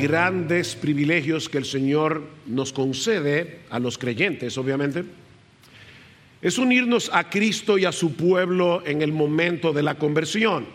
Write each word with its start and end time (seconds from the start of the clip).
grandes 0.00 0.74
privilegios 0.74 1.48
que 1.48 1.58
el 1.58 1.64
Señor 1.64 2.22
nos 2.46 2.72
concede 2.72 3.60
a 3.70 3.78
los 3.78 3.98
creyentes, 3.98 4.56
obviamente, 4.56 5.04
es 6.40 6.56
unirnos 6.56 7.10
a 7.12 7.28
Cristo 7.28 7.76
y 7.76 7.84
a 7.84 7.92
su 7.92 8.14
pueblo 8.14 8.82
en 8.86 9.02
el 9.02 9.12
momento 9.12 9.72
de 9.72 9.82
la 9.82 9.96
conversión. 9.96 10.66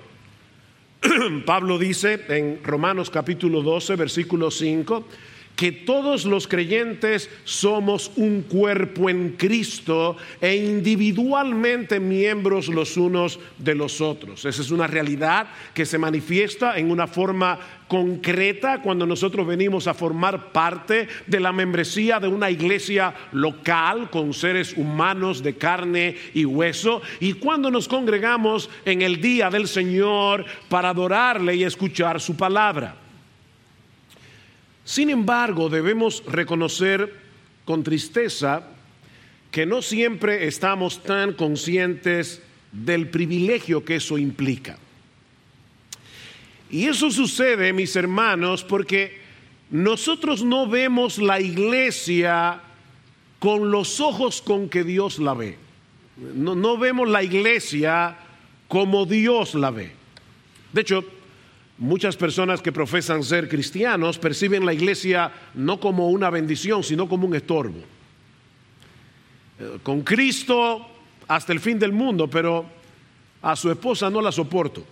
Pablo 1.46 1.80
dice 1.80 2.22
en 2.30 2.60
Romanos 2.64 3.10
capítulo 3.10 3.64
12, 3.64 3.96
versículo 3.96 4.52
5, 4.52 5.08
que 5.56 5.72
todos 5.72 6.26
los 6.26 6.48
creyentes 6.48 7.30
somos 7.44 8.12
un 8.16 8.42
cuerpo 8.42 9.10
en 9.10 9.32
Cristo 9.32 10.18
e 10.42 10.56
individualmente 10.56 12.00
miembros 12.00 12.68
los 12.68 12.98
unos 12.98 13.40
de 13.58 13.76
los 13.76 14.02
otros. 14.02 14.46
Esa 14.46 14.62
es 14.62 14.72
una 14.72 14.88
realidad 14.88 15.48
que 15.74 15.86
se 15.86 15.98
manifiesta 15.98 16.78
en 16.78 16.92
una 16.92 17.08
forma 17.08 17.60
concreta 17.88 18.82
cuando 18.82 19.06
nosotros 19.06 19.46
venimos 19.46 19.88
a 19.88 19.94
formar 19.94 20.52
parte 20.52 21.08
de 21.28 21.40
la 21.40 21.52
membresía 21.52 22.20
de 22.20 22.28
una 22.28 22.50
iglesia 22.50 23.14
local 23.32 24.10
con 24.10 24.34
seres 24.34 24.74
humanos 24.76 25.44
de 25.44 25.56
carne 25.56 26.18
y 26.34 26.46
hueso 26.46 27.02
y 27.20 27.34
cuando 27.34 27.70
nos 27.70 27.88
congregamos 27.88 28.70
en 28.86 29.02
el 29.02 29.22
día 29.22 29.50
del 29.50 29.68
Señor 29.68 30.46
para 30.68 30.90
adorarle 30.90 31.56
y 31.56 31.64
escuchar 31.64 32.20
su 32.20 32.36
palabra. 32.36 33.05
Sin 34.86 35.10
embargo, 35.10 35.68
debemos 35.68 36.24
reconocer 36.26 37.14
con 37.66 37.84
tristeza 37.84 38.70
que 39.52 39.66
no 39.66 39.82
siempre 39.82 40.48
estamos 40.48 41.04
tan 41.04 41.34
conscientes 41.34 42.42
del 42.72 43.10
privilegio 43.10 43.84
que 43.84 43.96
eso 43.96 44.18
implica. 44.18 44.78
Y 46.70 46.86
eso 46.86 47.10
sucede, 47.10 47.74
mis 47.74 47.96
hermanos, 47.96 48.64
porque 48.64 49.20
nosotros 49.70 50.44
no 50.44 50.68
vemos 50.68 51.18
la 51.18 51.40
iglesia 51.40 52.62
con 53.40 53.72
los 53.72 54.00
ojos 54.00 54.42
con 54.42 54.70
que 54.70 54.84
Dios 54.84 55.20
la 55.20 55.34
ve. 55.34 55.58
No, 56.18 56.78
vemos 56.78 57.10
la 57.10 57.24
iglesia 57.24 58.18
como 58.68 59.06
Dios 59.06 59.56
la 59.56 59.72
ve. 59.72 59.92
De 60.74 60.82
hecho, 60.82 61.04
Muchas 61.78 62.16
personas 62.16 62.62
que 62.62 62.72
profesan 62.72 63.24
ser 63.24 63.50
cristianos 63.50 64.18
perciben 64.18 64.66
la 64.66 64.74
iglesia 64.74 65.32
no 65.56 65.80
como 65.80 66.10
una 66.10 66.30
bendición, 66.30 66.84
sino 66.84 67.10
como 67.10 67.28
un 67.28 67.36
estorbo. 67.36 67.80
Eh, 69.60 69.80
con 69.84 70.02
Cristo 70.02 70.88
hasta 71.28 71.52
el 71.52 71.60
fin 71.60 71.78
del 71.78 71.92
mundo, 71.92 72.30
pero 72.30 72.66
a 73.42 73.56
su 73.56 73.70
esposa 73.70 74.10
no 74.10 74.22
la 74.22 74.32
soporto. 74.32 74.86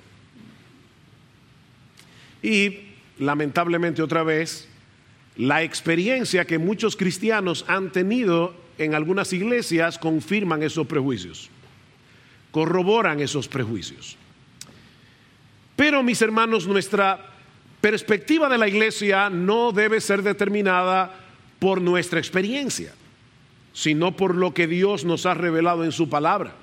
Y 2.41 2.79
lamentablemente 3.19 4.01
otra 4.01 4.23
vez, 4.23 4.67
la 5.37 5.63
experiencia 5.63 6.45
que 6.45 6.57
muchos 6.57 6.97
cristianos 6.97 7.63
han 7.67 7.91
tenido 7.91 8.53
en 8.77 8.93
algunas 8.93 9.31
iglesias 9.31 9.97
confirman 9.97 10.63
esos 10.63 10.85
prejuicios, 10.85 11.49
corroboran 12.51 13.21
esos 13.21 13.47
prejuicios. 13.47 14.17
Pero 15.75 16.03
mis 16.03 16.21
hermanos, 16.21 16.67
nuestra 16.67 17.19
perspectiva 17.81 18.47
de 18.49 18.57
la 18.57 18.67
iglesia 18.67 19.29
no 19.29 19.71
debe 19.71 19.99
ser 19.99 20.21
determinada 20.21 21.13
por 21.59 21.81
nuestra 21.81 22.19
experiencia, 22.19 22.93
sino 23.73 24.15
por 24.15 24.35
lo 24.35 24.53
que 24.53 24.67
Dios 24.67 25.05
nos 25.05 25.25
ha 25.25 25.33
revelado 25.33 25.83
en 25.83 25.91
su 25.91 26.09
palabra. 26.09 26.53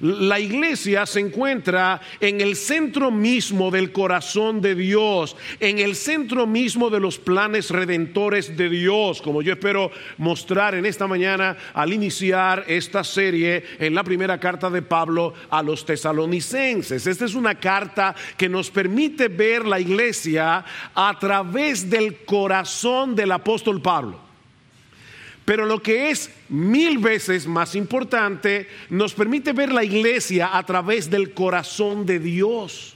La 0.00 0.40
iglesia 0.40 1.06
se 1.06 1.20
encuentra 1.20 2.00
en 2.20 2.40
el 2.40 2.56
centro 2.56 3.10
mismo 3.10 3.70
del 3.70 3.92
corazón 3.92 4.60
de 4.60 4.74
Dios, 4.74 5.36
en 5.60 5.78
el 5.78 5.94
centro 5.94 6.46
mismo 6.46 6.90
de 6.90 7.00
los 7.00 7.18
planes 7.18 7.70
redentores 7.70 8.56
de 8.56 8.68
Dios, 8.68 9.22
como 9.22 9.42
yo 9.42 9.52
espero 9.52 9.90
mostrar 10.18 10.74
en 10.74 10.86
esta 10.86 11.06
mañana 11.06 11.56
al 11.72 11.92
iniciar 11.92 12.64
esta 12.66 13.04
serie 13.04 13.64
en 13.78 13.94
la 13.94 14.04
primera 14.04 14.38
carta 14.40 14.70
de 14.70 14.82
Pablo 14.82 15.34
a 15.50 15.62
los 15.62 15.84
tesalonicenses. 15.84 17.06
Esta 17.06 17.24
es 17.24 17.34
una 17.34 17.54
carta 17.54 18.14
que 18.36 18.48
nos 18.48 18.70
permite 18.70 19.28
ver 19.28 19.64
la 19.64 19.80
iglesia 19.80 20.64
a 20.94 21.18
través 21.18 21.88
del 21.88 22.24
corazón 22.24 23.14
del 23.14 23.32
apóstol 23.32 23.80
Pablo. 23.80 24.23
Pero 25.44 25.66
lo 25.66 25.82
que 25.82 26.10
es 26.10 26.30
mil 26.48 26.98
veces 26.98 27.46
más 27.46 27.74
importante, 27.74 28.68
nos 28.88 29.12
permite 29.12 29.52
ver 29.52 29.72
la 29.72 29.84
iglesia 29.84 30.56
a 30.56 30.64
través 30.64 31.10
del 31.10 31.32
corazón 31.32 32.06
de 32.06 32.18
Dios. 32.18 32.93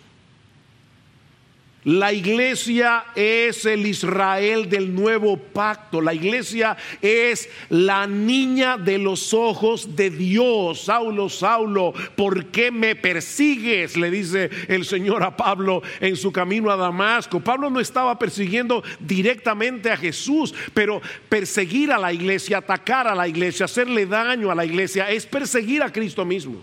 La 1.88 2.12
iglesia 2.12 3.06
es 3.14 3.64
el 3.64 3.86
Israel 3.86 4.68
del 4.68 4.94
nuevo 4.94 5.38
pacto. 5.38 6.02
La 6.02 6.12
iglesia 6.12 6.76
es 7.00 7.48
la 7.70 8.06
niña 8.06 8.76
de 8.76 8.98
los 8.98 9.32
ojos 9.32 9.96
de 9.96 10.10
Dios. 10.10 10.82
Saulo, 10.82 11.30
Saulo, 11.30 11.94
¿por 12.14 12.48
qué 12.48 12.70
me 12.70 12.94
persigues? 12.94 13.96
Le 13.96 14.10
dice 14.10 14.50
el 14.68 14.84
Señor 14.84 15.22
a 15.22 15.34
Pablo 15.34 15.82
en 15.98 16.14
su 16.16 16.30
camino 16.30 16.70
a 16.70 16.76
Damasco. 16.76 17.40
Pablo 17.40 17.70
no 17.70 17.80
estaba 17.80 18.18
persiguiendo 18.18 18.84
directamente 19.00 19.90
a 19.90 19.96
Jesús, 19.96 20.52
pero 20.74 21.00
perseguir 21.30 21.90
a 21.90 21.96
la 21.96 22.12
iglesia, 22.12 22.58
atacar 22.58 23.08
a 23.08 23.14
la 23.14 23.26
iglesia, 23.26 23.64
hacerle 23.64 24.04
daño 24.04 24.50
a 24.50 24.54
la 24.54 24.66
iglesia, 24.66 25.10
es 25.10 25.24
perseguir 25.24 25.82
a 25.82 25.90
Cristo 25.90 26.26
mismo. 26.26 26.60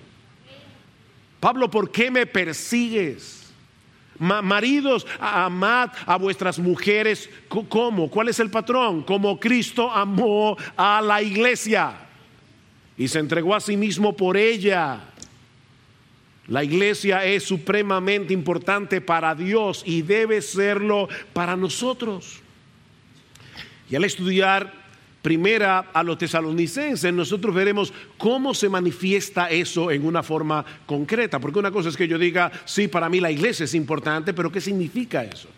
Pablo, 1.39 1.67
¿por 1.67 1.89
qué 1.89 2.11
me 2.11 2.27
persigues? 2.27 3.34
Maridos, 4.17 5.05
amad 5.19 5.91
a 6.05 6.17
vuestras 6.17 6.57
mujeres. 6.57 7.29
¿Cómo? 7.47 8.09
¿Cuál 8.09 8.29
es 8.29 8.39
el 8.39 8.49
patrón? 8.49 9.03
Como 9.03 9.39
Cristo 9.39 9.91
amó 9.91 10.55
a 10.77 11.01
la 11.01 11.21
iglesia 11.21 11.97
y 12.97 13.07
se 13.07 13.19
entregó 13.19 13.55
a 13.55 13.59
sí 13.59 13.75
mismo 13.75 14.15
por 14.15 14.37
ella. 14.37 15.01
La 16.47 16.63
iglesia 16.63 17.25
es 17.25 17.43
supremamente 17.43 18.33
importante 18.33 19.01
para 19.01 19.33
Dios 19.35 19.83
y 19.85 20.01
debe 20.01 20.41
serlo 20.41 21.09
para 21.33 21.55
nosotros. 21.55 22.39
Y 23.89 23.95
al 23.95 24.05
estudiar 24.05 24.84
primera 25.25 25.87
a 25.91 26.03
los 26.03 26.19
tesalonicenses, 26.19 27.11
nosotros 27.11 27.55
veremos 27.55 27.91
cómo 28.15 28.53
se 28.53 28.69
manifiesta 28.69 29.49
eso 29.49 29.89
en 29.89 30.05
una 30.05 30.21
forma 30.21 30.63
concreta. 30.85 31.39
Porque 31.39 31.57
una 31.57 31.71
cosa 31.71 31.89
es 31.89 31.97
que 31.97 32.07
yo 32.07 32.19
diga, 32.19 32.51
sí, 32.63 32.87
para 32.87 33.09
mí 33.09 33.19
la 33.19 33.31
iglesia 33.31 33.63
es 33.63 33.73
importante, 33.73 34.35
pero 34.35 34.51
¿qué 34.51 34.61
significa 34.61 35.23
eso? 35.23 35.49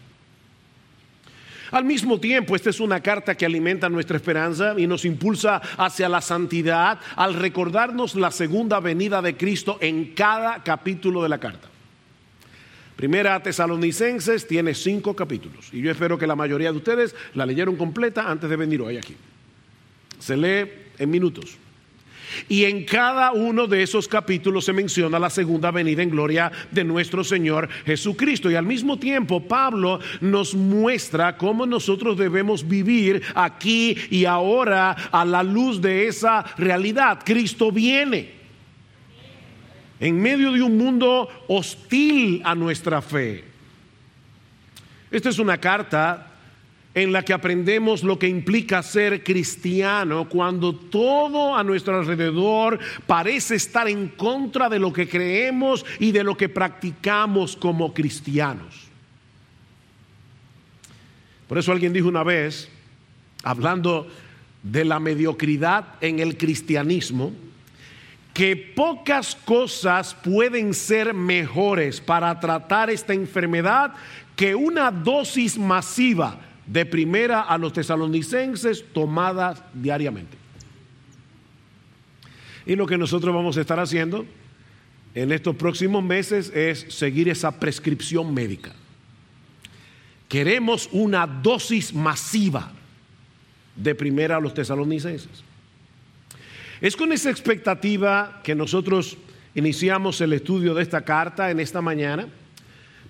Al 1.72 1.84
mismo 1.84 2.18
tiempo, 2.18 2.56
esta 2.56 2.70
es 2.70 2.80
una 2.80 3.02
carta 3.02 3.36
que 3.36 3.46
alimenta 3.46 3.90
nuestra 3.90 4.16
esperanza 4.16 4.74
y 4.78 4.88
nos 4.88 5.04
impulsa 5.04 5.58
hacia 5.78 6.08
la 6.08 6.22
santidad 6.22 7.02
al 7.18 7.34
recordarnos 7.34 8.16
la 8.16 8.32
segunda 8.32 8.80
venida 8.80 9.22
de 9.22 9.36
Cristo 9.36 9.80
en 9.82 10.14
cada 10.14 10.64
capítulo 10.64 11.22
de 11.22 11.28
la 11.28 11.42
carta. 11.42 11.68
Primera 12.96 13.36
a 13.36 13.44
Tesalonicenses 13.44 14.48
tiene 14.48 14.74
cinco 14.74 15.14
capítulos 15.14 15.74
y 15.74 15.82
yo 15.82 15.92
espero 15.92 16.18
que 16.18 16.26
la 16.26 16.38
mayoría 16.38 16.72
de 16.72 16.78
ustedes 16.78 17.14
la 17.34 17.46
leyeron 17.46 17.76
completa 17.76 18.32
antes 18.32 18.50
de 18.50 18.56
venir 18.56 18.82
hoy 18.82 18.96
aquí. 18.96 19.18
Se 20.28 20.36
lee 20.36 20.70
en 21.00 21.10
minutos. 21.10 21.58
Y 22.50 22.66
en 22.66 22.84
cada 22.84 23.32
uno 23.32 23.66
de 23.66 23.82
esos 23.82 24.10
capítulos 24.10 24.66
se 24.66 24.74
menciona 24.74 25.20
la 25.20 25.30
segunda 25.30 25.72
venida 25.72 26.04
en 26.04 26.10
gloria 26.10 26.52
de 26.70 26.84
nuestro 26.84 27.24
Señor 27.24 27.70
Jesucristo. 27.86 28.52
Y 28.52 28.56
al 28.56 28.66
mismo 28.66 29.00
tiempo 29.00 29.48
Pablo 29.48 30.02
nos 30.20 30.54
muestra 30.54 31.38
cómo 31.38 31.66
nosotros 31.66 32.18
debemos 32.18 32.68
vivir 32.68 33.24
aquí 33.36 33.96
y 34.10 34.26
ahora 34.26 34.92
a 34.92 35.24
la 35.24 35.44
luz 35.44 35.82
de 35.82 36.10
esa 36.10 36.44
realidad. 36.58 37.20
Cristo 37.24 37.72
viene. 37.72 38.34
En 40.02 40.22
medio 40.22 40.52
de 40.52 40.62
un 40.62 40.78
mundo 40.78 41.30
hostil 41.48 42.42
a 42.44 42.54
nuestra 42.54 43.02
fe. 43.02 43.46
Esta 45.10 45.30
es 45.30 45.40
una 45.40 45.58
carta 45.58 46.27
en 46.98 47.12
la 47.12 47.22
que 47.22 47.32
aprendemos 47.32 48.02
lo 48.02 48.18
que 48.18 48.28
implica 48.28 48.82
ser 48.82 49.24
cristiano 49.24 50.28
cuando 50.28 50.74
todo 50.74 51.56
a 51.56 51.64
nuestro 51.64 52.00
alrededor 52.00 52.80
parece 53.06 53.54
estar 53.54 53.88
en 53.88 54.08
contra 54.08 54.68
de 54.68 54.80
lo 54.80 54.92
que 54.92 55.08
creemos 55.08 55.86
y 56.00 56.12
de 56.12 56.24
lo 56.24 56.36
que 56.36 56.50
practicamos 56.50 57.56
como 57.56 57.94
cristianos. 57.94 58.88
Por 61.48 61.60
eso 61.60 61.72
alguien 61.72 61.94
dijo 61.94 62.08
una 62.08 62.24
vez, 62.24 62.68
hablando 63.44 64.08
de 64.64 64.84
la 64.84 65.00
mediocridad 65.00 65.86
en 66.02 66.20
el 66.20 66.36
cristianismo, 66.36 67.32
que 68.34 68.56
pocas 68.56 69.36
cosas 69.36 70.16
pueden 70.16 70.74
ser 70.74 71.14
mejores 71.14 72.02
para 72.02 72.40
tratar 72.40 72.90
esta 72.90 73.14
enfermedad 73.14 73.94
que 74.36 74.56
una 74.56 74.90
dosis 74.90 75.60
masiva 75.60 76.40
de 76.68 76.86
primera 76.86 77.42
a 77.42 77.58
los 77.58 77.74
tesalonicenses 77.74 78.86
tomadas 78.94 79.64
diariamente. 79.74 80.38
Y 82.66 82.76
lo 82.76 82.86
que 82.86 82.98
nosotros 82.98 83.34
vamos 83.34 83.58
a 83.58 83.62
estar 83.62 83.80
haciendo 83.80 84.26
en 85.16 85.32
estos 85.32 85.56
próximos 85.56 86.04
meses 86.04 86.52
es 86.54 86.86
seguir 86.90 87.30
esa 87.30 87.60
prescripción 87.60 88.34
médica. 88.34 88.74
queremos 90.28 90.90
una 90.92 91.26
dosis 91.26 91.94
masiva 91.94 92.74
de 93.78 93.96
primera 93.96 94.36
a 94.36 94.40
los 94.42 94.54
tesalonicenses. 94.54 95.44
Es 96.82 96.98
con 96.98 97.12
esa 97.14 97.30
expectativa 97.30 98.42
que 98.44 98.54
nosotros 98.54 99.18
iniciamos 99.56 100.20
el 100.22 100.34
estudio 100.34 100.74
de 100.74 100.84
esta 100.84 101.06
carta 101.06 101.50
en 101.50 101.60
esta 101.60 101.82
mañana. 101.82 102.28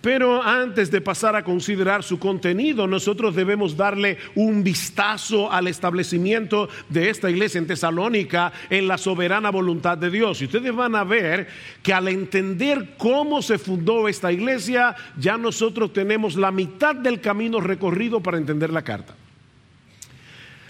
Pero 0.02 0.42
antes 0.42 0.92
de 0.92 1.02
pasar 1.02 1.36
a 1.36 1.44
considerar 1.44 2.04
su 2.04 2.20
contenido, 2.20 2.88
nosotros 2.88 3.36
debemos 3.36 3.76
darle 3.76 4.18
un 4.36 4.64
vistazo 4.64 5.52
al 5.52 5.68
establecimiento 5.68 6.70
de 6.90 7.10
esta 7.10 7.30
iglesia 7.30 7.60
en 7.60 7.68
Tesalónica 7.68 8.52
en 8.70 8.88
la 8.88 8.98
soberana 8.98 9.50
voluntad 9.50 9.98
de 9.98 10.12
Dios. 10.12 10.42
Y 10.42 10.46
ustedes 10.46 10.76
van 10.76 10.96
a 10.96 11.04
ver 11.04 11.48
que 11.82 11.94
al 11.94 12.08
entender 12.08 12.96
cómo 12.98 13.42
se 13.42 13.58
fundó 13.58 14.08
esta 14.08 14.32
iglesia, 14.32 14.96
ya 15.18 15.38
nosotros 15.38 15.94
tenemos 15.94 16.36
la 16.36 16.52
mitad 16.52 16.96
del 16.96 17.22
camino 17.22 17.60
recorrido 17.60 18.22
para 18.22 18.38
entender 18.38 18.72
la 18.72 18.84
carta. 18.84 19.16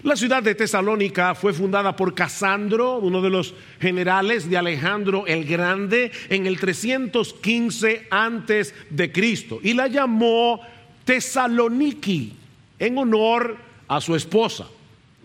La 0.08 0.16
ciudad 0.16 0.42
de 0.42 0.56
Tesalónica 0.56 1.36
fue 1.36 1.52
fundada 1.52 1.94
por 1.94 2.14
Casandro, 2.14 2.98
uno 3.00 3.22
de 3.22 3.30
los 3.30 3.54
generales 3.78 4.50
de 4.50 4.56
Alejandro 4.56 5.28
el 5.28 5.44
Grande, 5.44 6.14
en 6.30 6.48
el 6.48 6.58
315 6.58 8.08
antes 8.10 8.74
de 8.90 9.12
Cristo 9.12 9.60
y 9.62 9.74
la 9.74 9.88
llamó 9.88 10.62
Tesaloniki 11.04 12.38
en 12.80 12.98
honor 12.98 13.58
a 13.90 14.00
su 14.00 14.16
esposa. 14.16 14.68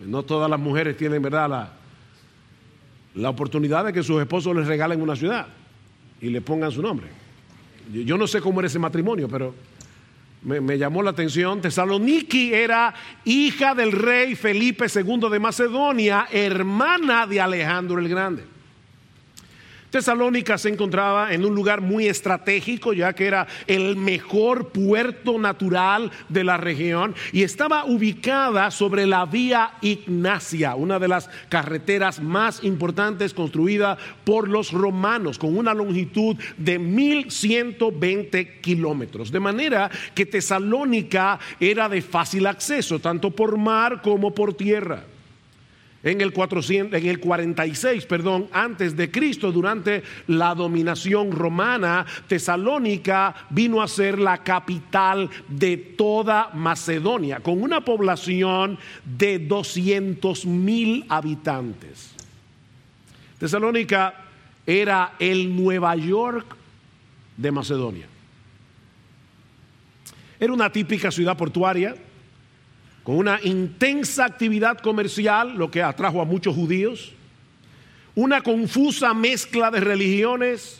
No 0.05 0.23
todas 0.23 0.49
las 0.49 0.59
mujeres 0.59 0.97
tienen, 0.97 1.21
¿verdad?, 1.21 1.49
la, 1.49 1.71
la 3.15 3.29
oportunidad 3.29 3.85
de 3.85 3.93
que 3.93 4.03
sus 4.03 4.19
esposos 4.19 4.53
les 4.53 4.67
regalen 4.67 5.01
una 5.01 5.15
ciudad 5.15 5.47
y 6.19 6.27
le 6.27 6.41
pongan 6.41 6.73
su 6.73 6.81
nombre. 6.81 7.07
Yo 7.89 8.17
no 8.17 8.27
sé 8.27 8.41
cómo 8.41 8.59
era 8.59 8.67
ese 8.67 8.79
matrimonio, 8.79 9.29
pero 9.29 9.55
me, 10.43 10.77
llamó 10.77 11.01
la 11.03 11.11
atención. 11.11 11.61
Tesaloniki 11.61 12.53
era 12.53 12.93
hija 13.23 13.73
del 13.75 13.91
rey 13.91 14.35
Felipe 14.35 14.85
II 14.93 15.29
de 15.29 15.39
Macedonia, 15.39 16.27
hermana 16.31 17.25
de 17.27 17.41
Alejandro 17.41 17.99
el 17.99 18.09
Grande. 18.09 18.52
Tesalónica 19.93 20.57
se 20.57 20.69
encontraba 20.69 21.35
en 21.35 21.45
un 21.45 21.53
lugar 21.53 21.79
muy 21.79 22.07
estratégico, 22.07 22.93
ya 22.93 23.13
que 23.13 23.27
era 23.27 23.45
el 23.67 23.95
mejor 23.95 24.69
puerto 24.69 25.37
natural 25.37 26.11
de 26.29 26.43
la 26.43 26.57
región 26.57 27.13
y 27.31 27.43
estaba 27.43 27.85
ubicada 27.85 28.71
sobre 28.71 29.05
la 29.05 29.27
vía 29.27 29.73
Ignacia, 29.81 30.73
una 30.73 30.97
de 30.97 31.09
las 31.09 31.29
carreteras 31.47 32.19
más 32.19 32.63
importantes 32.63 33.35
construida 33.35 33.95
por 34.23 34.49
los 34.49 34.71
romanos, 34.71 35.37
con 35.37 35.55
una 35.55 35.75
longitud 35.75 36.37
de 36.57 36.79
1120 36.79 38.61
kilómetros. 38.61 39.31
De 39.31 39.39
manera 39.39 39.91
que 40.15 40.25
Tesalónica 40.25 41.39
era 41.59 41.87
de 41.87 42.01
fácil 42.01 42.47
acceso, 42.47 42.97
tanto 42.97 43.29
por 43.29 43.59
mar 43.59 44.01
como 44.01 44.33
por 44.33 44.55
tierra 44.55 45.03
en 46.03 46.19
el, 46.19 46.33
400, 46.33 46.99
en 46.99 47.07
el 47.07 47.19
46, 47.19 48.05
perdón, 48.05 48.49
antes 48.51 48.95
de 48.95 49.09
Cristo, 49.09 49.51
durante 49.53 50.03
la 50.27 50.53
dominación 50.53 51.31
romana, 51.31 52.05
Tesalónica 52.27 53.33
vino 53.49 53.81
a 53.81 53.87
ser 53.87 54.19
la 54.19 54.43
capital 54.43 55.29
de 55.47 55.77
toda 55.77 56.49
Macedonia, 56.53 57.39
con 57.39 57.61
una 57.61 57.85
población 57.85 58.77
de 59.05 59.39
200 59.39 60.45
mil 60.45 61.05
habitantes. 61.07 62.13
Tesalónica 63.39 64.25
era 64.67 65.13
el 65.19 65.55
Nueva 65.55 65.95
York 65.95 66.55
de 67.37 67.51
Macedonia. 67.51 68.07
Era 70.37 70.51
una 70.51 70.69
típica 70.69 71.11
ciudad 71.11 71.37
portuaria 71.37 71.95
con 73.03 73.15
una 73.15 73.39
intensa 73.43 74.25
actividad 74.25 74.79
comercial, 74.79 75.55
lo 75.55 75.69
que 75.69 75.83
atrajo 75.83 76.21
a 76.21 76.25
muchos 76.25 76.55
judíos, 76.55 77.11
una 78.15 78.41
confusa 78.41 79.13
mezcla 79.13 79.71
de 79.71 79.81
religiones 79.81 80.79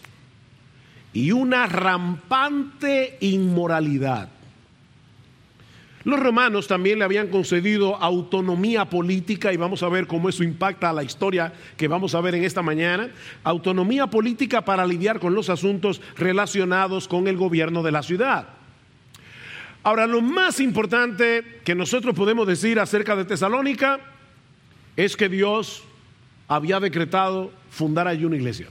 y 1.11 1.31
una 1.31 1.67
rampante 1.67 3.17
inmoralidad. 3.19 4.29
Los 6.05 6.19
romanos 6.19 6.67
también 6.67 6.99
le 6.99 7.05
habían 7.05 7.29
concedido 7.29 7.95
autonomía 7.95 8.85
política 8.85 9.53
y 9.53 9.57
vamos 9.57 9.83
a 9.83 9.89
ver 9.89 10.05
cómo 10.05 10.27
eso 10.27 10.43
impacta 10.43 10.89
a 10.89 10.93
la 10.93 11.03
historia 11.03 11.53
que 11.77 11.87
vamos 11.87 12.13
a 12.13 12.19
ver 12.19 12.35
en 12.35 12.43
esta 12.43 12.61
mañana. 12.61 13.09
Autonomía 13.43 14.07
política 14.07 14.65
para 14.65 14.85
lidiar 14.85 15.19
con 15.19 15.33
los 15.33 15.49
asuntos 15.49 16.01
relacionados 16.17 17.07
con 17.07 17.27
el 17.29 17.37
gobierno 17.37 17.83
de 17.83 17.91
la 17.93 18.03
ciudad. 18.03 18.47
Ahora, 19.83 20.07
lo 20.07 20.21
más 20.21 20.61
importante 20.61 21.59
que 21.65 21.75
nosotros 21.75 22.15
podemos 22.15 22.47
decir 22.47 22.79
acerca 22.79 23.17
de 23.17 23.25
Tesalónica 23.25 23.99
es 24.95 25.17
que 25.17 25.27
Dios 25.27 25.83
había 26.47 26.79
decretado 26.79 27.51
fundar 27.69 28.07
allí 28.07 28.23
una 28.23 28.37
iglesia. 28.37 28.67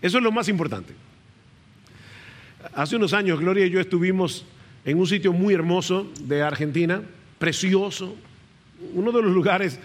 Eso 0.00 0.18
es 0.18 0.24
lo 0.24 0.32
más 0.32 0.48
importante. 0.48 0.94
Hace 2.74 2.96
unos 2.96 3.12
años, 3.12 3.38
Gloria 3.38 3.66
y 3.66 3.70
yo 3.70 3.80
estuvimos 3.80 4.46
en 4.84 4.98
un 4.98 5.06
sitio 5.06 5.32
muy 5.32 5.52
hermoso 5.52 6.10
de 6.20 6.42
Argentina, 6.42 7.02
precioso, 7.38 8.16
uno 8.94 9.12
de 9.12 9.22
los 9.22 9.32
lugares 9.32 9.78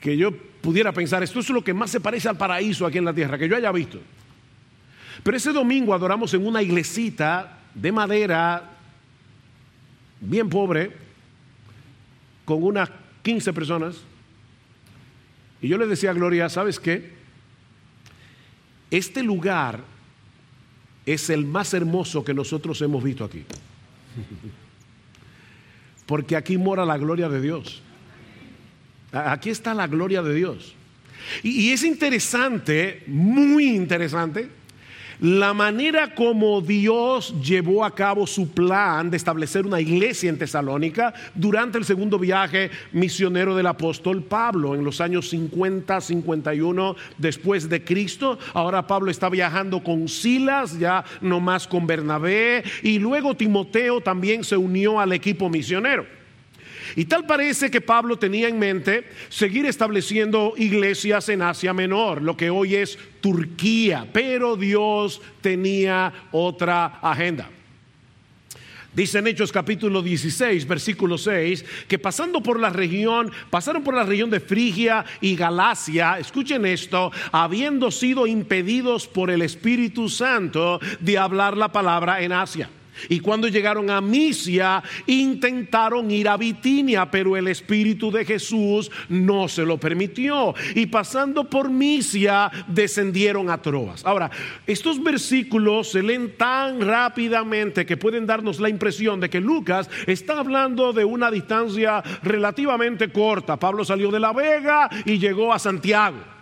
que 0.00 0.16
yo 0.16 0.30
pudiera 0.60 0.92
pensar, 0.92 1.22
esto 1.22 1.40
es 1.40 1.50
lo 1.50 1.62
que 1.62 1.74
más 1.74 1.90
se 1.90 2.00
parece 2.00 2.28
al 2.28 2.36
paraíso 2.36 2.86
aquí 2.86 2.98
en 2.98 3.04
la 3.04 3.14
tierra, 3.14 3.38
que 3.38 3.48
yo 3.48 3.56
haya 3.56 3.72
visto. 3.72 4.00
Pero 5.22 5.36
ese 5.36 5.52
domingo 5.52 5.94
adoramos 5.94 6.32
en 6.34 6.46
una 6.46 6.62
iglesita 6.62 7.60
de 7.74 7.92
madera, 7.92 8.75
bien 10.28 10.48
pobre, 10.48 10.92
con 12.44 12.62
unas 12.62 12.90
15 13.22 13.52
personas. 13.52 13.96
Y 15.60 15.68
yo 15.68 15.78
le 15.78 15.86
decía 15.86 16.10
a 16.10 16.14
Gloria, 16.14 16.48
¿sabes 16.48 16.78
qué? 16.78 17.14
Este 18.90 19.22
lugar 19.22 19.80
es 21.04 21.30
el 21.30 21.44
más 21.44 21.72
hermoso 21.74 22.24
que 22.24 22.34
nosotros 22.34 22.80
hemos 22.82 23.02
visto 23.02 23.24
aquí. 23.24 23.44
Porque 26.06 26.36
aquí 26.36 26.56
mora 26.56 26.84
la 26.84 26.98
gloria 26.98 27.28
de 27.28 27.40
Dios. 27.40 27.82
Aquí 29.12 29.50
está 29.50 29.74
la 29.74 29.86
gloria 29.86 30.22
de 30.22 30.34
Dios. 30.34 30.74
Y, 31.42 31.70
es 31.70 31.82
interesante, 31.82 33.02
muy 33.06 33.74
interesante, 33.74 34.48
la 35.20 35.54
manera 35.54 36.14
como 36.14 36.60
Dios 36.60 37.34
llevó 37.42 37.84
a 37.84 37.94
cabo 37.94 38.26
su 38.26 38.50
plan 38.50 39.10
de 39.10 39.16
establecer 39.16 39.66
una 39.66 39.80
iglesia 39.80 40.30
en 40.30 40.38
Tesalónica 40.38 41.14
durante 41.34 41.78
el 41.78 41.84
segundo 41.84 42.18
viaje 42.18 42.70
misionero 42.92 43.56
del 43.56 43.66
apóstol 43.66 44.22
Pablo 44.22 44.74
en 44.74 44.84
los 44.84 45.00
años 45.00 45.28
50, 45.30 46.00
51 46.00 46.96
después 47.18 47.68
de 47.68 47.84
Cristo. 47.84 48.38
Ahora 48.52 48.86
Pablo 48.86 49.10
está 49.10 49.28
viajando 49.28 49.82
con 49.82 50.08
Silas, 50.08 50.78
ya 50.78 51.04
no 51.20 51.40
más 51.40 51.66
con 51.66 51.86
Bernabé, 51.86 52.64
y 52.82 52.98
luego 52.98 53.34
Timoteo 53.34 54.00
también 54.00 54.44
se 54.44 54.56
unió 54.56 55.00
al 55.00 55.12
equipo 55.12 55.48
misionero. 55.48 56.15
Y 56.94 57.06
tal 57.06 57.26
parece 57.26 57.70
que 57.70 57.80
Pablo 57.80 58.18
tenía 58.18 58.48
en 58.48 58.58
mente 58.58 59.08
seguir 59.28 59.66
estableciendo 59.66 60.54
iglesias 60.56 61.28
en 61.28 61.42
Asia 61.42 61.72
Menor, 61.72 62.22
lo 62.22 62.36
que 62.36 62.50
hoy 62.50 62.76
es 62.76 62.98
Turquía, 63.20 64.06
pero 64.12 64.56
Dios 64.56 65.20
tenía 65.40 66.12
otra 66.30 67.00
agenda. 67.02 67.50
Dice 68.96 69.18
en 69.18 69.26
Hechos 69.26 69.52
capítulo 69.52 70.00
16, 70.00 70.66
versículo 70.66 71.18
6, 71.18 71.66
que 71.86 71.98
pasando 71.98 72.42
por 72.42 72.58
la 72.58 72.70
región, 72.70 73.30
pasaron 73.50 73.84
por 73.84 73.94
la 73.94 74.04
región 74.04 74.30
de 74.30 74.40
Frigia 74.40 75.04
y 75.20 75.36
Galacia, 75.36 76.18
escuchen 76.18 76.64
esto, 76.64 77.12
habiendo 77.30 77.90
sido 77.90 78.26
impedidos 78.26 79.06
por 79.06 79.30
el 79.30 79.42
Espíritu 79.42 80.08
Santo 80.08 80.80
de 81.00 81.18
hablar 81.18 81.58
la 81.58 81.70
palabra 81.70 82.22
en 82.22 82.32
Asia. 82.32 82.70
Y 83.08 83.20
cuando 83.20 83.48
llegaron 83.48 83.90
a 83.90 84.00
Misia, 84.00 84.82
intentaron 85.06 86.10
ir 86.10 86.28
a 86.28 86.36
Bitinia, 86.36 87.10
pero 87.10 87.36
el 87.36 87.48
Espíritu 87.48 88.10
de 88.10 88.24
Jesús 88.24 88.90
no 89.08 89.48
se 89.48 89.64
lo 89.64 89.78
permitió. 89.78 90.54
Y 90.74 90.86
pasando 90.86 91.44
por 91.44 91.70
Misia, 91.70 92.50
descendieron 92.68 93.50
a 93.50 93.60
Troas. 93.60 94.04
Ahora, 94.04 94.30
estos 94.66 95.02
versículos 95.02 95.90
se 95.90 96.02
leen 96.02 96.36
tan 96.36 96.80
rápidamente 96.80 97.86
que 97.86 97.96
pueden 97.96 98.26
darnos 98.26 98.60
la 98.60 98.68
impresión 98.68 99.20
de 99.20 99.30
que 99.30 99.40
Lucas 99.40 99.88
está 100.06 100.38
hablando 100.38 100.92
de 100.92 101.04
una 101.04 101.30
distancia 101.30 102.02
relativamente 102.22 103.10
corta. 103.10 103.56
Pablo 103.56 103.84
salió 103.84 104.10
de 104.10 104.20
la 104.20 104.32
Vega 104.32 104.88
y 105.04 105.18
llegó 105.18 105.52
a 105.52 105.58
Santiago. 105.58 106.35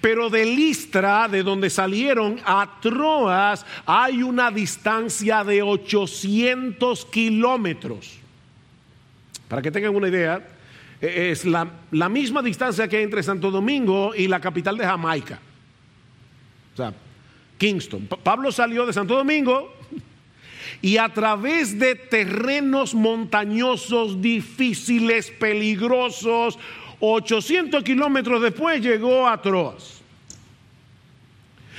Pero 0.00 0.30
de 0.30 0.44
Listra, 0.44 1.28
de 1.28 1.42
donde 1.42 1.70
salieron 1.70 2.40
a 2.44 2.78
Troas, 2.80 3.64
hay 3.86 4.22
una 4.22 4.50
distancia 4.50 5.44
de 5.44 5.62
800 5.62 7.04
kilómetros. 7.06 8.18
Para 9.48 9.62
que 9.62 9.70
tengan 9.70 9.94
una 9.94 10.08
idea, 10.08 10.46
e, 11.00 11.30
es 11.30 11.44
la, 11.44 11.68
la, 11.90 12.08
misma 12.08 12.42
distancia 12.42 12.88
que 12.88 12.96
hay 12.96 13.04
entre 13.04 13.22
Santo 13.22 13.50
Domingo 13.50 14.14
y 14.14 14.28
la 14.28 14.40
capital 14.40 14.76
de 14.76 14.84
Jamaica. 14.84 15.38
O 16.72 16.76
sea, 16.76 16.92
Kingston. 17.58 18.06
Pablo 18.06 18.50
salió 18.50 18.84
de 18.86 18.92
Santo 18.92 19.14
Domingo 19.14 19.72
y 20.82 20.96
a 20.98 21.08
través 21.08 21.78
de 21.78 21.94
terrenos 21.94 22.94
montañosos, 22.94 24.20
difíciles, 24.20 25.30
peligrosos, 25.30 26.58
800 27.12 27.82
kilómetros 27.82 28.40
después 28.40 28.80
llegó 28.80 29.28
a 29.28 29.40
Troas. 29.40 30.00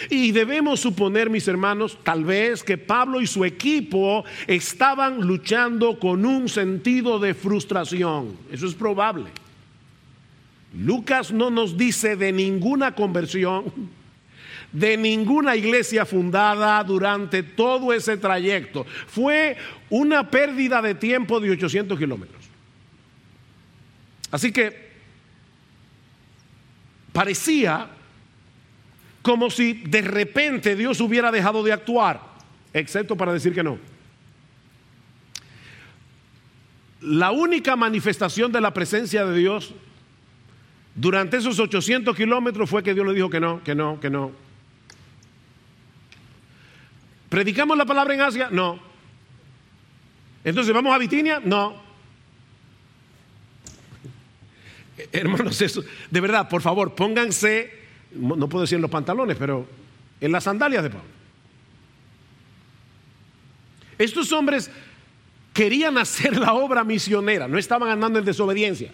Y 0.09 0.31
debemos 0.31 0.81
suponer, 0.81 1.29
mis 1.29 1.47
hermanos, 1.47 1.97
tal 2.03 2.25
vez 2.25 2.63
que 2.63 2.77
Pablo 2.77 3.21
y 3.21 3.27
su 3.27 3.45
equipo 3.45 4.25
estaban 4.45 5.21
luchando 5.21 5.97
con 5.99 6.25
un 6.25 6.49
sentido 6.49 7.17
de 7.17 7.33
frustración. 7.33 8.37
Eso 8.51 8.67
es 8.67 8.73
probable. 8.73 9.29
Lucas 10.77 11.31
no 11.31 11.49
nos 11.49 11.77
dice 11.77 12.17
de 12.17 12.33
ninguna 12.33 12.93
conversión, 12.93 13.71
de 14.73 14.97
ninguna 14.97 15.55
iglesia 15.55 16.05
fundada 16.05 16.83
durante 16.83 17.41
todo 17.41 17.93
ese 17.93 18.17
trayecto. 18.17 18.85
Fue 19.07 19.55
una 19.89 20.29
pérdida 20.29 20.81
de 20.81 20.95
tiempo 20.95 21.39
de 21.39 21.51
800 21.51 21.97
kilómetros. 21.97 22.43
Así 24.31 24.51
que 24.51 24.84
parecía 27.15 27.87
como 29.21 29.49
si 29.49 29.71
de 29.73 30.01
repente 30.01 30.75
Dios 30.75 30.99
hubiera 30.99 31.31
dejado 31.31 31.63
de 31.63 31.71
actuar, 31.71 32.19
excepto 32.73 33.15
para 33.15 33.31
decir 33.31 33.53
que 33.53 33.63
no. 33.63 33.79
La 36.99 37.31
única 37.31 37.77
manifestación 37.77 38.51
de 38.51 38.59
la 38.59 38.73
presencia 38.73 39.25
de 39.25 39.37
Dios 39.37 39.73
durante 40.93 41.37
esos 41.37 41.57
800 41.57 42.13
kilómetros 42.15 42.69
fue 42.69 42.83
que 42.83 42.93
Dios 42.93 43.07
le 43.07 43.13
dijo 43.13 43.29
que 43.29 43.39
no, 43.39 43.63
que 43.63 43.73
no, 43.73 43.97
que 44.01 44.09
no. 44.09 44.31
¿Predicamos 47.29 47.77
la 47.77 47.85
palabra 47.85 48.13
en 48.13 48.21
Asia? 48.21 48.49
No. 48.51 48.77
Entonces, 50.43 50.73
¿vamos 50.73 50.93
a 50.93 50.97
Bitinia? 50.97 51.41
No. 51.43 51.84
Hermanos, 55.11 55.83
de 56.09 56.21
verdad, 56.21 56.49
por 56.49 56.61
favor, 56.61 56.95
pónganse 56.95 57.85
no 58.15 58.49
puedo 58.49 58.61
decir 58.61 58.77
en 58.77 58.81
los 58.81 58.91
pantalones, 58.91 59.37
pero 59.37 59.67
en 60.21 60.31
las 60.31 60.43
sandalias 60.43 60.83
de 60.83 60.89
Pablo. 60.89 61.09
Estos 63.97 64.31
hombres 64.31 64.71
querían 65.53 65.97
hacer 65.97 66.37
la 66.37 66.53
obra 66.53 66.83
misionera, 66.83 67.47
no 67.47 67.57
estaban 67.57 67.89
andando 67.89 68.19
en 68.19 68.25
desobediencia. 68.25 68.91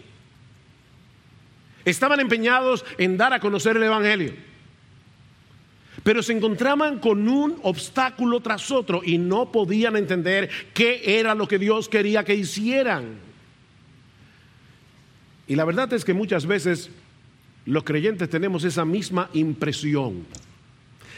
Estaban 1.83 2.19
empeñados 2.19 2.85
en 2.97 3.17
dar 3.17 3.33
a 3.33 3.39
conocer 3.39 3.75
el 3.75 3.83
Evangelio. 3.83 4.33
Pero 6.03 6.21
se 6.21 6.33
encontraban 6.33 6.99
con 6.99 7.27
un 7.27 7.59
obstáculo 7.63 8.39
tras 8.39 8.69
otro 8.71 9.01
y 9.03 9.17
no 9.17 9.51
podían 9.51 9.95
entender 9.95 10.49
qué 10.73 11.19
era 11.19 11.33
lo 11.33 11.47
que 11.47 11.57
Dios 11.57 11.89
quería 11.89 12.23
que 12.23 12.35
hicieran. 12.35 13.30
Y 15.51 15.55
la 15.57 15.65
verdad 15.65 15.91
es 15.91 16.05
que 16.05 16.13
muchas 16.13 16.45
veces 16.45 16.89
los 17.65 17.83
creyentes 17.83 18.29
tenemos 18.29 18.63
esa 18.63 18.85
misma 18.85 19.29
impresión 19.33 20.25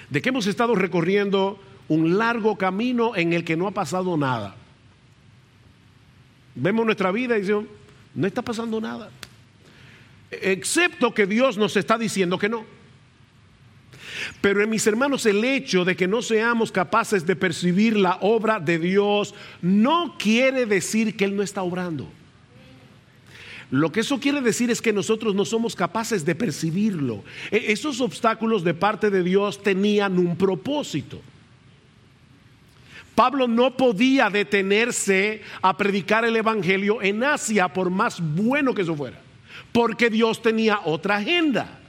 de 0.09 0.23
que 0.23 0.29
hemos 0.29 0.47
estado 0.47 0.73
recorriendo 0.73 1.61
un 1.87 2.17
largo 2.17 2.57
camino 2.57 3.15
en 3.15 3.33
el 3.33 3.43
que 3.43 3.55
no 3.55 3.67
ha 3.67 3.71
pasado 3.75 4.17
nada. 4.17 4.55
Vemos 6.55 6.83
nuestra 6.83 7.11
vida 7.11 7.37
y 7.37 7.41
decimos, 7.41 7.65
no 8.15 8.25
está 8.25 8.41
pasando 8.41 8.81
nada. 8.81 9.11
Excepto 10.31 11.13
que 11.13 11.27
Dios 11.27 11.55
nos 11.55 11.77
está 11.77 11.99
diciendo 11.99 12.39
que 12.39 12.49
no. 12.49 12.65
Pero 14.41 14.63
en 14.63 14.69
mis 14.71 14.87
hermanos, 14.87 15.27
el 15.27 15.45
hecho 15.45 15.85
de 15.85 15.95
que 15.95 16.07
no 16.07 16.23
seamos 16.23 16.71
capaces 16.71 17.27
de 17.27 17.35
percibir 17.35 17.95
la 17.95 18.17
obra 18.21 18.59
de 18.59 18.79
Dios 18.79 19.35
no 19.61 20.15
quiere 20.17 20.65
decir 20.65 21.15
que 21.15 21.25
Él 21.25 21.35
no 21.35 21.43
está 21.43 21.61
obrando. 21.61 22.09
Lo 23.73 23.91
que 23.91 24.01
eso 24.01 24.19
quiere 24.19 24.39
decir 24.39 24.69
es 24.69 24.83
que 24.83 24.93
nosotros 24.93 25.33
no 25.33 25.45
somos 25.45 25.75
capaces 25.75 26.23
de 26.23 26.35
percibirlo. 26.35 27.23
E, 27.49 27.71
esos 27.71 28.01
obstáculos 28.01 28.63
de 28.63 28.75
parte 28.75 29.09
de 29.09 29.23
Dios 29.23 29.63
tenían 29.63 30.19
un 30.19 30.37
propósito. 30.37 31.19
Pablo 33.15 33.47
no 33.47 33.75
podía 33.75 34.29
detenerse 34.29 35.41
a 35.59 35.75
predicar 35.75 36.23
el 36.23 36.35
Evangelio 36.35 37.01
en 37.01 37.23
Asia, 37.23 37.67
por 37.67 37.89
más 37.89 38.21
bueno 38.21 38.75
que 38.75 38.83
eso 38.83 38.93
fuera, 38.93 39.19
porque 39.71 40.11
Dios 40.11 40.39
tenía 40.39 40.81
otra 40.85 41.15
agenda. 41.17 41.79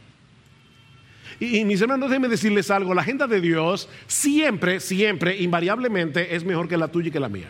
Y, 1.38 1.66
mis 1.66 1.82
hermanos, 1.82 2.08
déjenme 2.08 2.28
decirles 2.28 2.70
algo, 2.70 2.94
la 2.94 3.02
agenda 3.02 3.26
de 3.26 3.42
Dios 3.42 3.90
siempre, 4.06 4.80
siempre, 4.80 5.36
invariablemente 5.36 6.34
es 6.34 6.44
mejor 6.44 6.66
que 6.66 6.78
la 6.78 6.88
tuya 6.88 7.08
y 7.08 7.10
que 7.10 7.20
la 7.20 7.28
mía 7.28 7.48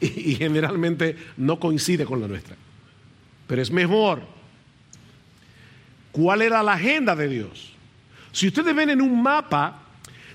y, 0.00 0.34
generalmente 0.34 1.16
no 1.36 1.58
coincide 1.58 2.04
con 2.04 2.20
la 2.20 2.28
nuestra. 2.28 2.56
Pero 3.46 3.62
es 3.62 3.70
mejor. 3.70 4.22
¿Cuál 6.12 6.42
era 6.42 6.62
la 6.62 6.74
agenda 6.74 7.14
de 7.14 7.28
Dios? 7.28 7.72
Si 8.32 8.48
ustedes 8.48 8.74
ven 8.74 8.90
en 8.90 9.00
un 9.00 9.22
mapa, 9.22 9.82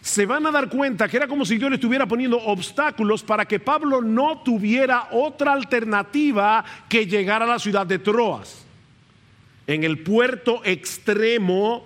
se 0.02 0.26
van 0.26 0.46
a 0.46 0.52
dar 0.52 0.70
cuenta 0.70 1.08
que 1.08 1.18
era 1.18 1.28
como 1.28 1.46
si 1.46 1.58
Dios 1.58 1.70
le 1.70 1.76
estuviera 1.76 2.08
poniendo 2.08 2.38
obstáculos 2.38 3.24
para 3.24 3.46
que 3.46 3.60
Pablo 3.60 4.02
no 4.02 4.42
tuviera 4.44 5.10
otra 5.12 5.54
alternativa 5.54 6.64
que 6.90 7.06
llegar 7.06 7.44
a 7.44 7.48
la 7.48 7.60
ciudad 7.60 7.86
de 7.86 8.00
Troas, 8.00 8.66
en 9.68 9.84
el 9.84 10.00
puerto 10.00 10.62
extremo 10.64 11.86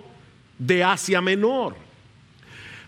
de 0.58 0.82
Asia 0.82 1.20
Menor 1.20 1.85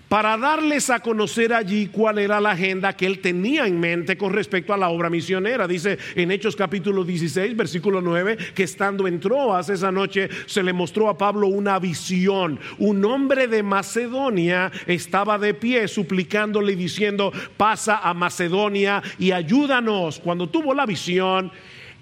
para 0.08 0.36
darles 0.38 0.90
a 0.90 1.00
conocer 1.00 1.52
allí 1.52 1.88
cuál 1.88 2.18
era 2.18 2.40
la 2.40 2.52
agenda 2.52 2.96
que 2.96 3.04
él 3.06 3.20
tenía 3.20 3.66
en 3.66 3.78
mente 3.78 4.16
con 4.16 4.32
respecto 4.32 4.72
a 4.72 4.78
la 4.78 4.88
obra 4.88 5.10
misionera. 5.10 5.68
Dice 5.68 5.98
en 6.14 6.30
Hechos 6.30 6.56
capítulo 6.56 7.04
16, 7.04 7.54
versículo 7.56 8.00
9, 8.00 8.38
que 8.54 8.62
estando 8.62 9.06
en 9.06 9.20
Troas 9.20 9.68
esa 9.68 9.92
noche 9.92 10.30
se 10.46 10.62
le 10.62 10.72
mostró 10.72 11.10
a 11.10 11.18
Pablo 11.18 11.48
una 11.48 11.78
visión. 11.78 12.58
Un 12.78 13.04
hombre 13.04 13.48
de 13.48 13.62
Macedonia 13.62 14.72
estaba 14.86 15.38
de 15.38 15.52
pie 15.52 15.86
suplicándole 15.88 16.72
y 16.72 16.76
diciendo, 16.76 17.30
pasa 17.56 17.98
a 17.98 18.14
Macedonia 18.14 19.02
y 19.18 19.32
ayúdanos. 19.32 20.20
Cuando 20.20 20.48
tuvo 20.48 20.72
la 20.72 20.86
visión, 20.86 21.52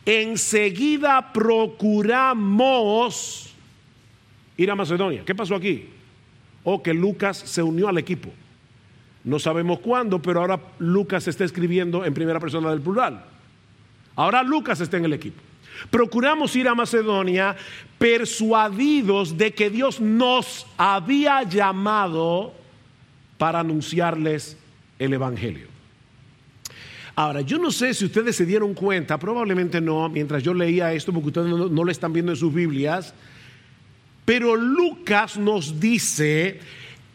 enseguida 0.04 1.32
procuramos 1.32 2.46
ir 4.56 4.70
a 4.70 4.76
Macedonia. 4.76 5.22
¿Qué 5.26 5.34
pasó 5.34 5.56
aquí? 5.56 5.95
O 6.68 6.82
que 6.82 6.92
Lucas 6.92 7.36
se 7.36 7.62
unió 7.62 7.86
al 7.88 7.96
equipo. 7.96 8.28
No 9.22 9.38
sabemos 9.38 9.78
cuándo, 9.78 10.20
pero 10.20 10.40
ahora 10.40 10.60
Lucas 10.80 11.28
está 11.28 11.44
escribiendo 11.44 12.04
en 12.04 12.12
primera 12.12 12.40
persona 12.40 12.70
del 12.70 12.80
plural. 12.80 13.24
Ahora 14.16 14.42
Lucas 14.42 14.80
está 14.80 14.96
en 14.96 15.04
el 15.04 15.12
equipo. 15.12 15.40
Procuramos 15.90 16.56
ir 16.56 16.66
a 16.66 16.74
Macedonia 16.74 17.54
persuadidos 17.98 19.38
de 19.38 19.54
que 19.54 19.70
Dios 19.70 20.00
nos 20.00 20.66
había 20.76 21.44
llamado 21.44 22.52
para 23.38 23.60
anunciarles 23.60 24.56
el 24.98 25.12
Evangelio. 25.12 25.68
Ahora, 27.14 27.42
yo 27.42 27.58
no 27.58 27.70
sé 27.70 27.94
si 27.94 28.06
ustedes 28.06 28.34
se 28.34 28.44
dieron 28.44 28.74
cuenta, 28.74 29.18
probablemente 29.18 29.80
no, 29.80 30.08
mientras 30.08 30.42
yo 30.42 30.52
leía 30.52 30.92
esto, 30.92 31.12
porque 31.12 31.28
ustedes 31.28 31.46
no, 31.46 31.68
no 31.68 31.84
lo 31.84 31.92
están 31.92 32.12
viendo 32.12 32.32
en 32.32 32.36
sus 32.36 32.52
Biblias, 32.52 33.14
pero 34.26 34.56
Lucas 34.56 35.38
nos 35.38 35.80
dice 35.80 36.60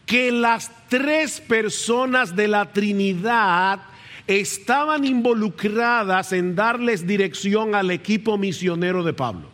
que 0.06 0.32
las 0.32 0.72
tres 0.88 1.40
personas 1.40 2.34
de 2.34 2.48
la 2.48 2.72
Trinidad 2.72 3.82
estaban 4.26 5.04
involucradas 5.04 6.32
en 6.32 6.56
darles 6.56 7.06
dirección 7.06 7.74
al 7.74 7.90
equipo 7.90 8.38
misionero 8.38 9.04
de 9.04 9.12
Pablo. 9.12 9.50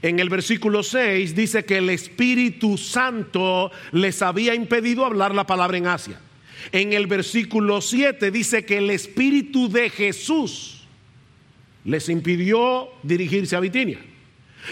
En 0.00 0.18
el 0.18 0.30
versículo 0.30 0.82
6 0.82 1.34
dice 1.34 1.64
que 1.64 1.78
el 1.78 1.90
Espíritu 1.90 2.78
Santo 2.78 3.70
les 3.92 4.22
había 4.22 4.54
impedido 4.54 5.04
hablar 5.04 5.34
la 5.34 5.46
palabra 5.46 5.76
en 5.76 5.86
Asia. 5.86 6.20
En 6.72 6.94
el 6.94 7.06
versículo 7.06 7.82
7 7.82 8.30
dice 8.30 8.64
que 8.64 8.78
el 8.78 8.90
Espíritu 8.90 9.70
de 9.70 9.90
Jesús 9.90 10.86
les 11.84 12.08
impidió 12.08 12.88
dirigirse 13.02 13.56
a 13.56 13.60
Bitinia. 13.60 13.98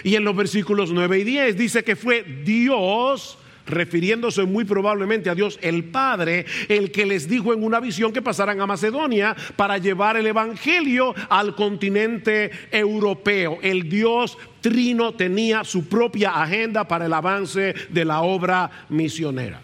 Y 0.04 0.16
en 0.16 0.24
los 0.24 0.36
versículos 0.36 0.92
9 0.92 1.18
y 1.18 1.24
10 1.24 1.56
dice 1.56 1.84
que 1.84 1.96
fue 1.96 2.22
Dios, 2.44 3.38
refiriéndose 3.66 4.44
muy 4.44 4.64
probablemente 4.64 5.30
a 5.30 5.34
Dios 5.34 5.58
el 5.62 5.84
Padre, 5.84 6.46
el 6.68 6.90
que 6.90 7.06
les 7.06 7.28
dijo 7.28 7.52
en 7.52 7.62
una 7.62 7.80
visión 7.80 8.12
que 8.12 8.22
pasaran 8.22 8.60
a 8.60 8.66
Macedonia 8.66 9.36
para 9.56 9.78
llevar 9.78 10.16
el 10.16 10.26
Evangelio 10.26 11.14
al 11.28 11.54
continente 11.54 12.50
europeo. 12.70 13.58
El 13.62 13.88
Dios 13.88 14.38
Trino 14.60 15.14
tenía 15.14 15.64
su 15.64 15.88
propia 15.88 16.42
agenda 16.42 16.86
para 16.86 17.06
el 17.06 17.12
avance 17.12 17.74
de 17.88 18.04
la 18.04 18.22
obra 18.22 18.70
misionera. 18.88 19.60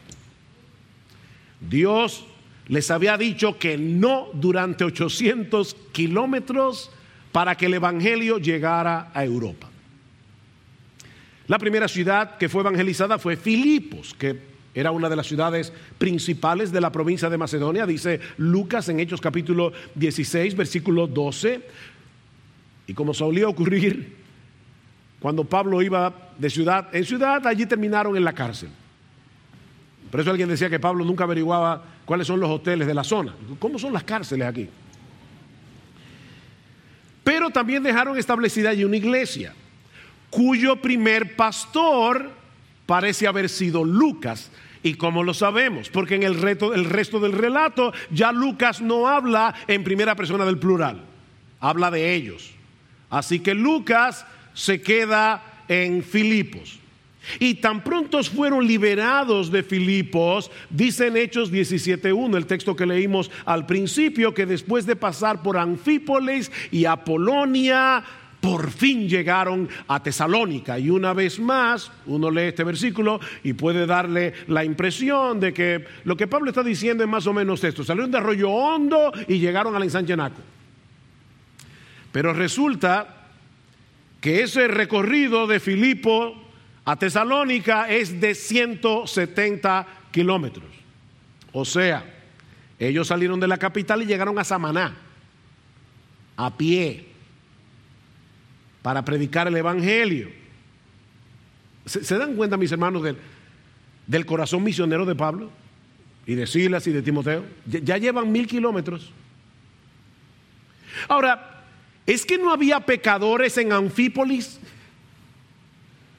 Dios 1.61 2.25
les 2.69 2.91
había 2.91 3.17
dicho 3.17 3.59
que 3.59 3.79
no 3.79 4.29
durante 4.35 4.85
800 4.85 5.75
kilómetros 5.93 6.91
para 7.33 7.57
que 7.57 7.67
el 7.67 7.75
Evangelio 7.75 8.39
llegara 8.39 9.11
a 9.15 9.25
Europa. 9.25 9.68
La 11.49 11.59
primera 11.59 11.89
ciudad 11.89 12.37
que 12.37 12.49
fue 12.49 12.61
evangelizada 12.61 13.19
fue 13.19 13.37
Filipos, 13.37 14.15
que 14.15 14.39
era 14.75 14.91
una 14.91 15.09
de 15.09 15.17
las 15.17 15.27
ciudades 15.27 15.73
principales 15.97 16.71
de 16.71 16.81
la 16.81 16.93
provincia 16.93 17.31
de 17.31 17.39
Macedonia, 17.39 17.87
dice 17.87 18.21
Lucas 18.37 18.89
en 18.91 19.01
Hechos 19.01 19.21
capítulo 19.21 19.73
16, 19.95 20.55
versículo 20.55 21.07
12. 21.07 21.63
Y 22.87 22.95
como 22.95 23.15
solía 23.15 23.49
ocurrir, 23.49 24.17
cuando 25.21 25.45
Pablo 25.45 25.81
iba 25.81 26.15
de 26.39 26.51
ciudad 26.51 26.95
en 26.95 27.05
ciudad, 27.05 27.45
allí 27.47 27.65
terminaron 27.65 28.15
en 28.15 28.25
la 28.25 28.35
cárcel. 28.35 28.69
Por 30.11 30.21
eso 30.21 30.31
alguien 30.31 30.49
decía 30.51 30.71
que 30.71 30.79
Pablo 30.79 31.05
nunca 31.05 31.25
averiguaba 31.25 31.83
cuáles 32.05 32.27
son 32.27 32.41
los 32.41 32.51
hoteles 32.51 32.87
de 32.87 32.95
la 32.95 33.05
zona. 33.05 33.35
¿Cómo 33.59 33.79
son 33.79 33.93
las 33.93 34.05
cárceles 34.05 34.47
aquí? 34.47 34.69
Pero 37.25 37.51
también 37.51 37.83
dejaron 37.83 38.17
establecida 38.17 38.71
allí 38.71 38.85
una 38.85 38.97
iglesia, 38.97 39.55
cuyo 40.31 40.77
primer 40.77 41.37
pastor 41.37 42.31
parece 42.87 43.27
haber 43.27 43.49
sido 43.49 43.85
Lucas. 43.85 44.51
¿Y 44.83 44.95
cómo 44.95 45.25
lo 45.25 45.35
sabemos? 45.35 45.89
Porque 45.91 46.15
en 46.15 46.23
el, 46.23 46.41
reto, 46.41 46.73
el 46.73 46.85
resto 46.85 47.19
del 47.21 47.33
relato 47.33 47.93
ya 48.11 48.33
Lucas 48.33 48.81
no 48.81 49.09
habla 49.09 49.55
en 49.67 49.85
primera 49.85 50.15
persona 50.15 50.45
del 50.45 50.59
plural, 50.59 51.05
habla 51.61 51.91
de 51.91 52.15
ellos. 52.15 52.53
Así 53.11 53.41
que 53.41 53.55
Lucas 53.55 54.25
se 54.55 54.81
queda 54.81 55.65
en 55.69 56.03
Filipos. 56.03 56.79
Y 57.39 57.55
tan 57.55 57.85
prontos 57.85 58.31
fueron 58.31 58.67
liberados 58.67 59.51
de 59.51 59.63
Filipos, 59.63 60.51
dicen 60.71 61.17
Hechos 61.17 61.53
17.1, 61.53 62.37
el 62.37 62.47
texto 62.47 62.75
que 62.75 62.87
leímos 62.87 63.31
al 63.45 63.67
principio, 63.67 64.33
que 64.33 64.47
después 64.47 64.87
de 64.87 64.97
pasar 64.97 65.43
por 65.43 65.59
Anfípolis 65.59 66.51
y 66.71 66.87
Apolonia, 66.87 68.03
por 68.41 68.71
fin 68.71 69.09
llegaron 69.09 69.69
a 69.89 70.03
Tesalónica. 70.03 70.79
Y 70.79 70.91
una 70.91 71.13
vez 71.13 71.41
más, 71.41 71.91
uno 72.07 72.31
lee 72.31 72.49
este 72.49 72.65
versículo 72.65 73.21
y 73.43 73.53
puede 73.53 73.87
darle 73.87 74.33
la 74.47 74.65
impresión 74.65 75.41
de 75.41 75.53
que 75.53 75.85
lo 76.05 76.17
que 76.17 76.27
Pablo 76.27 76.51
está 76.51 76.63
diciendo 76.63 77.03
es 77.03 77.11
más 77.11 77.27
o 77.27 77.33
menos 77.33 77.63
esto. 77.65 77.83
Salieron 77.83 78.11
de 78.11 78.19
Arroyo 78.19 78.51
Hondo 78.51 79.13
y 79.27 79.39
llegaron 79.39 79.75
al 79.75 79.83
ensanchenaco. 79.83 80.41
Pero 82.13 82.33
resulta 82.33 83.27
que 84.21 84.43
ese 84.43 84.69
recorrido 84.69 85.47
de 85.47 85.61
Filipo 85.61 86.35
a 86.85 86.97
Tesalónica 86.97 87.89
es 87.89 88.21
de 88.21 88.35
170 88.35 89.87
kilómetros. 90.11 90.65
O 91.53 91.65
sea, 91.65 92.05
ellos 92.79 93.09
salieron 93.09 93.41
de 93.41 93.49
la 93.49 93.59
capital 93.59 94.03
y 94.03 94.07
llegaron 94.07 94.39
a 94.39 94.45
Samaná, 94.45 94.97
a 96.37 96.57
pie, 96.57 97.08
para 98.83 99.05
predicar 99.05 99.49
el 99.49 99.57
Evangelio. 99.57 100.29
¿Se, 101.87 102.19
dan 102.19 102.37
cuenta, 102.37 102.57
mis 102.57 102.71
hermanos, 102.71 103.03
del, 103.03 103.17
del, 104.07 104.27
corazón 104.27 104.63
misionero 104.63 105.07
de 105.07 105.15
Pablo 105.15 105.51
y 106.27 106.35
de 106.35 106.47
Silas 106.47 106.87
y 106.87 106.93
de 106.93 107.03
Timoteo? 107.03 107.45
ya 107.67 107.97
llevan 107.97 108.31
mil 108.31 108.47
kilómetros. 108.47 109.11
Ahora, 111.09 111.59
¿Es 112.09 112.25
que 112.25 112.39
no 112.39 112.51
había 112.51 112.81
pecadores 112.81 113.59
en 113.59 113.71
Anfípolis 113.71 114.59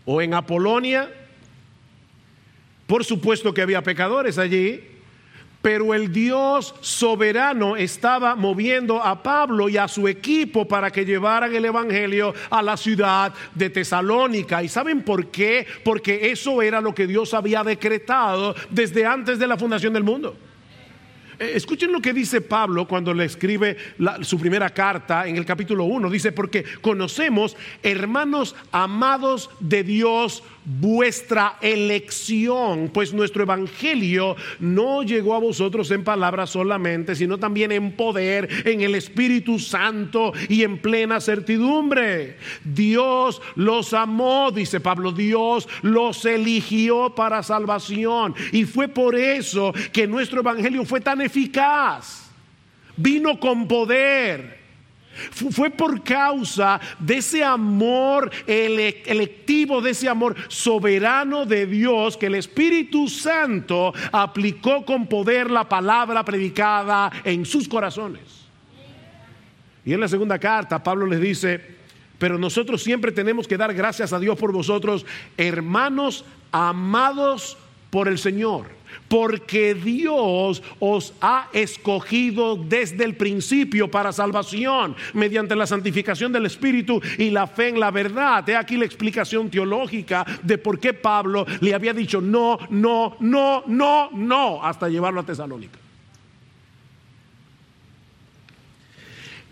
o 0.05 0.21
en 0.21 0.35
Apolonia? 0.35 1.11
Por 2.85 3.03
supuesto 3.03 3.55
que 3.55 3.63
había 3.63 3.81
pecadores 3.81 4.37
allí, 4.37 4.83
pero 5.61 5.93
el 5.93 6.11
Dios 6.11 6.73
soberano 6.81 7.75
estaba 7.75 8.35
moviendo 8.35 9.03
a 9.03 9.21
Pablo 9.21 9.67
y 9.67 9.77
a 9.77 9.87
su 9.87 10.07
equipo 10.07 10.67
para 10.67 10.91
que 10.91 11.05
llevaran 11.05 11.53
el 11.53 11.65
Evangelio 11.65 12.33
a 12.49 12.61
la 12.61 12.77
ciudad 12.77 13.33
de 13.53 13.69
Tesalónica. 13.69 14.63
¿Y 14.63 14.69
saben 14.69 15.01
por 15.03 15.27
qué? 15.27 15.67
Porque 15.83 16.31
eso 16.31 16.61
era 16.61 16.79
lo 16.79 16.95
que 16.95 17.07
Dios 17.07 17.33
había 17.33 17.63
decretado 17.63 18.55
desde 18.69 19.05
antes 19.05 19.37
de 19.39 19.47
la 19.47 19.57
fundación 19.57 19.93
del 19.93 20.03
mundo. 20.03 20.37
Eh, 21.39 21.53
escuchen 21.55 21.91
lo 21.91 22.01
que 22.01 22.13
dice 22.13 22.41
Pablo 22.41 22.85
cuando 22.85 23.13
le 23.13 23.23
escribe 23.23 23.77
su 24.21 24.37
primera 24.37 24.69
carta 24.69 25.25
en 25.25 25.37
el 25.37 25.45
capítulo 25.45 25.85
1. 25.85 26.09
Dice, 26.09 26.33
porque 26.33 26.65
conocemos, 26.81 27.55
hermanos 27.81 28.55
amados 28.71 29.49
de 29.61 29.83
Dios, 29.83 30.43
vuestra 30.65 31.57
elección, 31.61 32.89
pues 32.93 33.13
nuestro 33.13 33.43
evangelio 33.43 34.35
no 34.59 35.03
llegó 35.03 35.35
a 35.35 35.39
vosotros 35.39 35.89
en 35.91 36.03
palabras 36.03 36.51
solamente, 36.51 37.15
sino 37.15 37.37
también 37.37 37.71
en 37.71 37.93
poder, 37.93 38.49
en 38.65 38.81
el 38.81 38.95
Espíritu 38.95 39.59
Santo 39.59 40.33
y 40.47 40.63
en 40.63 40.77
plena 40.77 41.21
certidumbre. 41.21 42.37
Dios 42.63 43.41
los 43.55 43.93
amó, 43.93 44.51
dice 44.51 44.79
Pablo, 44.79 45.11
Dios 45.11 45.67
los 45.81 46.25
eligió 46.25 47.15
para 47.15 47.43
salvación 47.43 48.35
y 48.51 48.65
fue 48.65 48.87
por 48.87 49.15
eso 49.15 49.73
que 49.91 50.07
nuestro 50.07 50.41
evangelio 50.41 50.85
fue 50.85 51.01
tan 51.01 51.21
eficaz. 51.21 52.29
Vino 52.95 53.39
con 53.39 53.67
poder 53.67 54.58
fue 55.31 55.69
por 55.69 56.03
causa 56.03 56.79
de 56.99 57.17
ese 57.17 57.43
amor 57.43 58.31
electivo, 58.47 59.81
de 59.81 59.91
ese 59.91 60.09
amor 60.09 60.35
soberano 60.47 61.45
de 61.45 61.65
Dios 61.65 62.17
que 62.17 62.27
el 62.27 62.35
Espíritu 62.35 63.07
Santo 63.07 63.93
aplicó 64.11 64.85
con 64.85 65.07
poder 65.07 65.51
la 65.51 65.67
palabra 65.67 66.23
predicada 66.23 67.11
en 67.23 67.45
sus 67.45 67.67
corazones. 67.67 68.21
Y 69.85 69.93
en 69.93 69.99
la 69.99 70.07
segunda 70.07 70.37
carta 70.37 70.83
Pablo 70.83 71.05
les 71.05 71.21
dice, 71.21 71.61
pero 72.17 72.37
nosotros 72.37 72.83
siempre 72.83 73.11
tenemos 73.11 73.47
que 73.47 73.57
dar 73.57 73.73
gracias 73.73 74.13
a 74.13 74.19
Dios 74.19 74.37
por 74.37 74.51
vosotros, 74.51 75.05
hermanos 75.37 76.25
amados 76.51 77.57
por 77.89 78.07
el 78.07 78.17
Señor 78.17 78.78
porque 79.07 79.73
Dios 79.73 80.61
os 80.79 81.13
ha 81.21 81.49
escogido 81.53 82.55
desde 82.55 83.03
el 83.05 83.15
principio 83.15 83.89
para 83.89 84.11
salvación, 84.11 84.95
mediante 85.13 85.55
la 85.55 85.67
santificación 85.67 86.31
del 86.31 86.45
Espíritu 86.45 87.01
y 87.17 87.29
la 87.29 87.47
fe 87.47 87.69
en 87.69 87.79
la 87.79 87.91
verdad. 87.91 88.47
He 88.49 88.55
aquí 88.55 88.77
la 88.77 88.85
explicación 88.85 89.49
teológica 89.49 90.25
de 90.43 90.57
por 90.57 90.79
qué 90.79 90.93
Pablo 90.93 91.45
le 91.61 91.73
había 91.73 91.93
dicho 91.93 92.21
no, 92.21 92.57
no, 92.69 93.15
no, 93.19 93.63
no, 93.67 94.09
no, 94.11 94.63
hasta 94.63 94.89
llevarlo 94.89 95.21
a 95.21 95.25
Tesalónica. 95.25 95.88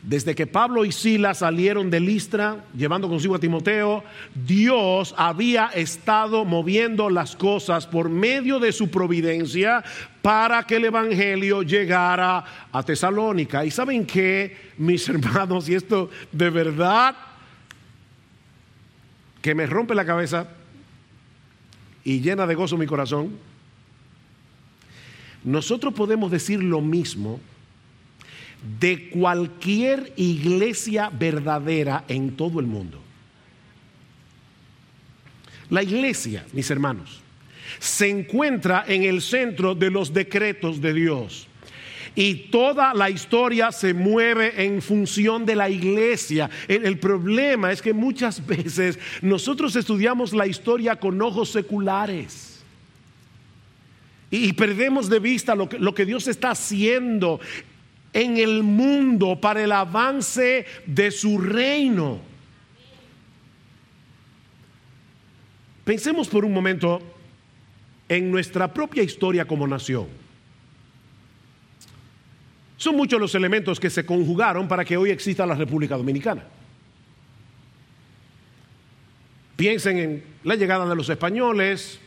Desde 0.07 0.35
que 0.35 0.47
Pablo 0.47 0.85
y 0.85 0.93
Silas 0.93 1.39
salieron 1.39 1.89
de 1.89 1.99
Listra, 1.99 2.63
llevando 2.73 3.09
consigo 3.09 3.35
a 3.35 3.39
Timoteo, 3.39 4.05
Dios 4.33 5.13
había 5.17 5.65
estado 5.65 6.45
moviendo 6.45 7.09
las 7.09 7.35
cosas 7.35 7.85
por 7.87 8.07
medio 8.07 8.57
de 8.61 8.71
su 8.71 8.89
providencia 8.89 9.83
para 10.21 10.63
que 10.63 10.77
el 10.77 10.85
Evangelio 10.85 11.61
llegara 11.61 12.41
a 12.71 12.83
Tesalónica. 12.83 13.65
Y 13.65 13.71
saben 13.71 14.05
que, 14.05 14.55
mis 14.77 15.09
hermanos, 15.09 15.67
y 15.67 15.75
esto 15.75 16.09
de 16.31 16.51
verdad 16.51 17.13
que 19.41 19.53
me 19.53 19.65
rompe 19.65 19.93
la 19.93 20.05
cabeza 20.05 20.47
y 22.05 22.21
llena 22.21 22.47
de 22.47 22.55
gozo 22.55 22.77
mi 22.77 22.87
corazón, 22.87 23.37
nosotros 25.43 25.93
podemos 25.93 26.31
decir 26.31 26.63
lo 26.63 26.79
mismo 26.79 27.41
de 28.79 29.09
cualquier 29.09 30.13
iglesia 30.15 31.09
verdadera 31.09 32.03
en 32.07 32.35
todo 32.35 32.59
el 32.59 32.67
mundo. 32.67 33.01
La 35.69 35.83
iglesia, 35.83 36.45
mis 36.53 36.69
hermanos, 36.71 37.21
se 37.79 38.09
encuentra 38.09 38.85
en 38.87 39.03
el 39.03 39.21
centro 39.21 39.75
de 39.75 39.91
los 39.91 40.13
decretos 40.13 40.81
de 40.81 40.93
Dios. 40.93 41.47
Y 42.15 42.49
toda 42.49 42.95
la 42.95 43.11
historia 43.11 43.71
se 43.71 43.93
mueve 43.93 44.65
en 44.65 44.81
función 44.81 45.45
de 45.45 45.55
la 45.55 45.69
iglesia. 45.69 46.49
El, 46.67 46.97
problema 46.97 47.71
es 47.71 47.81
que 47.81 47.93
muchas 47.93 48.43
veces 48.47 48.97
nosotros 49.21 49.75
estudiamos 49.75 50.33
la 50.33 50.47
historia 50.47 50.95
con 50.95 51.21
ojos 51.21 51.49
seculares. 51.49 52.63
Y, 54.31 54.51
perdemos 54.53 55.09
de 55.09 55.19
vista 55.19 55.53
lo 55.53 55.69
que, 55.69 55.79
lo 55.79 55.93
que 55.93 56.05
Dios 56.05 56.27
está 56.27 56.51
haciendo 56.51 57.39
en 58.13 58.37
el 58.37 58.63
mundo 58.63 59.39
para 59.39 59.63
el 59.63 59.71
avance 59.71 60.65
de 60.85 61.11
su 61.11 61.37
reino. 61.37 62.19
Pensemos 65.83 66.27
por 66.27 66.43
un 66.43 66.53
momento 66.53 67.01
en 68.09 68.29
nuestra 68.31 68.73
propia 68.73 69.03
historia 69.03 69.45
como 69.45 69.67
nación. 69.67 70.07
Son 72.77 72.95
muchos 72.95 73.19
los 73.19 73.33
elementos 73.35 73.79
que 73.79 73.89
se 73.89 74.05
conjugaron 74.05 74.67
para 74.67 74.85
que 74.85 74.97
hoy 74.97 75.09
exista 75.09 75.45
la 75.45 75.55
República 75.55 75.97
Dominicana. 75.97 76.43
Piensen 79.55 79.97
en 79.97 80.23
la 80.43 80.55
llegada 80.55 80.87
de 80.87 80.95
los 80.95 81.09
españoles, 81.09 81.99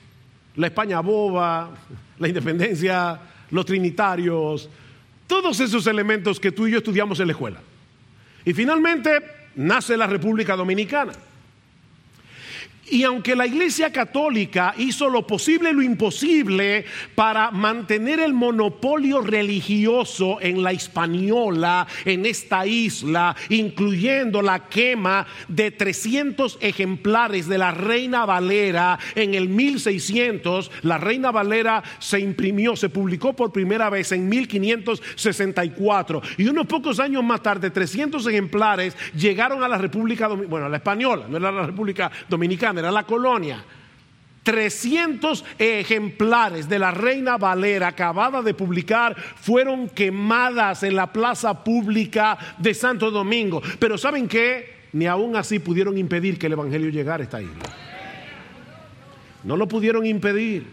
la 0.55 0.69
España 0.69 1.01
boba, 1.01 1.71
la 2.19 2.29
independencia, 2.29 3.21
los 3.51 3.67
trinitarios, 3.67 4.71
todos 5.31 5.61
esos 5.61 5.87
elementos 5.87 6.41
que 6.41 6.51
tú 6.51 6.67
y 6.67 6.73
yo 6.73 6.79
estudiamos 6.79 7.21
en 7.21 7.29
la 7.29 7.33
escuela. 7.35 7.61
Y 8.45 8.53
finalmente 8.53 9.23
nace 9.55 9.97
la 9.97 10.09
República 10.09 10.57
Dominicana. 10.57 11.13
Y 12.91 13.05
aunque 13.05 13.37
la 13.37 13.47
Iglesia 13.47 13.93
Católica 13.93 14.75
hizo 14.77 15.09
lo 15.09 15.25
posible 15.25 15.71
y 15.71 15.75
lo 15.75 15.83
imposible 15.83 16.85
para 17.15 17.53
mantener 17.53 18.19
el 18.19 18.35
monopolio 18.35 19.21
religioso 19.21 20.39
en 20.41 20.65
la 20.65 20.73
hispaniola, 20.73 21.87
en 22.05 22.27
esta 22.27 22.67
isla, 22.67 23.37
incluyendo 23.49 24.43
la 24.43 24.67
quema 24.67 25.25
de 25.47 25.71
300 25.71 26.59
ejemplares 26.61 27.47
de 27.47 27.59
la 27.59 27.71
Reina 27.71 28.27
Valera 28.27 28.99
en 29.15 29.35
el 29.35 29.49
1600, 29.49 30.73
la 30.83 30.99
Reina 30.99 31.31
Valera 31.31 31.85
se 32.01 32.19
imprimió, 32.19 32.75
se 32.75 32.89
publicó 32.89 33.35
por 33.35 33.53
primera 33.53 33.89
vez 33.89 34.11
en 34.11 34.29
1564 34.29 36.23
y 36.39 36.49
unos 36.49 36.67
pocos 36.67 36.99
años 36.99 37.23
más 37.23 37.41
tarde 37.41 37.71
300 37.71 38.27
ejemplares 38.27 38.97
llegaron 39.15 39.63
a 39.63 39.69
la 39.69 39.79
República 39.79 40.27
Dominicana, 40.27 40.51
bueno, 40.51 40.67
a 40.67 40.69
la 40.69 40.79
española, 40.79 41.27
no 41.29 41.37
era 41.37 41.53
la 41.53 41.67
República 41.67 42.11
Dominicana 42.29 42.80
era 42.81 42.91
la 42.91 43.05
colonia. 43.05 43.65
300 44.43 45.45
ejemplares 45.59 46.69
de 46.69 46.79
la 46.79 46.91
Reina 46.91 47.37
Valera 47.37 47.89
acabada 47.89 48.43
de 48.43 48.55
publicar 48.55 49.15
fueron 49.17 49.89
quemadas 49.89 50.83
en 50.83 50.97
la 50.97 51.13
plaza 51.13 51.63
pública 51.63 52.39
de 52.59 52.75
Santo 52.75 53.11
Domingo. 53.11 53.63
Pero 53.79 53.99
¿saben 53.99 54.27
qué? 54.27 54.81
Ni 54.93 55.07
aún 55.07 55.37
así 55.37 55.59
pudieron 55.59 55.97
impedir 55.99 56.39
que 56.39 56.47
el 56.47 56.55
Evangelio 56.55 56.91
llegara 56.91 57.23
a 57.23 57.25
esta 57.25 57.43
isla. 57.43 57.55
No 59.45 59.57
lo 59.57 59.69
pudieron 59.69 60.05
impedir. 60.05 60.67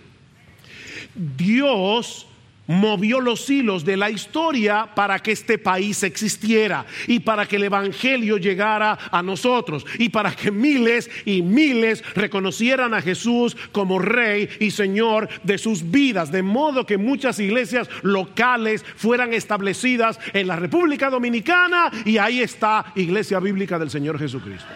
Dios 1.13 2.27
movió 2.67 3.19
los 3.21 3.49
hilos 3.49 3.83
de 3.85 3.97
la 3.97 4.09
historia 4.09 4.89
para 4.93 5.19
que 5.19 5.31
este 5.31 5.57
país 5.57 6.03
existiera 6.03 6.85
y 7.07 7.19
para 7.19 7.47
que 7.47 7.55
el 7.55 7.63
Evangelio 7.63 8.37
llegara 8.37 8.97
a 9.11 9.23
nosotros 9.23 9.85
y 9.97 10.09
para 10.09 10.35
que 10.35 10.51
miles 10.51 11.09
y 11.25 11.41
miles 11.41 12.03
reconocieran 12.13 12.93
a 12.93 13.01
Jesús 13.01 13.57
como 13.71 13.99
Rey 13.99 14.49
y 14.59 14.71
Señor 14.71 15.29
de 15.43 15.57
sus 15.57 15.89
vidas, 15.89 16.31
de 16.31 16.43
modo 16.43 16.85
que 16.85 16.97
muchas 16.97 17.39
iglesias 17.39 17.89
locales 18.03 18.83
fueran 18.95 19.33
establecidas 19.33 20.19
en 20.33 20.47
la 20.47 20.55
República 20.55 21.09
Dominicana 21.09 21.91
y 22.05 22.17
ahí 22.17 22.41
está 22.41 22.91
Iglesia 22.95 23.39
Bíblica 23.39 23.79
del 23.79 23.89
Señor 23.89 24.19
Jesucristo. 24.19 24.67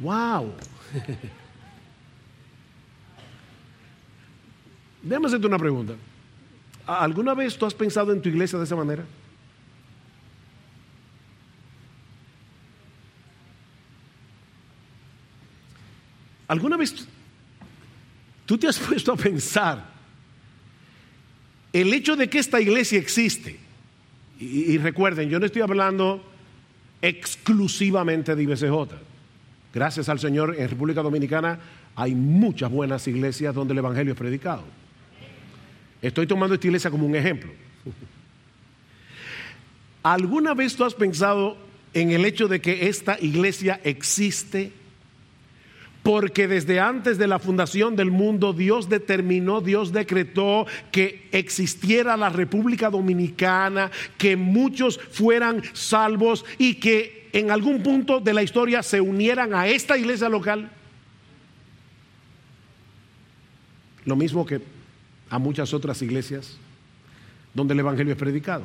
¡Wow! 0.00 0.54
Déjame 5.02 5.26
hacerte 5.26 5.46
una 5.46 5.58
pregunta. 5.58 5.94
¿Alguna 6.86 7.34
vez 7.34 7.56
tú 7.56 7.66
has 7.66 7.74
pensado 7.74 8.12
en 8.12 8.22
tu 8.22 8.28
iglesia 8.28 8.58
de 8.58 8.64
esa 8.64 8.76
manera? 8.76 9.04
¿Alguna 16.48 16.78
vez 16.78 17.06
tú 18.46 18.56
te 18.56 18.66
has 18.66 18.78
puesto 18.88 19.12
a 19.12 19.16
pensar 19.16 19.84
el 21.72 21.92
hecho 21.92 22.16
de 22.16 22.28
que 22.28 22.38
esta 22.38 22.60
iglesia 22.60 22.98
existe? 22.98 23.58
Y, 24.40 24.78
recuerden, 24.78 25.28
yo 25.28 25.40
no 25.40 25.46
estoy 25.46 25.62
hablando 25.62 26.22
exclusivamente 27.02 28.36
de 28.36 28.42
IBCJ. 28.44 28.94
Gracias 29.74 30.08
al 30.08 30.20
Señor, 30.20 30.54
en 30.56 30.68
República 30.68 31.02
Dominicana 31.02 31.58
hay 31.96 32.14
muchas 32.14 32.70
buenas 32.70 33.06
iglesias 33.08 33.52
donde 33.52 33.72
el 33.72 33.78
Evangelio 33.78 34.12
es 34.12 34.18
predicado. 34.18 34.62
Estoy 36.00 36.26
tomando 36.26 36.54
esta 36.54 36.66
iglesia 36.66 36.90
como 36.90 37.06
un 37.06 37.16
ejemplo. 37.16 37.50
¿Alguna 40.02 40.54
vez 40.54 40.76
tú 40.76 40.84
has 40.84 40.94
pensado 40.94 41.56
en 41.92 42.12
el 42.12 42.24
hecho 42.24 42.46
de 42.48 42.60
que 42.60 42.88
esta 42.88 43.18
iglesia 43.20 43.80
existe? 43.82 44.72
Porque 46.04 46.46
desde 46.46 46.80
antes 46.80 47.18
de 47.18 47.26
la 47.26 47.38
fundación 47.38 47.96
del 47.96 48.10
mundo 48.10 48.52
Dios 48.52 48.88
determinó, 48.88 49.60
Dios 49.60 49.92
decretó 49.92 50.66
que 50.92 51.28
existiera 51.32 52.16
la 52.16 52.30
República 52.30 52.88
Dominicana, 52.88 53.90
que 54.16 54.36
muchos 54.36 54.98
fueran 55.10 55.62
salvos 55.74 56.44
y 56.56 56.76
que 56.76 57.28
en 57.32 57.50
algún 57.50 57.82
punto 57.82 58.20
de 58.20 58.32
la 58.32 58.42
historia 58.42 58.82
se 58.82 59.00
unieran 59.00 59.52
a 59.52 59.66
esta 59.66 59.98
iglesia 59.98 60.28
local. 60.28 60.70
Lo 64.06 64.16
mismo 64.16 64.46
que 64.46 64.62
a 65.30 65.38
muchas 65.38 65.72
otras 65.74 66.00
iglesias 66.02 66.56
donde 67.54 67.74
el 67.74 67.80
Evangelio 67.80 68.12
es 68.12 68.18
predicado. 68.18 68.64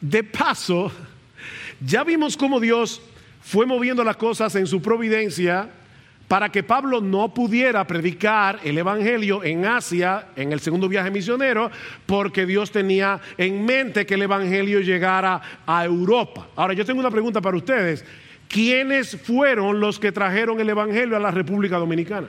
De 0.00 0.22
paso, 0.22 0.90
ya 1.80 2.04
vimos 2.04 2.36
cómo 2.36 2.60
Dios 2.60 3.00
fue 3.42 3.66
moviendo 3.66 4.04
las 4.04 4.16
cosas 4.16 4.54
en 4.56 4.66
su 4.66 4.80
providencia 4.80 5.70
para 6.28 6.48
que 6.48 6.62
Pablo 6.62 7.00
no 7.00 7.34
pudiera 7.34 7.86
predicar 7.86 8.58
el 8.64 8.78
Evangelio 8.78 9.44
en 9.44 9.66
Asia 9.66 10.28
en 10.36 10.52
el 10.52 10.60
segundo 10.60 10.88
viaje 10.88 11.10
misionero, 11.10 11.70
porque 12.06 12.46
Dios 12.46 12.70
tenía 12.70 13.20
en 13.36 13.64
mente 13.64 14.06
que 14.06 14.14
el 14.14 14.22
Evangelio 14.22 14.80
llegara 14.80 15.40
a 15.66 15.84
Europa. 15.84 16.48
Ahora 16.56 16.72
yo 16.72 16.84
tengo 16.84 17.00
una 17.00 17.10
pregunta 17.10 17.40
para 17.40 17.56
ustedes. 17.56 18.04
¿Quiénes 18.48 19.20
fueron 19.20 19.80
los 19.80 19.98
que 19.98 20.12
trajeron 20.12 20.60
el 20.60 20.68
Evangelio 20.70 21.16
a 21.16 21.20
la 21.20 21.30
República 21.30 21.76
Dominicana? 21.76 22.28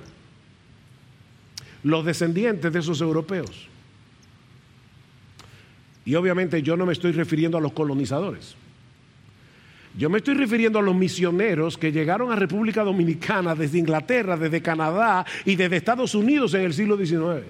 Los 1.85 2.03
descendientes 2.03 2.73
de 2.73 2.79
esos 2.79 2.99
europeos. 2.99 3.67
Y 6.03 6.15
obviamente 6.15 6.63
yo 6.63 6.75
no 6.75 6.83
me 6.83 6.93
estoy 6.93 7.11
refiriendo 7.11 7.59
a 7.59 7.61
los 7.61 7.73
colonizadores. 7.73 8.55
Yo 9.95 10.09
me 10.09 10.17
estoy 10.17 10.33
refiriendo 10.33 10.79
a 10.79 10.81
los 10.81 10.95
misioneros 10.95 11.77
que 11.77 11.91
llegaron 11.91 12.31
a 12.31 12.35
República 12.35 12.83
Dominicana 12.83 13.53
desde 13.53 13.77
Inglaterra, 13.77 14.35
desde 14.35 14.63
Canadá 14.63 15.25
y 15.45 15.55
desde 15.55 15.77
Estados 15.77 16.15
Unidos 16.15 16.55
en 16.55 16.61
el 16.61 16.73
siglo 16.73 16.97
XIX. 16.97 17.45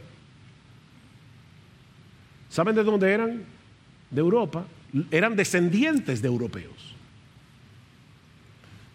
¿Saben 2.49 2.75
de 2.75 2.83
dónde 2.83 3.09
eran? 3.09 3.41
De 4.11 4.19
Europa. 4.19 4.65
Eran 5.11 5.37
descendientes 5.37 6.21
de 6.21 6.27
europeos. 6.27 6.93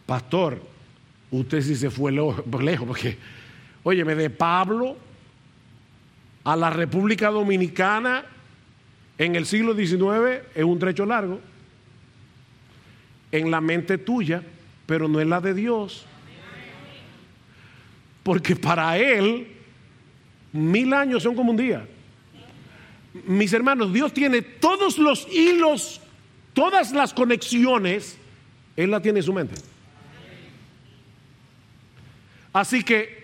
Pastor, 0.05 0.63
usted 1.31 1.63
sí 1.63 1.77
se 1.77 1.89
fue 1.89 2.13
lejos, 2.61 2.87
porque, 2.87 3.17
óyeme, 3.83 4.15
de 4.15 4.29
Pablo 4.29 5.09
a 6.45 6.57
la 6.57 6.71
República 6.71 7.31
Dominicana 7.31 8.25
en 9.19 9.37
el 9.37 9.45
siglo 9.45 9.75
XIX 9.75 10.47
es 10.55 10.65
un 10.65 10.79
trecho 10.79 11.05
largo. 11.05 11.41
En 13.33 13.51
la 13.51 13.61
mente 13.61 13.99
tuya, 13.99 14.43
pero 14.87 15.09
no 15.09 15.21
en 15.21 15.29
la 15.29 15.41
de 15.41 15.55
Dios. 15.55 16.07
Porque 18.23 18.57
para 18.57 18.97
Él, 18.97 19.47
mil 20.53 20.93
años 20.95 21.23
son 21.23 21.35
como 21.35 21.51
un 21.51 21.57
día. 21.57 21.87
Mis 23.27 23.53
hermanos, 23.53 23.93
Dios 23.93 24.13
tiene 24.13 24.41
todos 24.41 24.99
los 24.99 25.29
hilos, 25.31 26.01
todas 26.55 26.93
las 26.93 27.13
conexiones, 27.13 28.17
Él 28.77 28.91
la 28.91 29.01
tiene 29.03 29.19
en 29.19 29.25
su 29.25 29.33
mente. 29.33 29.55
Así 32.53 32.83
que 32.83 33.20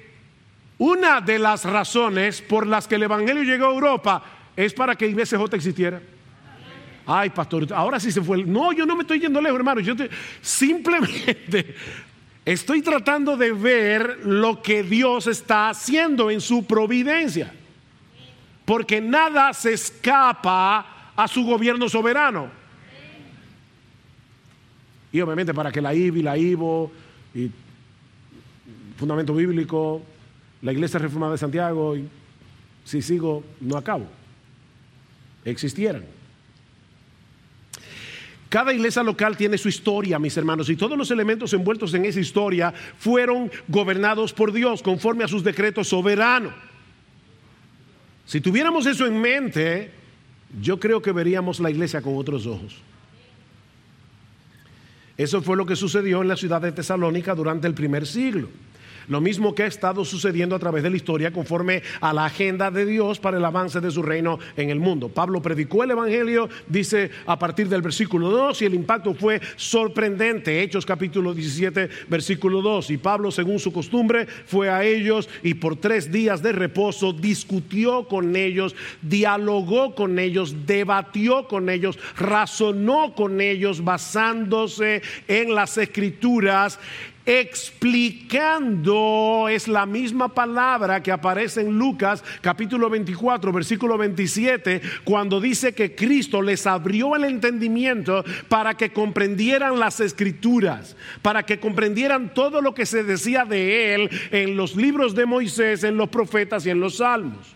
una 0.78 1.20
de 1.20 1.38
las 1.38 1.64
razones 1.64 2.42
por 2.42 2.66
las 2.66 2.86
que 2.86 2.96
el 2.96 3.04
Evangelio 3.04 3.42
llegó 3.42 3.66
a 3.66 3.72
Europa 3.72 4.22
es 4.54 4.74
para 4.74 4.94
que 4.94 5.06
IBCJ 5.06 5.54
existiera. 5.54 6.00
Ay, 7.06 7.30
pastor, 7.30 7.72
ahora 7.72 8.00
sí 8.00 8.10
se 8.10 8.20
fue. 8.20 8.44
No, 8.44 8.72
yo 8.72 8.84
no 8.84 8.96
me 8.96 9.02
estoy 9.02 9.20
yendo 9.20 9.40
lejos, 9.40 9.58
hermano. 9.58 9.80
Yo 9.80 9.94
simplemente 10.42 11.74
estoy 12.44 12.82
tratando 12.82 13.36
de 13.36 13.52
ver 13.52 14.20
lo 14.24 14.60
que 14.60 14.82
Dios 14.82 15.28
está 15.28 15.70
haciendo 15.70 16.30
en 16.30 16.40
su 16.40 16.66
providencia. 16.66 17.52
Porque 18.64 19.00
nada 19.00 19.54
se 19.54 19.72
escapa 19.72 21.12
a 21.14 21.28
su 21.28 21.44
gobierno 21.44 21.88
soberano. 21.88 22.50
Y 25.12 25.20
obviamente 25.20 25.54
para 25.54 25.70
que 25.70 25.80
la 25.80 25.94
IBI, 25.94 26.22
la 26.22 26.36
IVO, 26.36 26.92
y 27.34 27.50
Fundamento 28.98 29.32
Bíblico, 29.34 30.02
la 30.66 30.72
Iglesia 30.72 30.98
Reformada 30.98 31.30
de 31.30 31.38
Santiago, 31.38 31.96
y 31.96 32.08
si 32.84 33.00
sigo, 33.00 33.44
no 33.60 33.76
acabo, 33.76 34.04
existieran. 35.44 36.04
Cada 38.48 38.72
iglesia 38.72 39.04
local 39.04 39.36
tiene 39.36 39.58
su 39.58 39.68
historia, 39.68 40.18
mis 40.18 40.36
hermanos, 40.36 40.68
y 40.68 40.74
todos 40.74 40.98
los 40.98 41.12
elementos 41.12 41.52
envueltos 41.52 41.94
en 41.94 42.04
esa 42.04 42.18
historia 42.18 42.74
fueron 42.98 43.48
gobernados 43.68 44.32
por 44.32 44.52
Dios 44.52 44.82
conforme 44.82 45.22
a 45.22 45.28
sus 45.28 45.44
decretos 45.44 45.86
soberanos. 45.86 46.52
Si 48.24 48.40
tuviéramos 48.40 48.86
eso 48.86 49.06
en 49.06 49.20
mente, 49.20 49.92
yo 50.60 50.80
creo 50.80 51.00
que 51.00 51.12
veríamos 51.12 51.60
la 51.60 51.70
iglesia 51.70 52.02
con 52.02 52.16
otros 52.16 52.44
ojos. 52.44 52.82
Eso 55.16 55.42
fue 55.42 55.56
lo 55.56 55.64
que 55.64 55.76
sucedió 55.76 56.22
en 56.22 56.28
la 56.28 56.36
ciudad 56.36 56.60
de 56.60 56.72
Tesalónica 56.72 57.36
durante 57.36 57.68
el 57.68 57.74
primer 57.74 58.04
siglo. 58.04 58.48
Lo 59.08 59.20
mismo 59.20 59.54
que 59.54 59.62
ha 59.62 59.66
estado 59.66 60.04
sucediendo 60.04 60.56
a 60.56 60.58
través 60.58 60.82
de 60.82 60.90
la 60.90 60.96
historia 60.96 61.32
conforme 61.32 61.82
a 62.00 62.12
la 62.12 62.24
agenda 62.24 62.70
de 62.70 62.84
Dios 62.84 63.20
para 63.20 63.36
el 63.36 63.44
avance 63.44 63.80
de 63.80 63.90
su 63.90 64.02
reino 64.02 64.38
en 64.56 64.70
el 64.70 64.80
mundo. 64.80 65.08
Pablo 65.08 65.40
predicó 65.40 65.84
el 65.84 65.92
Evangelio, 65.92 66.48
dice 66.66 67.10
a 67.26 67.38
partir 67.38 67.68
del 67.68 67.82
versículo 67.82 68.30
2, 68.30 68.62
y 68.62 68.64
el 68.64 68.74
impacto 68.74 69.14
fue 69.14 69.40
sorprendente. 69.56 70.62
Hechos 70.62 70.84
capítulo 70.84 71.34
17, 71.34 71.88
versículo 72.08 72.62
2. 72.62 72.90
Y 72.90 72.98
Pablo, 72.98 73.30
según 73.30 73.58
su 73.58 73.72
costumbre, 73.72 74.26
fue 74.26 74.70
a 74.70 74.84
ellos 74.84 75.28
y 75.42 75.54
por 75.54 75.76
tres 75.76 76.10
días 76.10 76.42
de 76.42 76.52
reposo 76.52 77.12
discutió 77.12 78.08
con 78.08 78.34
ellos, 78.34 78.74
dialogó 79.02 79.94
con 79.94 80.18
ellos, 80.18 80.66
debatió 80.66 81.46
con 81.46 81.68
ellos, 81.68 81.98
razonó 82.16 83.14
con 83.14 83.40
ellos 83.40 83.84
basándose 83.84 85.02
en 85.28 85.54
las 85.54 85.78
escrituras 85.78 86.78
explicando 87.26 89.48
es 89.50 89.66
la 89.66 89.84
misma 89.84 90.32
palabra 90.32 91.02
que 91.02 91.10
aparece 91.10 91.62
en 91.62 91.76
Lucas 91.76 92.22
capítulo 92.40 92.88
24 92.88 93.52
versículo 93.52 93.98
27 93.98 94.80
cuando 95.04 95.40
dice 95.40 95.74
que 95.74 95.96
Cristo 95.96 96.40
les 96.40 96.68
abrió 96.68 97.16
el 97.16 97.24
entendimiento 97.24 98.24
para 98.48 98.76
que 98.76 98.92
comprendieran 98.92 99.80
las 99.80 99.98
escrituras, 99.98 100.96
para 101.22 101.44
que 101.44 101.58
comprendieran 101.58 102.32
todo 102.32 102.62
lo 102.62 102.74
que 102.74 102.86
se 102.86 103.02
decía 103.02 103.44
de 103.44 103.94
él 103.94 104.10
en 104.30 104.56
los 104.56 104.76
libros 104.76 105.16
de 105.16 105.26
Moisés, 105.26 105.82
en 105.82 105.96
los 105.96 106.08
profetas 106.08 106.64
y 106.66 106.70
en 106.70 106.80
los 106.80 106.98
salmos. 106.98 107.55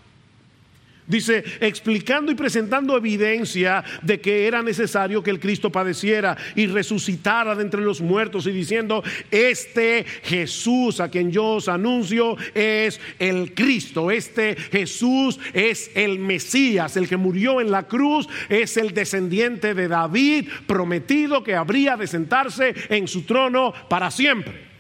Dice, 1.11 1.43
explicando 1.61 2.31
y 2.31 2.37
presentando 2.37 2.97
evidencia 2.97 3.83
de 4.01 4.21
que 4.21 4.47
era 4.47 4.63
necesario 4.63 5.25
que 5.25 5.31
el 5.31 5.41
Cristo 5.41 5.73
padeciera 5.73 6.37
y 6.55 6.69
resucitara 6.69 7.57
de 7.57 7.63
entre 7.63 7.81
los 7.81 8.01
muertos 8.01 8.47
y 8.47 8.53
diciendo, 8.53 9.03
este 9.33 10.05
Jesús 10.23 11.01
a 11.01 11.11
quien 11.11 11.33
yo 11.33 11.47
os 11.47 11.69
anuncio 11.69 12.37
es 12.55 13.01
el 13.19 13.55
Cristo, 13.55 14.13
este 14.13 14.55
Jesús 14.55 15.41
es 15.53 15.91
el 15.97 16.21
Mesías, 16.21 16.97
el 16.97 17.09
que 17.09 17.17
murió 17.17 17.61
en 17.61 17.73
la 17.73 17.89
cruz, 17.89 18.29
es 18.49 18.77
el 18.77 18.95
descendiente 18.95 19.75
de 19.75 19.89
David 19.89 20.49
prometido 20.69 21.43
que 21.43 21.57
habría 21.57 21.97
de 21.97 22.07
sentarse 22.07 22.73
en 22.89 23.09
su 23.09 23.23
trono 23.23 23.73
para 23.89 24.13
siempre. 24.13 24.71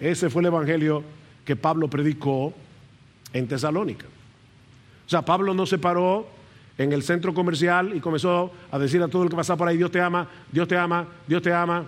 Ese 0.00 0.30
fue 0.30 0.40
el 0.40 0.46
Evangelio 0.46 1.04
que 1.44 1.56
Pablo 1.56 1.88
predicó 1.88 2.54
en 3.34 3.46
Tesalónica. 3.46 4.06
O 5.06 5.08
sea, 5.08 5.22
Pablo 5.22 5.54
no 5.54 5.66
se 5.66 5.78
paró 5.78 6.26
en 6.78 6.92
el 6.92 7.02
centro 7.02 7.32
comercial 7.32 7.92
y 7.94 8.00
comenzó 8.00 8.52
a 8.70 8.78
decir 8.78 9.02
a 9.02 9.08
todo 9.08 9.22
el 9.22 9.30
que 9.30 9.36
pasaba 9.36 9.56
por 9.56 9.68
ahí, 9.68 9.76
Dios 9.76 9.90
te 9.90 10.00
ama, 10.00 10.28
Dios 10.50 10.68
te 10.68 10.76
ama, 10.76 11.06
Dios 11.26 11.42
te 11.42 11.52
ama. 11.52 11.84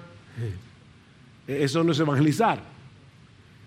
Eso 1.47 1.83
no 1.83 1.93
es 1.93 2.01
evangelizar. 2.01 2.79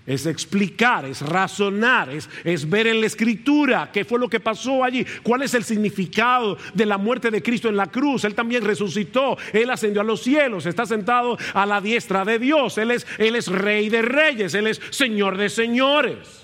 Es 0.05 0.25
explicar, 0.25 1.05
es 1.05 1.21
razonar, 1.21 2.09
es, 2.09 2.27
es, 2.43 2.67
ver 2.67 2.87
en 2.87 3.01
la 3.01 3.05
escritura 3.05 3.91
qué 3.93 4.03
fue 4.03 4.17
lo 4.17 4.27
que 4.27 4.39
pasó 4.39 4.83
allí, 4.83 5.05
cuál 5.21 5.43
es 5.43 5.53
el 5.53 5.63
significado 5.63 6.57
de 6.73 6.87
la 6.87 6.97
muerte 6.97 7.29
de 7.29 7.43
Cristo 7.43 7.69
en 7.69 7.77
la 7.77 7.85
cruz. 7.85 8.23
Él 8.23 8.33
también 8.33 8.63
resucitó, 8.63 9.37
Él 9.53 9.69
ascendió 9.69 10.01
a 10.01 10.03
los 10.05 10.23
cielos, 10.23 10.65
está 10.65 10.87
sentado 10.87 11.37
a 11.53 11.67
la 11.67 11.81
diestra 11.81 12.25
de 12.25 12.39
Dios, 12.39 12.79
Él 12.79 12.91
es, 12.91 13.05
él 13.19 13.35
es 13.35 13.47
rey 13.47 13.89
de 13.89 14.01
reyes, 14.01 14.55
Él 14.55 14.65
es 14.67 14.81
señor 14.89 15.37
de 15.37 15.49
señores. 15.49 16.41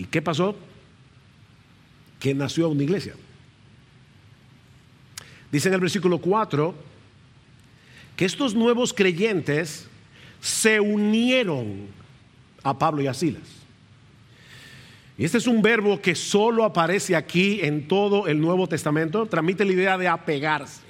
¿Y 0.00 0.04
qué 0.04 0.22
pasó? 0.22 0.56
Que 2.18 2.34
nació 2.34 2.70
una 2.70 2.82
iglesia. 2.82 3.12
Dice 5.52 5.68
en 5.68 5.74
el 5.74 5.80
versículo 5.80 6.16
4 6.16 6.74
que 8.16 8.24
estos 8.24 8.54
nuevos 8.54 8.94
creyentes 8.94 9.88
se 10.40 10.80
unieron 10.80 11.88
a 12.62 12.78
Pablo 12.78 13.02
y 13.02 13.08
a 13.08 13.14
Silas. 13.14 13.42
Y 15.18 15.26
este 15.26 15.36
es 15.36 15.46
un 15.46 15.60
verbo 15.60 16.00
que 16.00 16.14
solo 16.14 16.64
aparece 16.64 17.14
aquí 17.14 17.60
en 17.60 17.86
todo 17.86 18.26
el 18.26 18.40
Nuevo 18.40 18.66
Testamento. 18.66 19.26
Transmite 19.26 19.66
la 19.66 19.72
idea 19.72 19.98
de 19.98 20.08
apegarse. 20.08 20.89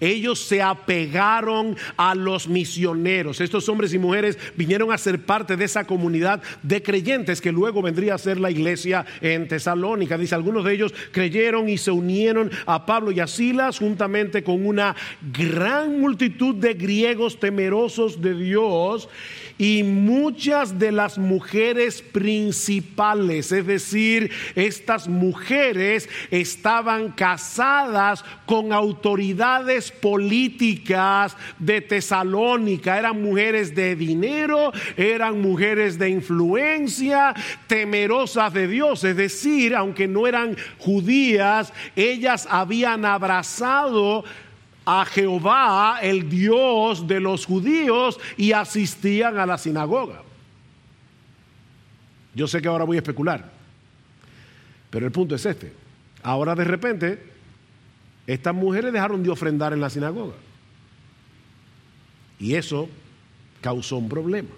Ellos 0.00 0.40
se 0.40 0.62
apegaron 0.62 1.76
a 1.96 2.14
los 2.14 2.48
misioneros. 2.48 3.40
Estos 3.40 3.68
hombres 3.68 3.92
y 3.94 3.98
mujeres 3.98 4.38
vinieron 4.56 4.92
a 4.92 4.98
ser 4.98 5.24
parte 5.24 5.56
de 5.56 5.64
esa 5.64 5.84
comunidad 5.84 6.42
de 6.62 6.82
creyentes 6.82 7.40
que 7.40 7.52
luego 7.52 7.82
vendría 7.82 8.14
a 8.14 8.18
ser 8.18 8.38
la 8.38 8.50
iglesia 8.50 9.04
en 9.20 9.48
Tesalónica. 9.48 10.18
Dice, 10.18 10.34
algunos 10.34 10.64
de 10.64 10.74
ellos 10.74 10.94
creyeron 11.12 11.68
y 11.68 11.78
se 11.78 11.90
unieron 11.90 12.50
a 12.66 12.86
Pablo 12.86 13.10
y 13.10 13.20
a 13.20 13.26
Silas 13.26 13.78
juntamente 13.78 14.42
con 14.42 14.66
una 14.66 14.94
gran 15.32 16.00
multitud 16.00 16.54
de 16.54 16.74
griegos 16.74 17.40
temerosos 17.40 18.20
de 18.20 18.34
Dios 18.34 19.08
y 19.58 19.82
muchas 19.82 20.78
de 20.78 20.92
las 20.92 21.18
mujeres 21.18 22.00
principales, 22.00 23.50
es 23.50 23.66
decir, 23.66 24.30
estas 24.54 25.08
mujeres 25.08 26.08
estaban 26.30 27.10
casadas 27.10 28.24
con 28.46 28.72
autoridades 28.72 29.90
políticas 29.90 31.36
de 31.58 31.80
Tesalónica, 31.80 32.98
eran 32.98 33.20
mujeres 33.20 33.74
de 33.74 33.96
dinero, 33.96 34.72
eran 34.96 35.40
mujeres 35.40 35.98
de 35.98 36.08
influencia, 36.08 37.34
temerosas 37.66 38.52
de 38.52 38.68
Dios, 38.68 39.02
es 39.02 39.16
decir, 39.16 39.74
aunque 39.74 40.06
no 40.06 40.26
eran 40.26 40.56
judías, 40.78 41.72
ellas 41.96 42.46
habían 42.48 43.04
abrazado 43.04 44.24
a 44.90 45.04
Jehová, 45.04 45.98
el 46.00 46.30
Dios 46.30 47.06
de 47.06 47.20
los 47.20 47.44
judíos, 47.44 48.18
y 48.38 48.52
asistían 48.52 49.36
a 49.38 49.44
la 49.44 49.58
sinagoga. 49.58 50.22
Yo 52.34 52.48
sé 52.48 52.62
que 52.62 52.68
ahora 52.68 52.84
voy 52.84 52.96
a 52.96 53.00
especular, 53.00 53.52
pero 54.88 55.04
el 55.04 55.12
punto 55.12 55.34
es 55.34 55.44
este. 55.44 55.74
Ahora 56.22 56.54
de 56.54 56.64
repente, 56.64 57.22
estas 58.26 58.54
mujeres 58.54 58.90
dejaron 58.90 59.22
de 59.22 59.28
ofrendar 59.28 59.74
en 59.74 59.82
la 59.82 59.90
sinagoga. 59.90 60.36
Y 62.38 62.54
eso 62.54 62.88
causó 63.60 63.98
un 63.98 64.08
problema. 64.08 64.48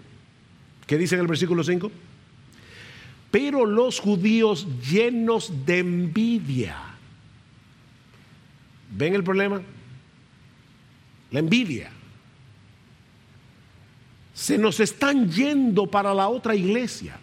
¿Qué 0.87 0.97
dice 0.97 1.17
en 1.17 1.23
el 1.23 1.27
versículo 1.27 1.65
5? 1.65 1.91
Pero 3.33 3.67
los 3.67 3.99
judíos 3.99 4.65
llenos 4.89 5.67
de 5.67 5.79
envidia. 5.81 6.77
¿Ven 8.93 9.17
el 9.17 9.25
problema? 9.25 9.61
La 11.31 11.41
envidia. 11.41 11.91
Se 14.35 14.59
nos 14.59 14.81
están 14.81 15.31
yendo 15.31 15.87
para 15.87 16.15
la 16.15 16.29
otra 16.29 16.55
iglesia. 16.55 17.19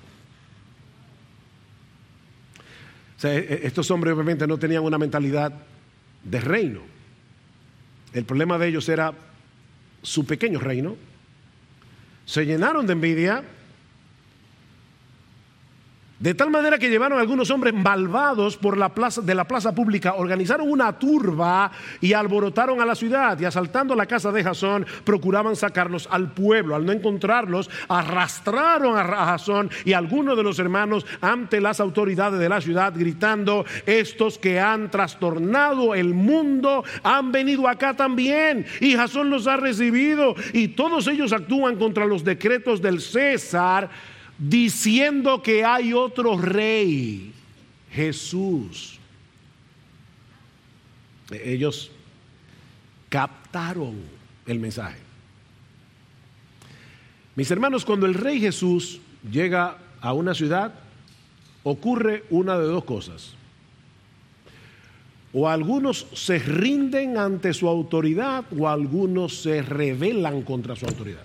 E, 3.24 3.28
e, 3.28 3.68
estos 3.68 3.90
hombres 3.90 4.14
obviamente 4.14 4.46
no 4.46 4.58
tenían 4.58 4.84
una 4.84 4.98
mentalidad 4.98 5.52
de 6.24 6.40
reino. 6.40 6.82
El 8.14 8.26
problema 8.26 8.58
de 8.58 8.68
ellos 8.68 8.88
era 8.90 9.14
su 10.02 10.26
pequeño 10.26 10.60
reino. 10.60 10.96
Se 12.26 12.46
llenaron 12.46 12.86
de 12.86 12.94
envidia 12.94 13.44
de 16.20 16.34
tal 16.34 16.50
manera 16.50 16.80
que 16.80 16.90
llevaron 16.90 17.20
a 17.20 17.22
algunos 17.22 17.52
hombres 17.52 17.76
malvados 17.76 18.58
por 18.58 18.76
la 18.76 18.94
plaza, 18.94 19.22
de 19.22 19.36
la 19.36 19.48
plaza 19.48 19.76
pública, 19.76 20.16
organizaron 20.16 20.70
una 20.70 20.98
turba 20.98 21.72
y 22.02 22.14
alborotaron 22.14 22.82
a 22.82 22.86
la 22.86 22.96
ciudad 22.96 23.40
y 23.40 23.46
asaltando 23.46 23.94
la 23.94 24.08
casa 24.08 24.32
de 24.32 24.44
Jasón 24.44 24.86
procuraban 25.04 25.56
sacarlos 25.56 26.08
al 26.12 26.32
pueblo. 26.32 26.76
Al 26.76 26.86
no 26.86 26.92
encontrarlos, 26.92 27.70
arrastraron 27.88 28.98
a 28.98 29.04
Jasón 29.04 29.70
y 29.86 29.94
algunos 29.94 30.36
de 30.36 30.44
los 30.44 30.58
hermanos 30.58 31.06
ante 31.22 31.62
las 31.62 31.80
autoridades 31.80 32.40
de 32.40 32.50
la 32.50 32.62
ciudad 32.62 32.94
gritando, 32.96 33.66
estos 33.86 34.40
que 34.40 34.60
han 34.60 34.90
trastornado 34.90 35.94
el 35.94 36.16
mundo 36.16 36.84
han 37.04 37.32
venido 37.32 37.68
acá 37.68 37.94
también 37.94 38.66
y 38.82 38.96
Jasón 38.96 39.30
los 39.30 39.46
ha 39.46 39.58
recibido 39.58 40.36
y 40.54 40.70
todos 40.70 41.08
ellos 41.08 41.32
actúan 41.32 41.76
contra 41.76 42.06
los 42.06 42.24
decretos 42.24 42.82
del 42.82 43.02
César 43.02 43.90
diciendo 44.38 45.42
que 45.42 45.66
hay 45.66 45.94
otro 45.94 46.38
rey, 46.38 47.34
Jesús. 47.92 49.00
Ellos 51.32 51.92
captaron 53.10 53.96
el 54.46 54.60
mensaje. 54.60 55.00
Mis 57.36 57.52
hermanos, 57.52 57.86
cuando 57.86 58.06
el 58.06 58.14
rey 58.14 58.40
Jesús 58.40 59.00
llega 59.30 59.78
a 60.02 60.14
una 60.14 60.34
ciudad, 60.34 60.74
ocurre 61.64 62.24
una 62.30 62.58
de 62.58 62.66
dos 62.66 62.84
cosas. 62.84 63.34
O 65.34 65.50
algunos 65.50 66.08
se 66.14 66.40
rinden 66.40 67.18
ante 67.18 67.54
su 67.54 67.68
autoridad 67.68 68.46
o 68.58 68.70
algunos 68.70 69.42
se 69.42 69.62
rebelan 69.62 70.42
contra 70.44 70.76
su 70.76 70.86
autoridad. 70.86 71.24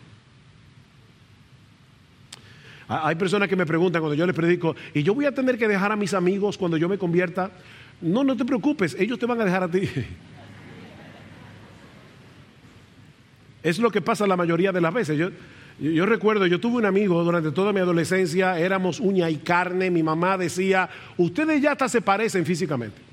Hay 3.03 3.15
personas 3.15 3.49
que 3.49 3.57
me 3.57 3.65
preguntan 3.65 4.03
cuando 4.03 4.15
yo 4.15 4.27
les 4.27 4.35
predico, 4.35 4.77
¿y 4.93 5.03
yo 5.03 5.15
voy 5.15 5.25
a 5.25 5.33
tener 5.33 5.57
que 5.57 5.67
dejar 5.67 5.93
a 5.93 5.97
mis 5.97 6.13
amigos 6.13 6.59
cuando 6.59 6.77
yo 6.77 6.89
me 6.89 6.99
convierta? 6.99 7.51
No, 8.01 8.23
no 8.25 8.37
te 8.37 8.45
preocupes, 8.45 8.97
ellos 8.99 9.19
te 9.19 9.27
van 9.27 9.41
a 9.41 9.45
dejar 9.45 9.63
a 9.63 9.71
ti. 9.71 9.89
Es 13.63 13.79
lo 13.79 13.93
que 13.93 14.01
pasa 14.01 14.27
la 14.27 14.37
mayoría 14.37 14.73
de 14.73 14.81
las 14.81 14.93
veces. 14.93 15.17
Yo, 15.17 15.31
yo 15.79 16.05
recuerdo, 16.05 16.47
yo 16.47 16.59
tuve 16.59 16.79
un 16.79 16.85
amigo 16.85 17.23
durante 17.23 17.53
toda 17.53 17.73
mi 17.73 17.79
adolescencia, 17.79 18.59
éramos 18.59 18.99
uña 18.99 19.31
y 19.31 19.37
carne, 19.37 19.89
mi 19.89 20.03
mamá 20.03 20.37
decía, 20.37 20.91
ustedes 21.17 21.63
ya 21.63 21.71
hasta 21.71 21.89
se 21.89 22.03
parecen 22.03 22.45
físicamente. 22.45 23.12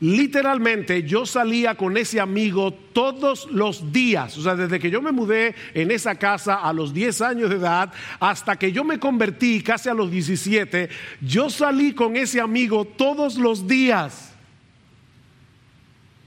Literalmente 0.00 1.02
yo 1.02 1.26
salía 1.26 1.74
con 1.74 1.96
ese 1.96 2.20
amigo 2.20 2.72
todos 2.72 3.46
los 3.50 3.92
días, 3.92 4.36
o 4.38 4.42
sea, 4.42 4.56
desde 4.56 4.80
que 4.80 4.90
yo 4.90 5.02
me 5.02 5.12
mudé 5.12 5.54
en 5.74 5.90
esa 5.90 6.14
casa 6.14 6.54
a 6.54 6.72
los 6.72 6.94
10 6.94 7.20
años 7.20 7.50
de 7.50 7.56
edad 7.56 7.92
hasta 8.18 8.56
que 8.56 8.72
yo 8.72 8.82
me 8.82 8.98
convertí 8.98 9.62
casi 9.62 9.90
a 9.90 9.94
los 9.94 10.10
17, 10.10 10.88
yo 11.20 11.50
salí 11.50 11.92
con 11.92 12.16
ese 12.16 12.40
amigo 12.40 12.86
todos 12.86 13.36
los 13.36 13.68
días 13.68 14.32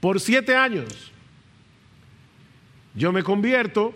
por 0.04 0.20
siete 0.20 0.54
años. 0.54 1.10
Yo 2.94 3.10
me 3.10 3.22
convierto 3.22 3.94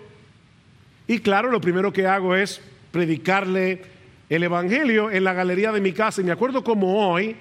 y 1.07 1.19
claro, 1.19 1.51
lo 1.51 1.61
primero 1.61 1.93
que 1.93 2.07
hago 2.07 2.35
es 2.35 2.63
predicarle 2.91 3.83
el 4.29 4.43
Evangelio 4.43 5.11
en 5.11 5.23
la 5.23 5.35
galería 5.35 5.71
de 5.71 5.81
mi 5.83 5.93
casa. 5.93 6.21
Y 6.21 6.25
me 6.25 6.33
acuerdo 6.33 6.65
como 6.65 7.11
hoy, 7.11 7.37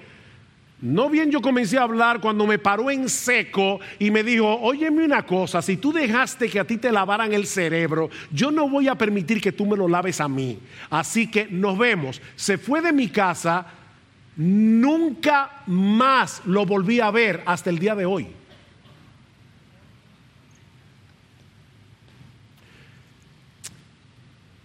no 0.80 1.10
bien 1.10 1.30
yo 1.32 1.40
comencé 1.40 1.76
a 1.76 1.82
hablar 1.82 2.20
cuando 2.20 2.46
me 2.46 2.58
paró 2.58 2.88
en 2.90 3.08
seco 3.08 3.80
y 3.98 4.12
me 4.12 4.22
dijo, 4.22 4.46
óyeme 4.60 5.04
una 5.04 5.26
cosa, 5.26 5.60
si 5.60 5.76
tú 5.76 5.92
dejaste 5.92 6.48
que 6.48 6.60
a 6.60 6.64
ti 6.64 6.76
te 6.76 6.92
lavaran 6.92 7.32
el 7.32 7.46
cerebro, 7.46 8.10
yo 8.30 8.52
no 8.52 8.68
voy 8.68 8.86
a 8.86 8.94
permitir 8.94 9.40
que 9.40 9.50
tú 9.50 9.66
me 9.66 9.76
lo 9.76 9.88
laves 9.88 10.20
a 10.20 10.28
mí. 10.28 10.58
Así 10.88 11.28
que 11.28 11.48
nos 11.48 11.76
vemos. 11.76 12.22
Se 12.36 12.58
fue 12.58 12.80
de 12.80 12.92
mi 12.92 13.08
casa, 13.08 13.66
nunca 14.36 15.62
más 15.66 16.42
lo 16.44 16.64
volví 16.64 17.00
a 17.00 17.10
ver 17.10 17.42
hasta 17.44 17.70
el 17.70 17.80
día 17.80 17.96
de 17.96 18.06
hoy. 18.06 18.28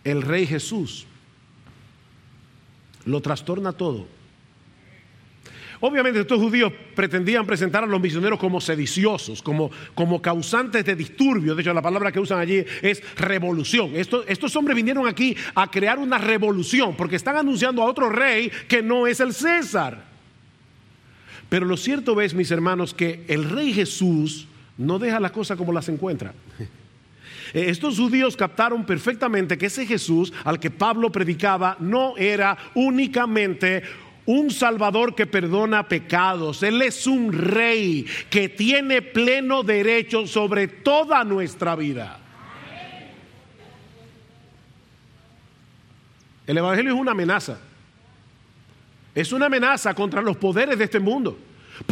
El 0.03 0.21
rey 0.21 0.45
Jesús 0.45 1.07
lo 3.05 3.19
trastorna 3.19 3.71
todo 3.71 4.12
Obviamente 5.85 6.21
estos 6.21 6.39
judíos 6.39 6.71
pretendían 6.95 7.45
presentar 7.45 7.83
a 7.83 7.87
los 7.87 7.99
misioneros 7.99 8.39
como 8.39 8.61
sediciosos, 8.61 9.43
como, 9.43 9.69
como 9.93 10.21
causantes 10.21 10.85
de 10.85 10.95
disturbios. 10.95 11.57
De 11.57 11.61
hecho, 11.61 11.73
la 11.73 11.81
palabra 11.81 12.09
que 12.09 12.21
usan 12.21 12.39
allí 12.39 12.63
es 12.81 13.03
revolución. 13.17 13.91
Estos, 13.93 14.23
estos 14.29 14.55
hombres 14.55 14.77
vinieron 14.77 15.05
aquí 15.05 15.35
a 15.53 15.69
crear 15.69 15.99
una 15.99 16.17
revolución 16.17 16.95
porque 16.95 17.17
están 17.17 17.35
anunciando 17.35 17.81
a 17.81 17.85
otro 17.85 18.09
rey 18.09 18.49
que 18.69 18.81
no 18.81 19.07
es 19.07 19.19
el 19.19 19.33
César. 19.33 20.05
Pero 21.49 21.65
lo 21.65 21.75
cierto 21.75 22.21
es, 22.21 22.33
mis 22.33 22.51
hermanos, 22.51 22.93
que 22.93 23.25
el 23.27 23.49
rey 23.49 23.73
Jesús 23.73 24.47
no 24.77 24.99
deja 24.99 25.19
las 25.19 25.31
cosas 25.31 25.57
como 25.57 25.73
las 25.73 25.89
encuentra. 25.89 26.33
Estos 27.53 27.99
judíos 27.99 28.35
captaron 28.35 28.83
perfectamente 28.83 29.57
que 29.57 29.67
ese 29.67 29.85
Jesús 29.85 30.33
al 30.43 30.59
que 30.59 30.71
Pablo 30.71 31.11
predicaba 31.11 31.77
no 31.79 32.17
era 32.17 32.57
únicamente 32.73 33.83
un 34.25 34.51
Salvador 34.51 35.15
que 35.15 35.25
perdona 35.25 35.87
pecados. 35.87 36.63
Él 36.63 36.81
es 36.81 37.07
un 37.07 37.33
rey 37.33 38.05
que 38.29 38.49
tiene 38.49 39.01
pleno 39.01 39.63
derecho 39.63 40.27
sobre 40.27 40.67
toda 40.67 41.23
nuestra 41.23 41.75
vida. 41.75 42.19
El 46.45 46.57
Evangelio 46.57 46.93
es 46.93 46.99
una 46.99 47.11
amenaza. 47.11 47.59
Es 49.15 49.31
una 49.31 49.45
amenaza 49.45 49.93
contra 49.93 50.21
los 50.21 50.37
poderes 50.37 50.77
de 50.77 50.85
este 50.85 50.99
mundo. 50.99 51.37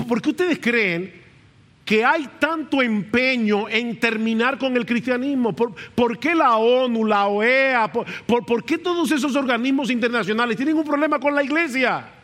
¿Por 0.08 0.22
qué 0.22 0.30
ustedes 0.30 0.60
creen 0.60 1.22
que 1.86 2.04
hay 2.06 2.30
tanto 2.40 2.82
empeño 2.82 3.68
en 3.70 4.00
terminar 4.00 4.58
con 4.58 4.76
el 4.76 4.86
cristianismo? 4.86 5.54
¿Por, 5.54 6.18
qué 6.20 6.34
la 6.34 6.58
ONU, 6.58 7.06
la 7.06 7.28
OEA, 7.28 7.92
por 7.92 8.66
qué 8.66 8.78
todos 8.78 9.12
esos 9.12 9.36
organismos 9.36 9.90
internacionales 9.90 10.58
tienen 10.58 10.78
un 10.78 10.84
problema 10.84 11.20
con 11.20 11.36
la 11.36 11.44
iglesia? 11.44 12.21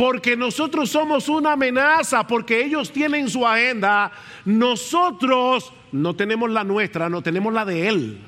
Porque 0.00 0.34
nosotros 0.34 0.88
somos 0.88 1.28
una 1.28 1.52
amenaza, 1.52 2.26
porque 2.26 2.64
ellos 2.64 2.90
tienen 2.90 3.28
su 3.28 3.46
agenda, 3.46 4.10
nosotros 4.46 5.74
no 5.92 6.16
tenemos 6.16 6.50
la 6.50 6.64
nuestra, 6.64 7.10
no 7.10 7.20
tenemos 7.20 7.52
la 7.52 7.66
de 7.66 7.86
Él, 7.86 8.18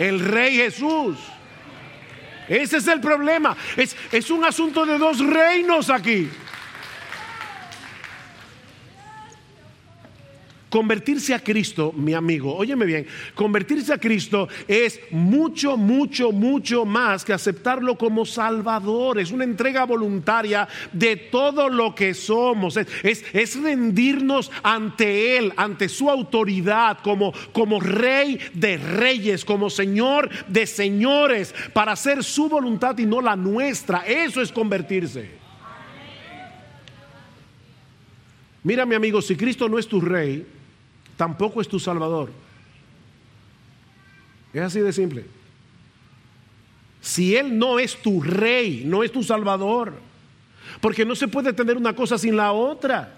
el 0.00 0.18
Rey 0.18 0.56
Jesús. 0.56 1.16
Ese 2.48 2.78
es 2.78 2.88
el 2.88 3.00
problema, 3.00 3.56
es, 3.76 3.96
es 4.10 4.28
un 4.28 4.44
asunto 4.44 4.84
de 4.84 4.98
dos 4.98 5.24
reinos 5.24 5.88
aquí. 5.88 6.28
Convertirse 10.70 11.32
a 11.32 11.38
Cristo, 11.38 11.94
mi 11.96 12.12
amigo, 12.12 12.54
óyeme 12.54 12.84
bien, 12.84 13.06
convertirse 13.34 13.94
a 13.94 13.98
Cristo 13.98 14.48
es 14.66 15.00
mucho, 15.10 15.78
mucho, 15.78 16.30
mucho 16.30 16.84
más 16.84 17.24
que 17.24 17.32
aceptarlo 17.32 17.96
como 17.96 18.26
Salvador. 18.26 19.18
Es 19.18 19.30
una 19.30 19.44
entrega 19.44 19.84
voluntaria 19.84 20.68
de 20.92 21.16
todo 21.16 21.70
lo 21.70 21.94
que 21.94 22.12
somos. 22.12 22.76
Es, 22.76 23.24
es, 23.32 23.62
rendirnos 23.62 24.50
ante 24.62 25.38
Él, 25.38 25.54
ante 25.56 25.88
su 25.88 26.10
autoridad, 26.10 26.98
como, 27.02 27.32
como 27.52 27.80
Rey 27.80 28.38
de 28.52 28.76
Reyes, 28.76 29.46
como 29.46 29.70
Señor 29.70 30.28
de 30.48 30.66
Señores, 30.66 31.54
para 31.72 31.92
hacer 31.92 32.22
su 32.22 32.46
voluntad 32.50 32.98
y 32.98 33.06
no 33.06 33.22
la 33.22 33.36
nuestra. 33.36 34.00
Eso 34.06 34.42
es 34.42 34.52
convertirse. 34.52 35.30
Mira, 38.62 38.84
mi 38.84 38.94
amigo, 38.94 39.22
si 39.22 39.34
Cristo 39.34 39.66
no 39.66 39.78
es 39.78 39.88
tu 39.88 39.98
Rey, 39.98 40.57
tampoco 41.18 41.60
es 41.60 41.68
tu 41.68 41.78
Salvador. 41.78 42.30
Es 44.54 44.62
así 44.62 44.80
de 44.80 44.92
simple. 44.94 45.24
Si 47.02 47.36
Él 47.36 47.58
no 47.58 47.78
es 47.78 48.00
tu 48.00 48.22
rey, 48.22 48.84
no 48.86 49.02
es 49.02 49.12
tu 49.12 49.22
Salvador, 49.22 49.94
porque 50.80 51.04
no 51.04 51.14
se 51.14 51.28
puede 51.28 51.52
tener 51.52 51.76
una 51.76 51.92
cosa 51.94 52.16
sin 52.16 52.36
la 52.36 52.52
otra. 52.52 53.16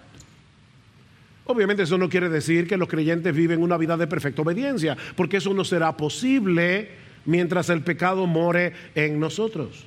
Obviamente 1.45 1.83
eso 1.83 1.99
no 1.99 2.09
quiere 2.09 2.29
decir 2.29 2.67
que 2.67 2.77
los 2.77 2.89
creyentes 2.89 3.35
viven 3.35 3.63
una 3.63 3.77
vida 3.77 3.97
de 3.97 4.07
perfecta 4.07 4.43
obediencia, 4.43 4.97
porque 5.15 5.37
eso 5.37 5.53
no 5.53 5.65
será 5.65 5.97
posible 5.97 6.91
mientras 7.27 7.69
el 7.69 7.83
pecado 7.83 8.27
more 8.27 8.73
en 8.95 9.21
nosotros. 9.21 9.85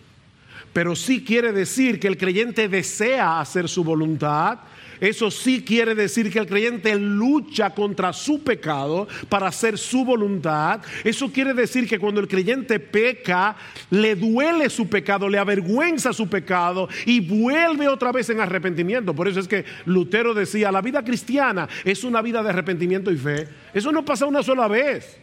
Pero 0.71 0.95
sí 0.95 1.23
quiere 1.23 1.51
decir 1.51 1.99
que 1.99 2.07
el 2.07 2.17
creyente 2.17 2.67
desea 2.67 3.39
hacer 3.39 3.67
su 3.67 3.83
voluntad 3.83 4.59
eso 4.99 5.31
sí 5.31 5.63
quiere 5.63 5.95
decir 5.95 6.31
que 6.31 6.39
el 6.39 6.47
creyente 6.47 6.95
lucha 6.95 7.71
contra 7.71 8.13
su 8.13 8.43
pecado 8.43 9.07
para 9.29 9.47
hacer 9.47 9.77
su 9.77 10.05
voluntad. 10.05 10.81
Eso 11.03 11.31
quiere 11.31 11.53
decir 11.53 11.87
que 11.87 11.99
cuando 11.99 12.21
el 12.21 12.27
creyente 12.27 12.79
peca, 12.79 13.55
le 13.89 14.15
duele 14.15 14.69
su 14.69 14.87
pecado, 14.87 15.29
le 15.29 15.37
avergüenza 15.37 16.13
su 16.13 16.27
pecado 16.27 16.89
y 17.05 17.19
vuelve 17.19 17.87
otra 17.87 18.11
vez 18.11 18.29
en 18.29 18.39
arrepentimiento. 18.39 19.13
Por 19.13 19.27
eso 19.27 19.39
es 19.39 19.47
que 19.47 19.65
Lutero 19.85 20.33
decía, 20.33 20.71
la 20.71 20.81
vida 20.81 21.03
cristiana 21.03 21.67
es 21.83 22.03
una 22.03 22.21
vida 22.21 22.43
de 22.43 22.49
arrepentimiento 22.49 23.11
y 23.11 23.17
fe. 23.17 23.47
Eso 23.73 23.91
no 23.91 24.05
pasa 24.05 24.25
una 24.25 24.43
sola 24.43 24.67
vez. 24.67 25.17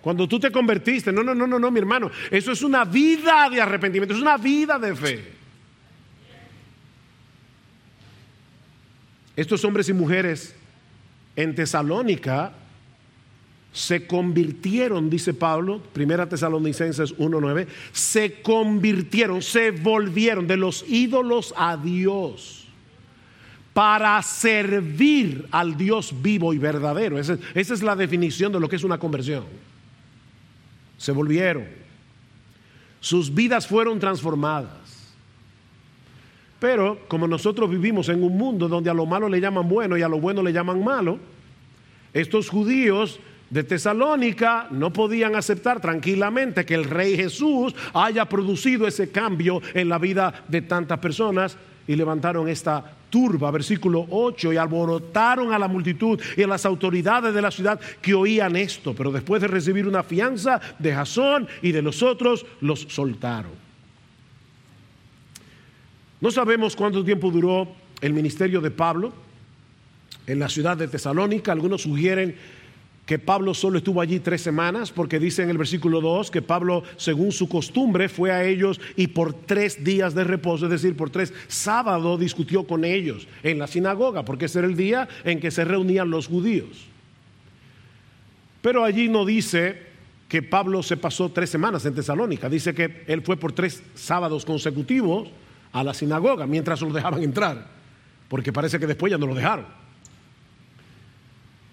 Cuando 0.00 0.28
tú 0.28 0.38
te 0.38 0.50
convertiste, 0.50 1.12
no, 1.12 1.22
no, 1.22 1.34
no, 1.34 1.46
no, 1.46 1.58
no, 1.58 1.70
mi 1.70 1.80
hermano, 1.80 2.10
eso 2.30 2.52
es 2.52 2.62
una 2.62 2.84
vida 2.84 3.50
de 3.50 3.60
arrepentimiento, 3.60 4.14
es 4.14 4.20
una 4.20 4.36
vida 4.36 4.78
de 4.78 4.94
fe. 4.94 5.37
Estos 9.38 9.64
hombres 9.64 9.88
y 9.88 9.92
mujeres 9.92 10.52
en 11.36 11.54
Tesalónica 11.54 12.54
se 13.72 14.04
convirtieron, 14.04 15.08
dice 15.08 15.32
Pablo, 15.32 15.80
primera 15.92 16.28
Tesalonicenses 16.28 17.16
1.9, 17.16 17.68
se 17.92 18.42
convirtieron, 18.42 19.40
se 19.40 19.70
volvieron 19.70 20.48
de 20.48 20.56
los 20.56 20.84
ídolos 20.88 21.54
a 21.56 21.76
Dios 21.76 22.66
para 23.72 24.20
servir 24.24 25.46
al 25.52 25.76
Dios 25.76 26.12
vivo 26.20 26.52
y 26.52 26.58
verdadero. 26.58 27.16
esa 27.16 27.38
es 27.54 27.80
la 27.80 27.94
definición 27.94 28.50
de 28.50 28.58
lo 28.58 28.68
que 28.68 28.74
es 28.74 28.82
una 28.82 28.98
conversión. 28.98 29.44
Se 30.96 31.12
volvieron. 31.12 31.64
Sus 32.98 33.32
vidas 33.32 33.68
fueron 33.68 34.00
transformadas. 34.00 34.87
Pero 36.58 36.98
como 37.08 37.28
nosotros 37.28 37.70
vivimos 37.70 38.08
en 38.08 38.22
un 38.22 38.36
mundo 38.36 38.68
donde 38.68 38.90
a 38.90 38.94
lo 38.94 39.06
malo 39.06 39.28
le 39.28 39.40
llaman 39.40 39.68
bueno 39.68 39.96
y 39.96 40.02
a 40.02 40.08
lo 40.08 40.20
bueno 40.20 40.42
le 40.42 40.52
llaman 40.52 40.82
malo, 40.82 41.18
estos 42.12 42.48
judíos 42.48 43.20
de 43.50 43.64
Tesalónica 43.64 44.66
no 44.70 44.92
podían 44.92 45.36
aceptar 45.36 45.80
tranquilamente 45.80 46.66
que 46.66 46.74
el 46.74 46.84
rey 46.84 47.16
Jesús 47.16 47.74
haya 47.94 48.24
producido 48.26 48.86
ese 48.86 49.10
cambio 49.10 49.62
en 49.74 49.88
la 49.88 49.98
vida 49.98 50.44
de 50.48 50.62
tantas 50.62 50.98
personas 50.98 51.56
y 51.86 51.96
levantaron 51.96 52.48
esta 52.48 52.84
turba, 53.08 53.50
versículo 53.50 54.06
8, 54.10 54.52
y 54.52 54.56
alborotaron 54.56 55.52
a 55.52 55.58
la 55.58 55.68
multitud 55.68 56.20
y 56.36 56.42
a 56.42 56.46
las 56.46 56.66
autoridades 56.66 57.32
de 57.32 57.40
la 57.40 57.50
ciudad 57.50 57.80
que 58.02 58.14
oían 58.14 58.56
esto, 58.56 58.94
pero 58.94 59.10
después 59.10 59.40
de 59.40 59.48
recibir 59.48 59.86
una 59.86 60.02
fianza 60.02 60.60
de 60.78 60.94
Jasón 60.94 61.48
y 61.62 61.72
de 61.72 61.80
los 61.80 62.02
otros, 62.02 62.44
los 62.60 62.80
soltaron. 62.82 63.52
No 66.20 66.30
sabemos 66.32 66.74
cuánto 66.74 67.04
tiempo 67.04 67.30
duró 67.30 67.68
el 68.00 68.12
ministerio 68.12 68.60
de 68.60 68.72
Pablo 68.72 69.12
en 70.26 70.38
la 70.40 70.48
ciudad 70.48 70.76
de 70.76 70.88
Tesalónica. 70.88 71.52
Algunos 71.52 71.82
sugieren 71.82 72.34
que 73.06 73.20
Pablo 73.20 73.54
solo 73.54 73.78
estuvo 73.78 74.00
allí 74.00 74.18
tres 74.18 74.42
semanas, 74.42 74.90
porque 74.90 75.20
dice 75.20 75.42
en 75.42 75.48
el 75.48 75.56
versículo 75.56 76.00
2 76.00 76.30
que 76.30 76.42
Pablo, 76.42 76.82
según 76.96 77.32
su 77.32 77.48
costumbre, 77.48 78.08
fue 78.08 78.32
a 78.32 78.44
ellos 78.44 78.80
y 78.96 79.06
por 79.06 79.32
tres 79.32 79.82
días 79.82 80.14
de 80.14 80.24
reposo, 80.24 80.66
es 80.66 80.72
decir, 80.72 80.96
por 80.96 81.08
tres 81.08 81.32
sábados, 81.46 82.20
discutió 82.20 82.64
con 82.64 82.84
ellos 82.84 83.26
en 83.42 83.58
la 83.58 83.66
sinagoga, 83.66 84.24
porque 84.24 84.46
ese 84.46 84.58
era 84.58 84.68
el 84.68 84.76
día 84.76 85.08
en 85.24 85.40
que 85.40 85.50
se 85.50 85.64
reunían 85.64 86.10
los 86.10 86.26
judíos. 86.26 86.84
Pero 88.60 88.84
allí 88.84 89.08
no 89.08 89.24
dice 89.24 89.86
que 90.28 90.42
Pablo 90.42 90.82
se 90.82 90.96
pasó 90.98 91.30
tres 91.30 91.48
semanas 91.48 91.86
en 91.86 91.94
Tesalónica, 91.94 92.50
dice 92.50 92.74
que 92.74 93.04
él 93.06 93.22
fue 93.22 93.36
por 93.38 93.52
tres 93.52 93.82
sábados 93.94 94.44
consecutivos 94.44 95.28
a 95.72 95.84
la 95.84 95.94
sinagoga 95.94 96.46
mientras 96.46 96.80
lo 96.80 96.92
dejaban 96.92 97.22
entrar, 97.22 97.66
porque 98.28 98.52
parece 98.52 98.78
que 98.78 98.86
después 98.86 99.10
ya 99.10 99.18
no 99.18 99.26
lo 99.26 99.34
dejaron. 99.34 99.66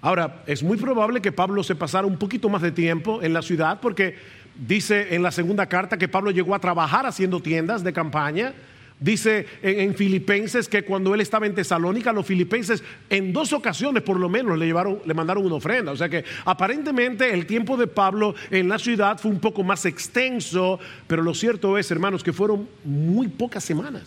Ahora, 0.01 0.43
es 0.45 0.61
muy 0.61 0.77
probable 0.77 1.19
que 1.19 1.31
Pablo 1.31 1.63
se 1.63 1.75
pasara 1.75 2.05
un 2.05 2.17
poquito 2.17 2.47
más 2.47 2.61
de 2.61 2.71
tiempo 2.71 3.23
en 3.23 3.33
la 3.33 3.41
ciudad 3.41 3.79
porque 3.81 4.15
dice 4.55 5.15
en 5.15 5.23
la 5.23 5.31
segunda 5.31 5.65
carta 5.65 5.97
que 5.97 6.07
Pablo 6.07 6.29
llegó 6.29 6.53
a 6.53 6.59
trabajar 6.59 7.07
haciendo 7.07 7.39
tiendas 7.39 7.83
de 7.83 7.91
campaña. 7.91 8.53
Dice 8.99 9.45
en, 9.61 9.93
Filipenses 9.93 10.69
que 10.69 10.83
cuando 10.83 11.13
él 11.13 11.19
estaba 11.19 11.45
en 11.45 11.53
Tesalónica, 11.53 12.13
los 12.13 12.25
filipenses 12.25 12.81
en 13.09 13.33
dos 13.33 13.51
ocasiones 13.51 14.01
por 14.03 14.17
lo 14.17 14.29
menos 14.29 14.57
le, 14.57 14.65
llevaron, 14.65 14.99
le 15.05 15.13
mandaron 15.13 15.45
una 15.45 15.55
ofrenda. 15.55 15.91
O 15.91 15.97
sea 15.97 16.07
que 16.07 16.23
aparentemente 16.45 17.33
el 17.33 17.45
tiempo 17.45 17.75
de 17.75 17.87
Pablo 17.87 18.35
en 18.49 18.69
la 18.69 18.79
ciudad 18.79 19.19
fue 19.19 19.31
un 19.31 19.39
poco 19.39 19.63
más 19.63 19.85
extenso, 19.85 20.79
pero 21.07 21.23
lo 21.23 21.33
cierto 21.33 21.77
es, 21.77 21.91
hermanos, 21.91 22.23
que 22.23 22.31
fueron 22.31 22.69
muy 22.85 23.27
pocas 23.27 23.65
semanas. 23.65 24.03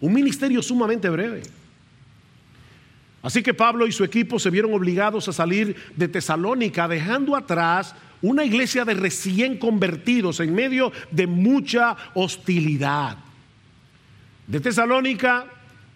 Un 0.00 0.12
ministerio 0.12 0.60
sumamente 0.60 1.08
breve. 1.08 1.42
Así 3.22 3.42
que 3.42 3.54
Pablo 3.54 3.86
y 3.86 3.92
su 3.92 4.04
equipo 4.04 4.38
se 4.38 4.50
vieron 4.50 4.74
obligados 4.74 5.28
a 5.28 5.32
salir 5.32 5.76
de 5.96 6.08
Tesalónica, 6.08 6.88
dejando 6.88 7.36
atrás 7.36 7.94
una 8.20 8.44
iglesia 8.44 8.84
de 8.84 8.94
recién 8.94 9.58
convertidos 9.58 10.40
en 10.40 10.54
medio 10.54 10.92
de 11.10 11.26
mucha 11.26 11.96
hostilidad. 12.14 13.23
De 14.46 14.60
Tesalónica 14.60 15.46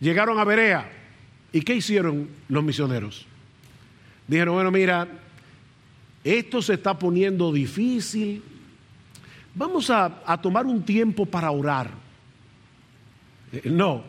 llegaron 0.01 0.39
a 0.39 0.45
Berea. 0.45 0.91
¿Y 1.53 1.63
qué 1.63 1.75
hicieron 1.75 2.29
los 2.49 2.63
misioneros? 2.63 3.27
Dijeron, 4.27 4.55
bueno, 4.55 4.71
mira, 4.71 5.09
esto 6.25 6.61
se 6.61 6.75
está 6.75 6.99
poniendo 6.99 7.53
difícil. 7.53 8.43
Vamos 9.55 9.91
a, 9.91 10.11
tomar 10.43 10.67
un 10.67 10.85
tiempo 10.85 11.27
para 11.27 11.51
orar. 11.51 11.91
Eh, 13.53 13.63
no, 13.65 14.05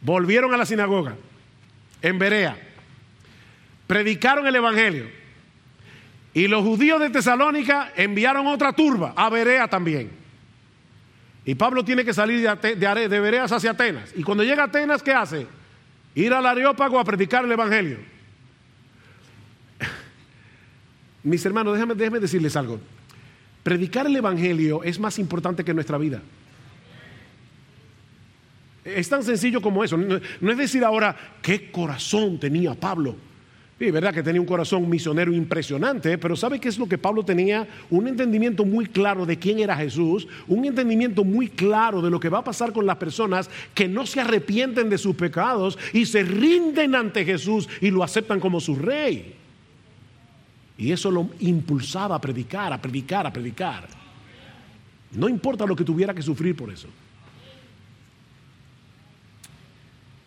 volvieron 0.00 0.52
a 0.52 0.56
la 0.56 0.66
sinagoga 0.66 1.16
en 2.02 2.18
Berea. 2.18 2.56
Predicaron 3.86 4.46
el 4.46 4.56
Evangelio. 4.56 5.06
Y 6.34 6.48
los 6.48 6.62
judíos 6.62 7.00
de 7.00 7.10
Tesalónica 7.10 7.92
enviaron 7.96 8.46
otra 8.46 8.72
turba 8.72 9.12
a 9.16 9.28
Berea 9.28 9.68
también. 9.68 10.21
Y 11.44 11.54
Pablo 11.54 11.84
tiene 11.84 12.04
que 12.04 12.14
salir 12.14 12.40
de, 12.40 12.76
de, 12.76 13.20
Bereas 13.20 13.50
hacia 13.50 13.72
Atenas. 13.72 14.12
Y 14.14 14.22
cuando 14.22 14.44
llega 14.44 14.62
a 14.62 14.66
Atenas, 14.66 15.02
¿qué 15.02 15.12
hace? 15.12 15.46
Ir 16.14 16.32
al 16.32 16.46
Areópago 16.46 16.98
a 17.00 17.04
predicar 17.04 17.44
el 17.44 17.52
Evangelio. 17.52 17.98
Mis 21.24 21.44
hermanos, 21.44 21.78
déjenme, 21.78 22.20
decirles 22.20 22.54
algo. 22.54 22.80
Predicar 23.64 24.06
el 24.06 24.14
Evangelio 24.14 24.84
es 24.84 25.00
más 25.00 25.18
importante 25.18 25.64
que 25.64 25.74
nuestra 25.74 25.98
vida. 25.98 26.22
Es 28.84 29.08
tan 29.08 29.22
sencillo 29.22 29.60
como 29.60 29.82
eso. 29.82 29.96
No, 29.96 30.16
es 30.16 30.58
decir 30.58 30.84
ahora 30.84 31.16
qué 31.40 31.70
corazón 31.70 32.38
tenía 32.38 32.74
Pablo. 32.74 33.16
Sí, 33.82 33.90
verdad 33.90 34.14
que 34.14 34.22
tenía 34.22 34.40
un 34.40 34.46
corazón 34.46 34.88
misionero 34.88 35.32
impresionante, 35.32 36.16
pero 36.16 36.36
¿sabe 36.36 36.60
qué 36.60 36.68
es 36.68 36.78
lo 36.78 36.86
que 36.86 36.98
Pablo 36.98 37.24
tenía? 37.24 37.66
Un 37.90 38.06
entendimiento 38.06 38.64
muy 38.64 38.86
claro 38.86 39.26
de 39.26 39.40
quién 39.40 39.58
era 39.58 39.74
Jesús, 39.76 40.28
un 40.46 40.64
entendimiento 40.64 41.24
muy 41.24 41.48
claro 41.48 42.00
de 42.00 42.08
lo 42.08 42.20
que 42.20 42.28
va 42.28 42.38
a 42.38 42.44
pasar 42.44 42.72
con 42.72 42.86
las 42.86 42.94
personas 42.98 43.50
que 43.74 43.88
no 43.88 44.06
se 44.06 44.20
arrepienten 44.20 44.88
de 44.88 44.98
sus 44.98 45.16
pecados 45.16 45.76
y 45.92 46.06
se 46.06 46.22
rinden 46.22 46.94
ante 46.94 47.24
Jesús 47.24 47.68
y 47.80 47.90
lo 47.90 48.04
aceptan 48.04 48.38
como 48.38 48.60
su 48.60 48.76
rey. 48.76 49.34
Y 50.78 50.92
eso 50.92 51.10
lo 51.10 51.30
impulsaba 51.40 52.14
a 52.14 52.20
predicar, 52.20 52.72
a 52.72 52.80
predicar, 52.80 53.26
a 53.26 53.32
predicar. 53.32 53.88
No 55.10 55.28
importa 55.28 55.66
lo 55.66 55.74
que 55.74 55.82
tuviera 55.82 56.14
que 56.14 56.22
sufrir 56.22 56.54
por 56.54 56.72
eso. 56.72 56.86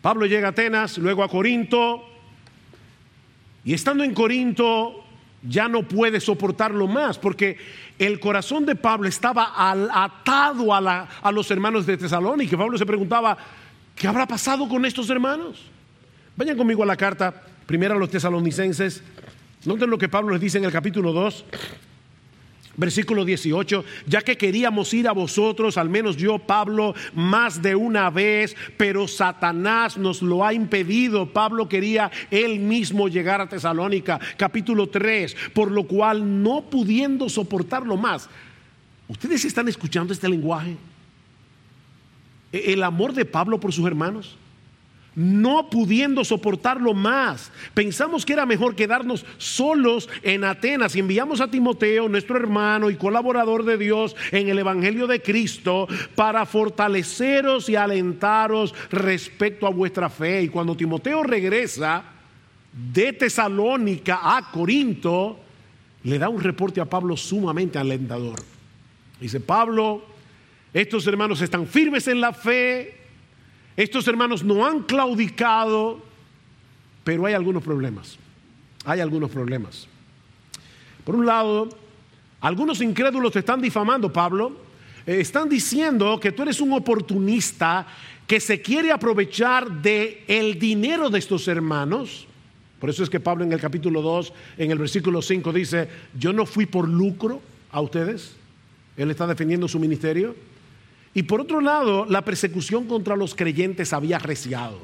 Pablo 0.02 0.26
llega 0.26 0.48
a 0.48 0.50
Atenas, 0.50 0.98
luego 0.98 1.22
a 1.22 1.28
Corinto, 1.30 2.15
y 3.66 3.74
estando 3.74 4.04
en 4.04 4.14
Corinto 4.14 5.02
ya 5.42 5.68
no 5.68 5.82
puede 5.82 6.20
soportarlo 6.20 6.86
más, 6.86 7.18
porque 7.18 7.58
el 7.98 8.20
corazón 8.20 8.64
de 8.64 8.76
Pablo 8.76 9.08
estaba 9.08 9.52
atado 9.92 10.72
a, 10.72 11.32
los 11.32 11.50
hermanos 11.50 11.84
de 11.84 11.96
Tesalónica. 11.96 12.56
Pablo 12.56 12.78
se 12.78 12.86
preguntaba, 12.86 13.36
¿qué 13.96 14.06
habrá 14.06 14.26
pasado 14.26 14.68
con 14.68 14.86
estos 14.86 15.10
hermanos? 15.10 15.64
Vayan 16.36 16.56
conmigo 16.56 16.84
a 16.84 16.86
la 16.86 16.96
carta, 16.96 17.42
primera 17.66 17.96
a 17.96 17.98
los 17.98 18.08
tesalonicenses. 18.08 19.02
Noten 19.64 19.90
lo 19.90 19.98
que 19.98 20.08
Pablo 20.08 20.32
les 20.32 20.40
dice 20.40 20.58
en 20.58 20.64
el 20.64 20.72
capítulo 20.72 21.12
2. 21.12 21.44
Versículo 22.76 23.24
18, 23.24 23.84
ya 24.06 24.20
que 24.20 24.36
queríamos 24.36 24.92
ir 24.92 25.08
a 25.08 25.12
vosotros, 25.12 25.78
al 25.78 25.88
menos 25.88 26.16
yo, 26.16 26.38
Pablo, 26.38 26.94
más 27.14 27.62
de 27.62 27.74
una 27.74 28.10
vez, 28.10 28.54
pero 28.76 29.08
Satanás 29.08 29.96
nos 29.96 30.20
lo 30.20 30.44
ha 30.44 30.52
impedido. 30.52 31.32
Pablo 31.32 31.68
quería 31.68 32.10
él 32.30 32.60
mismo 32.60 33.08
llegar 33.08 33.40
a 33.40 33.48
Tesalónica, 33.48 34.20
capítulo 34.36 34.88
3, 34.88 35.36
por 35.54 35.70
lo 35.70 35.84
cual 35.84 36.42
no 36.42 36.62
pudiendo 36.62 37.28
soportarlo 37.30 37.96
más. 37.96 38.28
¿Ustedes 39.08 39.44
están 39.44 39.68
escuchando 39.68 40.12
este 40.12 40.28
lenguaje? 40.28 40.76
¿E-, 42.52 42.72
¿El 42.72 42.82
amor 42.82 43.14
de 43.14 43.24
Pablo 43.24 43.58
por 43.58 43.72
sus 43.72 43.86
hermanos? 43.86 44.36
No 45.16 45.68
pudiendo 45.70 46.24
soportarlo 46.24 46.94
más. 46.94 47.50
Pensamos 47.74 48.24
que 48.24 48.34
era 48.34 48.46
mejor 48.46 48.76
quedarnos 48.76 49.24
solos 49.38 50.08
en 50.22 50.44
Atenas 50.44 50.94
y 50.94 51.00
enviamos 51.00 51.40
a 51.40 51.50
Timoteo, 51.50 52.08
nuestro 52.08 52.36
hermano 52.36 52.90
y 52.90 52.96
colaborador 52.96 53.64
de 53.64 53.78
Dios 53.78 54.14
en 54.30 54.48
el 54.48 54.58
Evangelio 54.58 55.06
de 55.06 55.22
Cristo, 55.22 55.88
para 56.14 56.46
fortaleceros 56.46 57.68
y 57.68 57.76
alentaros 57.76 58.74
respecto 58.90 59.66
a 59.66 59.70
vuestra 59.70 60.10
fe. 60.10 60.42
Y 60.42 60.48
cuando 60.48 60.76
Timoteo 60.76 61.22
regresa 61.22 62.04
de 62.72 63.14
Tesalónica 63.14 64.20
a 64.22 64.50
Corinto, 64.52 65.40
le 66.04 66.18
da 66.18 66.28
un 66.28 66.42
reporte 66.42 66.80
a 66.80 66.84
Pablo 66.84 67.16
sumamente 67.16 67.78
alentador. 67.78 68.38
Dice, 69.18 69.40
Pablo, 69.40 70.04
estos 70.74 71.06
hermanos 71.06 71.40
están 71.40 71.66
firmes 71.66 72.06
en 72.06 72.20
la 72.20 72.34
fe, 72.34 72.95
estos 73.76 74.08
hermanos 74.08 74.42
no 74.42 74.64
han 74.64 74.82
claudicado, 74.82 76.00
pero 77.04 77.26
hay 77.26 77.34
algunos 77.34 77.62
problemas. 77.62 78.16
Hay 78.84 79.00
algunos 79.00 79.30
problemas. 79.30 79.86
Por 81.04 81.14
un 81.14 81.26
lado, 81.26 81.68
algunos 82.40 82.80
incrédulos 82.80 83.32
te 83.32 83.40
están 83.40 83.60
difamando, 83.60 84.12
Pablo. 84.12 84.56
Eh, 85.06 85.20
están 85.20 85.48
diciendo 85.48 86.18
que 86.18 86.32
tú 86.32 86.42
eres 86.42 86.60
un 86.60 86.72
oportunista 86.72 87.86
que 88.26 88.40
se 88.40 88.60
quiere 88.60 88.90
aprovechar 88.90 89.70
de 89.70 90.24
el 90.26 90.58
dinero 90.58 91.10
de 91.10 91.18
estos 91.18 91.46
hermanos. 91.46 92.26
Por 92.80 92.90
eso 92.90 93.02
es 93.02 93.10
que 93.10 93.20
Pablo 93.20 93.44
en 93.44 93.52
el 93.52 93.60
capítulo 93.60 94.02
2, 94.02 94.32
en 94.58 94.70
el 94.70 94.78
versículo 94.78 95.22
5 95.22 95.52
dice, 95.52 95.88
yo 96.18 96.32
no 96.32 96.44
fui 96.44 96.66
por 96.66 96.88
lucro 96.88 97.40
a 97.70 97.80
ustedes. 97.80 98.34
Él 98.96 99.10
está 99.10 99.26
defendiendo 99.26 99.68
su 99.68 99.78
ministerio. 99.78 100.34
Y 101.16 101.22
por 101.22 101.40
otro 101.40 101.62
lado, 101.62 102.04
la 102.04 102.20
persecución 102.20 102.86
contra 102.86 103.16
los 103.16 103.34
creyentes 103.34 103.94
había 103.94 104.18
reciado. 104.18 104.78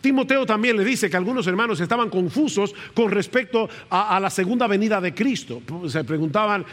Timoteo 0.00 0.44
también 0.44 0.76
le 0.76 0.84
dice 0.84 1.08
que 1.08 1.16
algunos 1.16 1.46
hermanos 1.46 1.78
estaban 1.78 2.10
confusos 2.10 2.74
con 2.92 3.12
respecto 3.12 3.70
a, 3.88 4.18
la 4.18 4.28
segunda 4.28 4.66
venida 4.66 5.00
de 5.00 5.14
Cristo. 5.14 5.62
Se 5.86 6.02
preguntaban, 6.02 6.66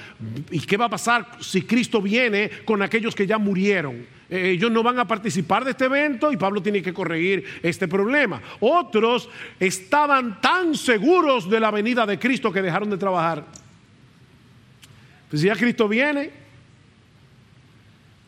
¿y 0.49 0.59
qué 0.61 0.75
va 0.75 0.85
a 0.85 0.89
pasar 0.89 1.37
si 1.39 1.61
Cristo 1.61 2.01
viene 2.01 2.49
con 2.65 2.81
aquellos 2.81 3.13
que 3.13 3.27
ya 3.27 3.37
murieron? 3.37 4.07
Eh, 4.27 4.53
ellos 4.55 4.71
no 4.71 4.81
van 4.81 4.97
a 4.97 5.07
participar 5.07 5.63
de 5.63 5.71
este 5.71 5.85
evento 5.85 6.31
y 6.31 6.37
Pablo 6.37 6.63
tiene 6.63 6.81
que 6.81 6.95
corregir 6.95 7.45
este 7.61 7.87
problema. 7.87 8.41
Otros 8.59 9.29
estaban 9.59 10.41
tan 10.41 10.73
seguros 10.73 11.47
de 11.47 11.59
la 11.59 11.69
venida 11.69 12.07
de 12.07 12.17
Cristo 12.17 12.51
que 12.51 12.63
dejaron 12.63 12.89
de 12.89 12.97
trabajar. 12.97 13.45
Pues 15.29 15.43
si 15.43 15.47
ya 15.47 15.55
Cristo 15.55 15.87
viene, 15.87 16.46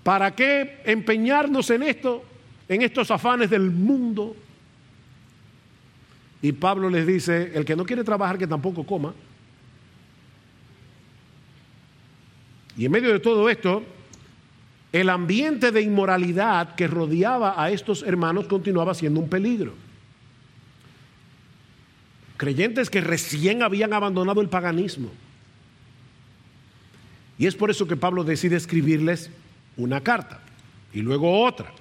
¿Para 0.03 0.35
qué 0.35 0.81
empeñarnos 0.85 1.69
en 1.69 1.83
esto, 1.83 2.23
en 2.67 2.81
estos 2.81 3.11
afanes 3.11 3.49
del 3.49 3.69
mundo? 3.69 4.35
Y 6.41 6.51
Pablo 6.53 6.89
les 6.89 7.05
dice, 7.05 7.51
el 7.53 7.65
que 7.65 7.75
no 7.75 7.85
quiere 7.85 8.03
trabajar, 8.03 8.37
que 8.37 8.47
tampoco 8.47 8.85
coma. 8.85 9.13
Y 12.77 12.85
en 12.85 12.91
medio 12.91 13.11
de 13.11 13.19
todo 13.19 13.49
esto, 13.49 13.83
el 14.91 15.09
ambiente 15.09 15.71
de 15.71 15.81
inmoralidad 15.81 16.75
que 16.75 16.87
rodeaba 16.87 17.61
a 17.61 17.69
estos 17.69 18.03
hermanos 18.03 18.47
continuaba 18.47 18.93
siendo 18.93 19.19
un 19.19 19.29
peligro. 19.29 19.73
creyentes 22.37 22.89
que 22.89 23.01
recién 23.01 23.63
habían 23.63 23.91
abandonado 23.91 24.39
el 24.39 24.47
paganismo. 24.47 25.09
Y 27.37 27.47
es 27.47 27.55
por 27.55 27.69
eso 27.69 27.85
que 27.85 27.97
Pablo 27.97 28.23
decide 28.23 28.55
escribirles 28.55 29.29
una 29.84 30.01
carta 30.01 30.39
y 30.93 31.01
luego 31.01 31.43
otra 31.43 31.73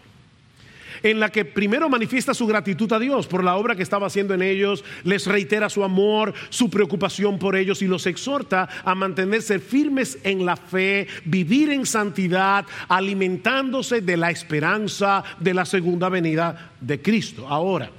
en 1.03 1.21
la 1.21 1.31
que 1.31 1.45
primero 1.45 1.89
manifiesta 1.89 2.35
su 2.35 2.47
gratitud 2.47 2.93
a 2.93 2.99
Dios 2.99 3.27
por 3.27 3.45
la 3.45 3.57
obra 3.57 3.77
que 3.77 3.83
estaba 3.83 4.07
haciendo 4.07 4.35
en 4.35 4.43
ellos, 4.43 4.85
les 5.05 5.27
reitera 5.27 5.69
su 5.69 5.85
amor, 5.85 6.35
su 6.49 6.71
preocupación 6.71 7.39
por 7.39 7.57
ellos 7.57 7.83
y 7.83 7.87
los 7.87 8.07
exhorta 8.07 8.69
a 8.85 8.95
mantenerse 8.95 9.59
firmes 9.59 10.19
en 10.25 10.45
la 10.45 10.57
fe, 10.57 11.07
vivir 11.25 11.71
en 11.71 11.87
santidad, 11.87 12.67
alimentándose 12.89 14.01
de 14.01 14.17
la 14.17 14.31
esperanza 14.31 15.25
de 15.39 15.55
la 15.55 15.65
segunda 15.65 16.09
venida 16.09 16.73
de 16.81 17.01
Cristo. 17.01 17.47
Ahora, 17.49 17.91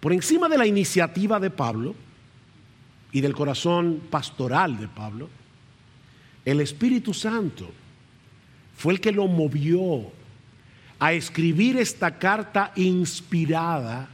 por 0.00 0.12
encima 0.12 0.48
de 0.48 0.58
la 0.58 0.66
iniciativa 0.66 1.38
de 1.38 1.50
Pablo 1.50 1.94
y 3.12 3.20
del 3.20 3.34
corazón 3.34 4.02
pastoral 4.10 4.78
de 4.78 4.88
Pablo, 4.88 5.28
el 6.44 6.60
Espíritu 6.60 7.14
Santo 7.14 7.70
fue 8.82 8.94
el 8.94 9.00
que 9.00 9.12
lo 9.12 9.28
movió 9.28 10.10
a 10.98 11.12
escribir 11.12 11.76
esta 11.76 12.18
carta 12.18 12.72
inspirada 12.74 14.08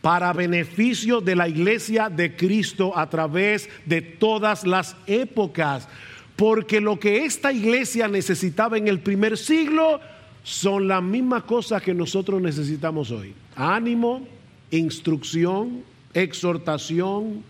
para 0.00 0.32
beneficio 0.32 1.20
de 1.20 1.34
la 1.34 1.48
iglesia 1.48 2.08
de 2.08 2.36
Cristo 2.36 2.96
a 2.96 3.10
través 3.10 3.68
de 3.84 4.02
todas 4.02 4.64
las 4.64 4.94
épocas. 5.08 5.88
Porque 6.36 6.80
lo 6.80 7.00
que 7.00 7.24
esta 7.24 7.52
iglesia 7.52 8.06
necesitaba 8.06 8.78
en 8.78 8.86
el 8.86 9.00
primer 9.00 9.36
siglo 9.36 9.98
son 10.44 10.86
las 10.86 11.02
mismas 11.02 11.42
cosas 11.42 11.82
que 11.82 11.92
nosotros 11.92 12.40
necesitamos 12.40 13.10
hoy. 13.10 13.34
Ánimo, 13.56 14.28
instrucción, 14.70 15.82
exhortación, 16.14 17.42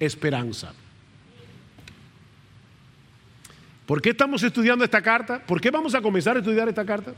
esperanza. 0.00 0.74
¿Por 3.86 4.00
qué 4.00 4.10
estamos 4.10 4.42
estudiando 4.42 4.84
esta 4.84 5.02
carta? 5.02 5.44
¿Por 5.44 5.60
qué 5.60 5.70
vamos 5.70 5.94
a 5.94 6.00
comenzar 6.00 6.36
a 6.36 6.40
estudiar 6.40 6.68
esta 6.68 6.84
carta? 6.84 7.12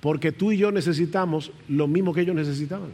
Porque 0.00 0.32
tú 0.32 0.52
y 0.52 0.58
yo 0.58 0.70
necesitamos 0.70 1.50
lo 1.68 1.86
mismo 1.86 2.12
que 2.12 2.20
ellos 2.20 2.36
necesitaban. 2.36 2.90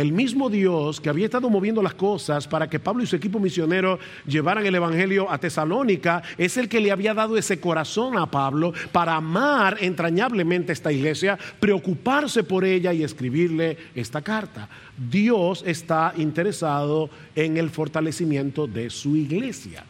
El 0.00 0.14
mismo 0.14 0.48
Dios 0.48 0.98
que 0.98 1.10
había 1.10 1.26
estado 1.26 1.50
moviendo 1.50 1.82
las 1.82 1.92
cosas 1.92 2.48
para 2.48 2.70
que 2.70 2.78
Pablo 2.78 3.02
y 3.02 3.06
su 3.06 3.16
equipo 3.16 3.38
misionero 3.38 3.98
llevaran 4.26 4.64
el 4.64 4.74
Evangelio 4.74 5.30
a 5.30 5.36
Tesalónica, 5.36 6.22
es 6.38 6.56
el 6.56 6.70
que 6.70 6.80
le 6.80 6.90
había 6.90 7.12
dado 7.12 7.36
ese 7.36 7.60
corazón 7.60 8.16
a 8.16 8.24
Pablo 8.24 8.72
para 8.92 9.16
amar 9.16 9.76
entrañablemente 9.78 10.72
esta 10.72 10.90
iglesia, 10.90 11.38
preocuparse 11.60 12.44
por 12.44 12.64
ella 12.64 12.94
y 12.94 13.02
escribirle 13.02 13.76
esta 13.94 14.22
carta. 14.22 14.70
Dios 14.96 15.62
está 15.66 16.14
interesado 16.16 17.10
en 17.34 17.58
el 17.58 17.68
fortalecimiento 17.68 18.66
de 18.66 18.88
su 18.88 19.16
iglesia. 19.16 19.84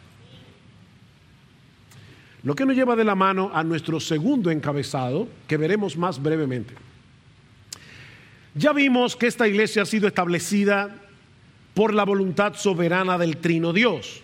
Lo 2.43 2.53
que 2.53 2.65
nos 2.65 2.75
lleva 2.75 2.97
de 2.97 3.05
la 3.05 3.15
mano 3.15 3.49
a 3.53 3.63
nuestro 3.63 4.01
segundo 4.01 4.51
encabezado, 4.51 5.29
que 5.47 5.55
veremos 5.55 5.95
más 5.95 6.21
brevemente. 6.21 6.90
Ya 8.53 8.73
vimos 8.73 9.15
que 9.15 9.27
esta 9.27 9.47
iglesia 9.47 9.83
ha 9.83 9.85
sido 9.85 10.07
establecida 10.07 10.95
por 11.73 11.93
la 11.93 12.03
voluntad 12.03 12.55
soberana 12.55 13.17
del 13.17 13.37
Trino 13.37 13.71
Dios. 13.71 14.21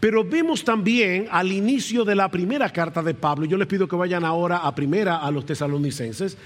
Pero 0.00 0.24
vemos 0.24 0.64
también 0.64 1.28
al 1.30 1.50
inicio 1.52 2.04
de 2.04 2.14
la 2.14 2.30
primera 2.30 2.70
carta 2.70 3.02
de 3.02 3.14
Pablo, 3.14 3.46
yo 3.46 3.56
les 3.56 3.66
pido 3.66 3.88
que 3.88 3.96
vayan 3.96 4.24
ahora 4.24 4.58
a 4.58 4.74
primera 4.74 5.18
a 5.18 5.30
los 5.30 5.44
tesalonicenses, 5.44 6.36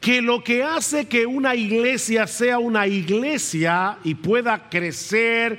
que 0.00 0.20
lo 0.20 0.44
que 0.44 0.62
hace 0.62 1.06
que 1.06 1.26
una 1.26 1.56
iglesia 1.56 2.26
sea 2.26 2.58
una 2.58 2.86
iglesia 2.86 3.98
y 4.04 4.14
pueda 4.14 4.68
crecer, 4.68 5.58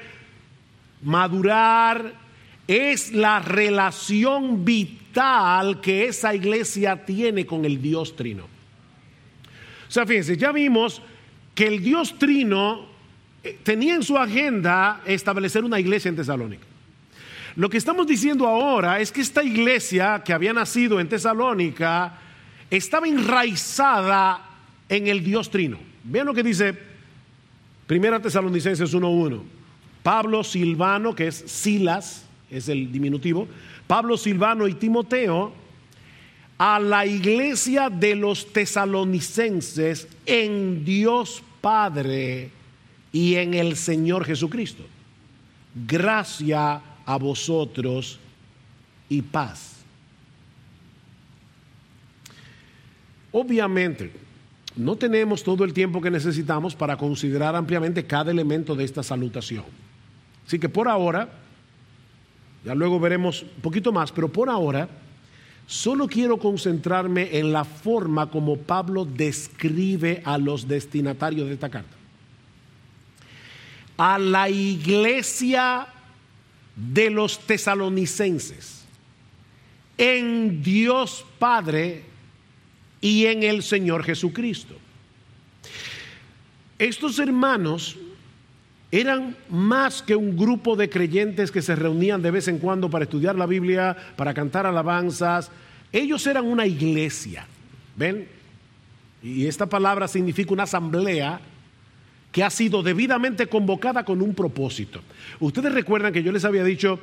madurar, 1.02 2.14
es 2.68 3.12
la 3.12 3.40
relación 3.40 4.64
vital 4.64 5.82
que 5.82 6.06
esa 6.06 6.34
iglesia 6.36 7.06
tiene 7.06 7.46
con 7.46 7.66
el 7.66 7.82
Dios 7.82 8.16
Trino. 8.16 8.55
O 9.88 9.92
sea, 9.92 10.06
fíjense, 10.06 10.38
ya 10.38 10.52
vimos 10.52 11.02
que 11.54 11.68
el 11.68 11.84
Dios 11.84 12.18
Trino 12.18 12.86
eh, 13.44 13.60
tenía 13.64 13.96
en 13.96 14.04
su 14.04 14.18
agenda 14.18 15.02
establecer 15.06 15.64
una 15.64 15.80
iglesia 15.80 16.10
en 16.10 16.16
Tesalónica. 16.16 16.66
Lo 17.56 17.70
que 17.70 17.78
estamos 17.78 18.06
diciendo 18.06 18.48
ahora 18.48 19.00
es 19.00 19.12
que 19.12 19.22
esta 19.22 19.44
iglesia 19.44 20.22
que 20.26 20.34
había 20.34 20.52
nacido 20.52 21.00
en 21.00 21.08
Tesalónica 21.08 22.20
estaba 22.70 23.08
enraizada 23.08 24.42
en 24.90 25.08
el 25.08 25.24
Dios 25.24 25.50
Trino. 25.50 25.80
Vean 26.04 26.26
lo 26.26 26.34
que 26.34 26.44
dice 26.44 26.78
Primera 27.88 28.22
Tesalonicenses 28.22 28.94
1.1. 28.94 29.42
Pablo 30.04 30.44
Silvano, 30.44 31.16
que 31.16 31.28
es 31.28 31.36
Silas, 31.48 32.26
es 32.52 32.70
el 32.70 32.92
diminutivo, 32.92 33.48
Pablo 33.88 34.18
Silvano 34.18 34.68
y 34.68 34.74
Timoteo, 34.74 35.54
a 36.58 36.80
la 36.80 37.06
iglesia 37.06 37.90
de 37.90 38.16
los 38.16 38.52
tesalonicenses 38.54 40.08
en 40.26 40.86
Dios 40.86 41.44
Padre 41.62 42.52
y 43.12 43.36
en 43.36 43.54
el 43.54 43.76
Señor 43.76 44.26
Jesucristo. 44.26 44.84
Gracia 45.88 46.82
a 47.06 47.18
vosotros 47.18 48.20
y 49.10 49.22
paz. 49.22 49.76
Obviamente, 53.32 54.12
no 54.78 54.96
tenemos 54.96 55.44
todo 55.44 55.66
el 55.66 55.74
tiempo 55.74 56.02
que 56.02 56.12
necesitamos 56.12 56.76
para 56.76 56.96
considerar 56.96 57.56
ampliamente 57.56 58.06
cada 58.06 58.32
elemento 58.32 58.76
de 58.76 58.86
esta 58.86 59.04
salutación. 59.04 59.66
Así 60.48 60.58
que 60.58 60.70
por 60.70 60.88
ahora 60.88 61.30
ya 62.64 62.74
luego 62.74 63.00
veremos 63.00 63.44
un 63.44 63.62
poquito 63.62 63.92
más, 63.92 64.12
pero 64.12 64.32
por 64.32 64.50
ahora 64.50 64.88
solo 65.68 66.08
quiero 66.08 66.38
concentrarme 66.38 67.38
en 67.38 67.52
la 67.52 67.64
forma 67.64 68.30
como 68.30 68.58
Pablo 68.58 69.06
describe 69.06 70.22
a 70.26 70.38
los 70.38 70.68
destinatarios 70.68 71.48
de 71.48 71.54
esta 71.54 71.70
carta. 71.70 71.96
A 73.98 74.20
la 74.20 74.50
iglesia 74.50 75.88
de 76.76 77.10
los 77.10 77.40
tesalonicenses, 77.40 78.86
en 79.98 80.62
Dios 80.62 81.26
Padre 81.40 82.04
y 83.00 83.26
en 83.26 83.44
el 83.44 83.64
Señor 83.64 84.04
Jesucristo. 84.04 84.76
Estos 86.78 87.20
hermanos 87.20 87.96
eran 88.92 89.36
más 89.50 90.02
que 90.02 90.16
un 90.16 90.38
grupo 90.38 90.76
de 90.76 90.90
creyentes 90.90 91.52
que 91.52 91.62
se 91.62 91.76
reunían 91.76 92.22
de 92.22 92.32
vez 92.32 92.48
en 92.48 92.60
cuando 92.60 92.90
para 92.90 93.04
estudiar 93.04 93.36
la 93.36 93.46
Biblia, 93.46 93.96
para 94.16 94.34
cantar 94.34 94.66
alabanzas. 94.66 95.52
Ellos 95.92 96.26
eran 96.28 96.46
una 96.46 96.66
iglesia. 96.66 97.48
¿Ven? 97.96 98.28
Y 99.24 99.48
esta 99.48 99.66
palabra 99.66 100.08
significa 100.08 100.54
una 100.54 100.64
asamblea 100.64 101.40
que 102.32 102.44
ha 102.44 102.50
sido 102.50 102.84
debidamente 102.84 103.48
convocada 103.48 104.04
con 104.04 104.22
un 104.22 104.36
propósito. 104.36 105.02
Ustedes 105.40 105.74
recuerdan 105.74 106.14
que 106.14 106.22
yo 106.22 106.32
les 106.32 106.46
había 106.46 106.64
dicho 106.64 107.00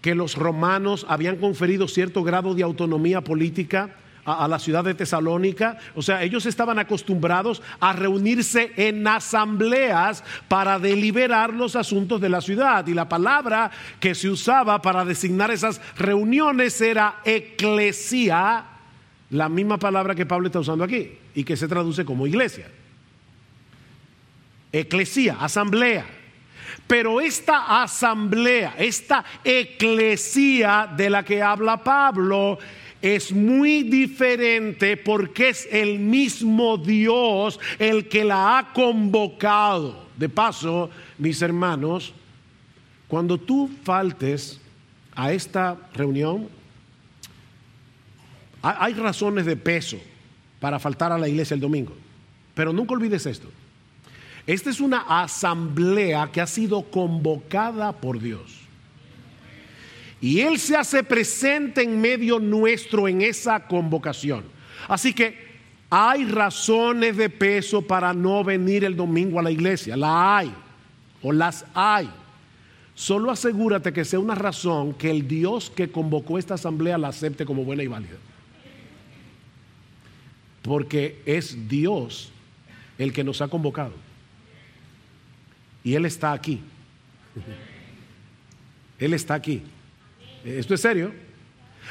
que 0.00 0.14
los 0.14 0.34
romanos 0.36 1.06
habían 1.08 1.36
conferido 1.36 1.86
cierto 1.86 2.24
grado 2.24 2.54
de 2.54 2.64
autonomía 2.64 3.20
política 3.20 3.96
a, 4.24 4.46
la 4.48 4.58
ciudad 4.58 4.84
de 4.84 4.94
Tesalónica. 4.94 5.78
O 5.94 6.02
sea, 6.02 6.22
ellos 6.22 6.46
estaban 6.46 6.78
acostumbrados 6.78 7.62
a 7.80 7.92
reunirse 7.92 8.72
en 8.76 9.06
asambleas 9.06 10.22
para 10.48 10.78
deliberar 10.78 11.52
los 11.52 11.76
asuntos 11.76 12.20
de 12.20 12.28
la 12.28 12.40
ciudad. 12.40 12.86
Y 12.86 12.94
la 12.94 13.08
palabra 13.08 13.70
que 14.00 14.14
se 14.14 14.28
usaba 14.28 14.80
para 14.80 15.04
designar 15.04 15.50
esas 15.50 15.80
reuniones 15.96 16.80
era 16.80 17.20
eclesía, 17.24 18.64
la 19.30 19.48
misma 19.48 19.78
palabra 19.78 20.14
que 20.14 20.26
Pablo 20.26 20.46
está 20.46 20.60
usando 20.60 20.84
aquí 20.84 21.12
y 21.34 21.44
que 21.44 21.56
se 21.56 21.68
traduce 21.68 22.04
como 22.04 22.26
iglesia. 22.26 22.68
Eclesía, 24.70 25.36
asamblea. 25.40 26.06
Pero 26.86 27.20
esta 27.20 27.82
asamblea, 27.82 28.74
esta 28.78 29.24
eclesía 29.44 30.90
de 30.96 31.10
la 31.10 31.24
que 31.24 31.42
habla 31.42 31.82
Pablo, 31.82 32.58
es 33.02 33.32
muy 33.32 33.82
diferente 33.82 34.96
porque 34.96 35.48
es 35.48 35.68
el 35.70 35.98
mismo 35.98 36.78
Dios 36.78 37.58
el 37.78 38.08
que 38.08 38.24
la 38.24 38.58
ha 38.58 38.72
convocado. 38.72 40.06
De 40.16 40.28
paso, 40.28 40.88
mis 41.18 41.42
hermanos, 41.42 42.14
cuando 43.08 43.36
tú 43.38 43.68
faltes 43.82 44.60
a 45.14 45.32
esta 45.32 45.76
reunión, 45.92 46.48
hay 48.62 48.94
razones 48.94 49.44
de 49.46 49.56
peso 49.56 49.98
para 50.60 50.78
faltar 50.78 51.10
a 51.10 51.18
la 51.18 51.28
iglesia 51.28 51.54
el 51.54 51.60
domingo. 51.60 51.94
Pero 52.54 52.72
nunca 52.72 52.94
olvides 52.94 53.26
esto. 53.26 53.50
Esta 54.46 54.70
es 54.70 54.80
una 54.80 55.22
asamblea 55.22 56.30
que 56.32 56.40
ha 56.40 56.46
sido 56.46 56.82
convocada 56.82 57.92
por 57.92 58.20
Dios. 58.20 58.61
Y 60.22 60.40
Él 60.40 60.58
se 60.58 60.76
hace 60.76 61.02
presente 61.02 61.82
en 61.82 62.00
medio 62.00 62.38
nuestro 62.38 63.08
en 63.08 63.20
esa 63.20 63.66
convocación. 63.66 64.44
Así 64.88 65.12
que 65.12 65.52
Hay 65.94 66.24
razones 66.24 67.18
de 67.18 67.28
peso 67.28 67.82
para 67.82 68.14
no 68.14 68.42
venir 68.42 68.82
el 68.82 68.96
domingo 68.96 69.38
a 69.38 69.42
la 69.42 69.50
iglesia, 69.50 69.94
la 69.94 70.38
hay, 70.38 70.50
o 71.22 71.32
las 71.32 71.66
hay. 71.74 72.08
Solo 72.94 73.30
asegúrate 73.30 73.92
que 73.92 74.06
sea 74.06 74.18
una 74.18 74.34
razón 74.34 74.94
que 74.94 75.10
el 75.10 75.28
Dios 75.28 75.68
que 75.68 75.90
convocó 75.90 76.38
esta 76.38 76.54
asamblea 76.54 76.96
la 76.96 77.08
acepte 77.08 77.44
como 77.44 77.64
buena 77.64 77.82
y 77.82 77.88
válida. 77.88 78.16
Porque 80.62 81.20
es 81.26 81.68
Dios 81.68 82.32
el 82.96 83.12
que 83.12 83.22
nos 83.22 83.42
ha 83.42 83.48
convocado. 83.48 83.92
Y 85.84 85.92
Él 85.92 86.06
está 86.06 86.32
aquí. 86.32 86.62
Él 88.98 89.12
está 89.12 89.34
aquí. 89.34 89.62
Esto 90.44 90.74
es 90.74 90.80
serio. 90.80 91.12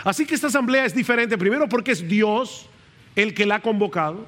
Así 0.03 0.25
que 0.25 0.35
esta 0.35 0.47
asamblea 0.47 0.85
es 0.85 0.95
diferente, 0.95 1.37
primero 1.37 1.67
porque 1.69 1.91
es 1.91 2.07
Dios 2.07 2.67
el 3.15 3.33
que 3.33 3.45
la 3.45 3.55
ha 3.55 3.61
convocado, 3.61 4.25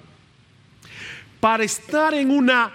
para 1.39 1.63
estar 1.63 2.13
en 2.13 2.31
una 2.31 2.71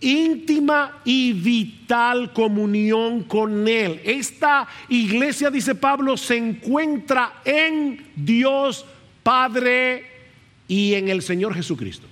íntima 0.00 1.00
y 1.04 1.32
vital 1.32 2.32
comunión 2.32 3.24
con 3.24 3.68
Él. 3.68 4.00
Esta 4.04 4.66
iglesia, 4.88 5.50
dice 5.50 5.74
Pablo, 5.74 6.16
se 6.16 6.36
encuentra 6.36 7.40
en 7.44 8.06
Dios 8.16 8.84
Padre 9.22 10.06
y 10.68 10.94
en 10.94 11.08
el 11.08 11.22
Señor 11.22 11.54
Jesucristo. 11.54 12.06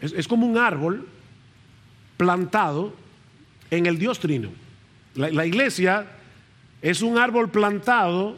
Es, 0.00 0.26
como 0.26 0.46
un 0.46 0.58
árbol 0.58 1.06
plantado 2.16 2.94
en 3.70 3.86
el 3.86 3.98
Dios 3.98 4.18
Trino. 4.18 4.50
la 5.14 5.46
iglesia 5.46 6.06
es 6.82 7.00
un 7.00 7.16
árbol 7.16 7.50
plantado 7.50 8.36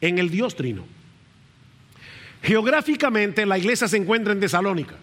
en 0.00 0.18
el 0.18 0.30
Dios 0.30 0.54
Trino. 0.54 0.84
Geográficamente 2.42 3.44
la 3.44 3.58
iglesia 3.58 3.88
se 3.88 3.96
encuentra 3.96 4.32
en 4.32 4.40
Tesalónica, 4.40 4.94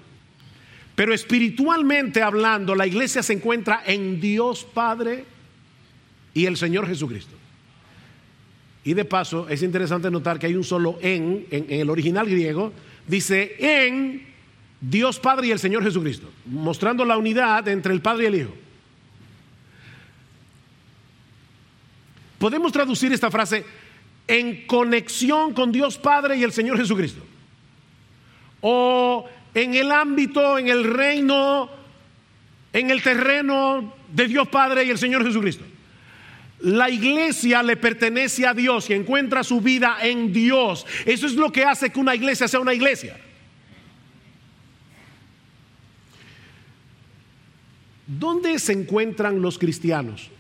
pero 0.96 1.14
espiritualmente 1.14 2.24
hablando 2.24 2.74
la 2.74 2.88
iglesia 2.88 3.22
se 3.22 3.34
encuentra 3.34 3.84
en 3.86 4.20
Dios 4.20 4.64
Padre 4.64 5.26
y 6.34 6.46
el 6.46 6.58
Señor 6.58 6.88
Jesucristo. 6.88 7.36
Y 8.84 8.94
de 8.94 9.06
paso 9.06 9.50
es 9.50 9.62
interesante 9.62 10.10
notar 10.10 10.40
que 10.40 10.48
hay 10.48 10.56
un 10.56 10.64
solo 10.64 10.98
en, 11.02 11.46
en, 11.52 11.66
el 11.70 11.90
original 11.90 12.26
griego, 12.28 12.72
dice 13.06 13.56
en 13.60 14.26
Dios 14.80 15.20
Padre 15.20 15.48
y 15.48 15.52
el 15.52 15.60
Señor 15.60 15.84
Jesucristo, 15.84 16.32
mostrando 16.46 17.04
la 17.04 17.18
unidad 17.18 17.68
entre 17.68 17.94
el 17.94 18.02
Padre 18.02 18.24
y 18.24 18.28
el 18.28 18.36
Hijo. 18.36 18.54
Podemos 22.38 22.72
traducir 22.72 23.12
esta 23.12 23.32
frase 23.32 23.66
en 24.28 24.68
conexión 24.68 25.54
con 25.54 25.72
Dios 25.72 25.98
Padre 25.98 26.38
y 26.38 26.44
el 26.44 26.52
Señor 26.52 26.78
Jesucristo. 26.78 27.24
O 28.62 29.26
en 29.54 29.74
el 29.74 29.92
ámbito, 29.92 30.58
en 30.58 30.68
el 30.68 30.84
reino, 30.84 31.70
en 32.74 32.92
el 32.92 33.02
terreno 33.02 33.94
de 34.12 34.28
Dios 34.28 34.48
Padre 34.50 34.84
y 34.84 34.90
el 34.90 34.98
Señor 34.98 35.26
Jesucristo. 35.26 35.64
La 36.60 36.90
iglesia 36.90 37.62
le 37.62 37.78
pertenece 37.78 38.46
a 38.46 38.54
Dios 38.54 38.90
y 38.90 38.94
encuentra 38.94 39.44
su 39.44 39.62
vida 39.62 39.98
en 40.02 40.34
Dios. 40.34 40.86
Eso 41.06 41.28
es 41.28 41.34
lo 41.34 41.52
que 41.52 41.64
hace 41.64 41.92
que 41.92 42.00
una 42.00 42.16
iglesia 42.16 42.48
sea 42.48 42.60
una 42.60 42.74
iglesia. 42.74 43.18
¿Dónde 48.08 48.58
se 48.58 48.74
encuentran 48.74 49.42
los 49.42 49.60
cristianos? 49.60 50.32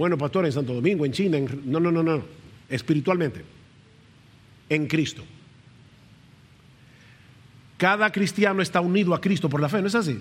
Bueno, 0.00 0.16
pastor, 0.16 0.46
en 0.46 0.52
Santo 0.52 0.72
Domingo, 0.72 1.04
en 1.04 1.12
China, 1.12 1.38
no, 1.66 1.78
no, 1.78 1.92
no, 1.92 2.02
no, 2.02 2.24
espiritualmente, 2.70 3.44
en 4.70 4.86
Cristo. 4.86 5.22
Cada 7.76 8.10
cristiano 8.10 8.62
está 8.62 8.80
unido 8.80 9.14
a 9.14 9.20
Cristo 9.20 9.50
por 9.50 9.60
la 9.60 9.68
fe, 9.68 9.82
¿no 9.82 9.88
es 9.88 9.94
así? 9.94 10.18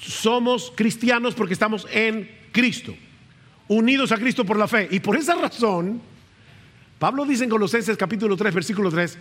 Somos 0.00 0.72
cristianos 0.76 1.34
porque 1.34 1.54
estamos 1.54 1.84
en 1.92 2.30
Cristo, 2.52 2.94
unidos 3.66 4.12
a 4.12 4.18
Cristo 4.18 4.44
por 4.44 4.56
la 4.56 4.68
fe. 4.68 4.86
Y 4.92 5.00
por 5.00 5.16
esa 5.16 5.34
razón, 5.34 6.00
Pablo 7.00 7.24
dice 7.24 7.42
en 7.42 7.50
Colosenses 7.50 7.96
capítulo 7.96 8.36
3, 8.36 8.54
versículo 8.54 8.88
3, 8.88 9.18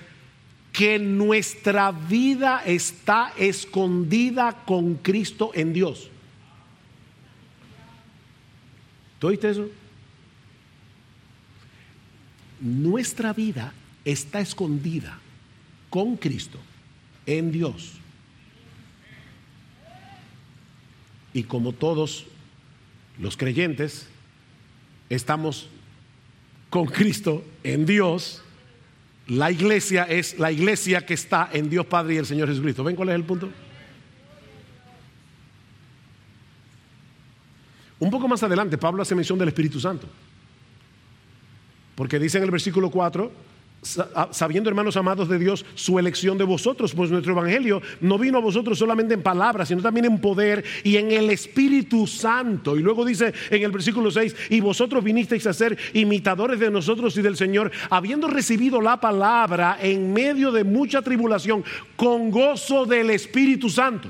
que 0.72 1.00
nuestra 1.00 1.92
vida 1.92 2.62
está 2.64 3.34
escondida 3.36 4.64
con 4.64 4.94
Cristo 4.96 5.50
en 5.56 5.74
Dios. 5.74 6.12
Oíste 9.28 9.50
eso? 9.50 9.70
Nuestra 12.60 13.34
vida 13.34 13.74
está 14.06 14.40
escondida 14.40 15.20
con 15.90 16.18
Cristo 16.18 16.60
en 17.26 17.52
Dios. 17.52 17.94
Y 21.34 21.44
como 21.44 21.74
todos 21.74 22.26
los 23.20 23.38
creyentes 23.38 24.08
estamos 25.10 25.70
con 26.70 26.86
Cristo 26.86 27.44
en 27.64 27.86
Dios, 27.86 28.42
la 29.28 29.52
iglesia 29.52 30.04
es 30.04 30.38
la 30.38 30.52
iglesia 30.52 31.06
que 31.06 31.14
está 31.14 31.50
en 31.54 31.70
Dios 31.70 31.86
Padre 31.86 32.16
y 32.16 32.18
el 32.18 32.26
Señor 32.26 32.50
Jesucristo. 32.50 32.84
¿Ven 32.84 32.96
cuál 32.96 33.10
es 33.10 33.16
el 33.16 33.24
punto? 33.24 33.50
Un 38.00 38.10
poco 38.10 38.28
más 38.28 38.44
adelante, 38.44 38.78
Pablo 38.78 39.02
hace 39.02 39.16
mención 39.16 39.40
del 39.40 39.50
Espíritu 39.50 39.80
Santo. 39.80 40.08
Porque 41.96 42.20
dice 42.20 42.38
en 42.40 42.46
el 42.46 42.52
versículo 42.52 42.90
4, 42.90 43.32
ah, 44.16 44.30
sabiendo 44.32 44.70
hermanos 44.70 44.98
amados 44.98 45.30
de 45.30 45.38
Dios 45.38 45.64
su 45.76 46.00
elección 46.00 46.38
de 46.38 46.44
vosotros, 46.44 46.94
pues 46.96 47.12
nuestro 47.12 47.34
Evangelio 47.34 47.82
no 48.02 48.18
vino 48.18 48.40
a 48.40 48.42
vosotros 48.42 48.80
solamente 48.80 49.14
en 49.14 49.22
palabras, 49.22 49.68
sino 49.68 49.82
también 49.82 50.06
en 50.06 50.20
poder 50.20 50.64
y 50.84 50.98
en 50.98 51.12
el 51.12 51.30
Espíritu 51.30 52.08
Santo. 52.08 52.78
Y 52.78 52.82
luego 52.82 53.06
dice 53.06 53.32
en 53.52 53.62
el 53.62 53.72
versículo 53.72 54.10
6, 54.10 54.36
y 54.50 54.60
vosotros 54.60 55.04
vinisteis 55.04 55.46
a 55.46 55.54
ser 55.54 55.78
imitadores 55.94 56.60
de 56.60 56.72
nosotros 56.72 57.16
y 57.18 57.22
del 57.22 57.38
Señor, 57.38 57.72
habiendo 57.92 58.28
recibido 58.28 58.82
la 58.82 59.00
palabra 59.00 59.78
en 59.80 60.12
medio 60.14 60.52
de 60.52 60.64
mucha 60.64 61.04
tribulación, 61.04 61.64
con 61.96 62.32
gozo 62.32 62.86
del 62.86 63.12
Espíritu 63.12 63.70
Santo 63.70 64.10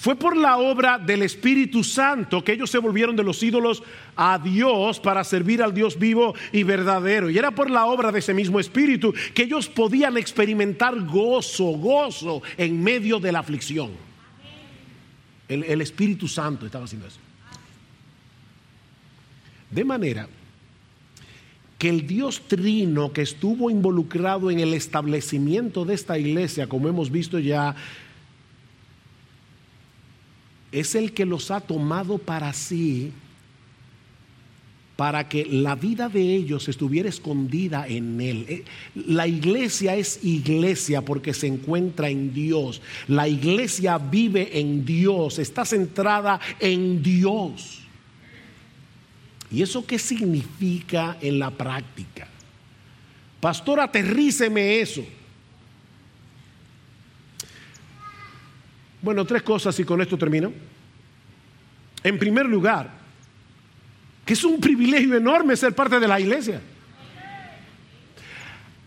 Fue 0.00 0.14
por 0.14 0.36
la 0.36 0.58
obra 0.58 0.96
del 0.96 1.22
Espíritu 1.22 1.82
Santo 1.82 2.44
que 2.44 2.52
ellos 2.52 2.70
se 2.70 2.78
volvieron 2.78 3.16
de 3.16 3.24
los 3.24 3.42
ídolos 3.42 3.82
a 4.14 4.38
Dios 4.38 5.00
para 5.00 5.24
servir 5.24 5.60
al 5.60 5.74
Dios 5.74 5.98
vivo 5.98 6.36
y 6.52 6.62
verdadero. 6.62 7.28
Y 7.28 7.36
era 7.36 7.50
por 7.50 7.68
la 7.68 7.84
obra 7.86 8.12
de 8.12 8.20
ese 8.20 8.32
mismo 8.32 8.60
Espíritu 8.60 9.12
que 9.34 9.42
ellos 9.42 9.68
podían 9.68 10.16
experimentar 10.16 11.04
gozo, 11.04 11.64
gozo 11.72 12.42
en 12.56 12.80
medio 12.80 13.18
de 13.18 13.32
la 13.32 13.40
aflicción. 13.40 13.90
El, 15.48 15.80
Espíritu 15.80 16.28
Santo 16.28 16.66
estaba 16.66 16.84
haciendo 16.84 17.08
eso. 17.08 17.18
De 19.68 19.84
manera 19.84 20.28
que 21.76 21.88
el 21.88 22.06
Dios 22.06 22.42
trino 22.46 23.12
que 23.12 23.22
estuvo 23.22 23.68
involucrado 23.68 24.48
en 24.52 24.60
el 24.60 24.74
establecimiento 24.74 25.84
de 25.84 25.94
esta 25.94 26.16
iglesia, 26.18 26.68
como 26.68 26.88
hemos 26.88 27.10
visto 27.10 27.40
ya, 27.40 27.74
es 30.72 30.94
el 30.94 31.12
que 31.12 31.24
los 31.24 31.50
ha 31.50 31.60
tomado 31.60 32.18
para 32.18 32.52
sí 32.52 33.12
para 34.98 35.28
que 35.28 35.44
la 35.44 35.76
vida 35.76 36.08
de 36.08 36.34
ellos 36.34 36.66
estuviera 36.66 37.08
escondida 37.08 37.86
en 37.86 38.20
Él. 38.20 38.44
Eh, 38.48 38.64
la 38.96 39.28
iglesia 39.28 39.94
es 39.94 40.24
iglesia 40.24 41.02
porque 41.02 41.32
se 41.32 41.46
encuentra 41.46 42.10
en 42.10 42.34
Dios. 42.34 42.82
La 43.06 43.28
iglesia 43.28 43.96
vive 43.98 44.58
en 44.58 44.84
Dios, 44.84 45.38
está 45.38 45.64
centrada 45.64 46.40
en 46.58 47.00
Dios. 47.00 47.78
¿Y 49.52 49.62
eso 49.62 49.86
qué 49.86 50.00
significa 50.00 51.16
en 51.20 51.38
la 51.38 51.52
práctica? 51.52 52.26
Pastor, 53.38 53.78
aterríceme 53.78 54.80
eso. 54.80 55.04
Bueno, 59.00 59.24
tres 59.24 59.42
cosas 59.42 59.78
y 59.78 59.84
con 59.84 60.00
esto 60.00 60.18
termino. 60.18 60.52
En 62.02 62.18
primer 62.18 62.46
lugar, 62.46 62.90
que 64.24 64.32
es 64.34 64.44
un 64.44 64.60
privilegio 64.60 65.16
enorme 65.16 65.56
ser 65.56 65.74
parte 65.74 65.98
de 65.98 66.08
la 66.08 66.20
iglesia. 66.20 66.60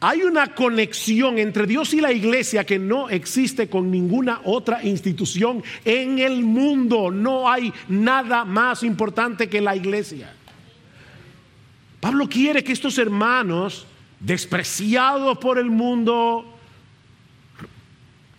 Hay 0.03 0.23
una 0.23 0.55
conexión 0.55 1.37
entre 1.37 1.67
Dios 1.67 1.93
y 1.93 2.01
la 2.01 2.11
iglesia 2.11 2.63
que 2.63 2.79
no 2.79 3.07
existe 3.09 3.69
con 3.69 3.91
ninguna 3.91 4.41
otra 4.45 4.83
institución 4.83 5.63
en 5.85 6.17
el 6.17 6.43
mundo. 6.43 7.11
No 7.11 7.47
hay 7.47 7.71
nada 7.87 8.43
más 8.43 8.81
importante 8.81 9.47
que 9.47 9.61
la 9.61 9.75
iglesia. 9.75 10.33
Pablo 11.99 12.27
quiere 12.27 12.63
que 12.63 12.73
estos 12.73 12.97
hermanos, 12.97 13.85
despreciados 14.19 15.37
por 15.37 15.59
el 15.59 15.69
mundo, 15.69 16.50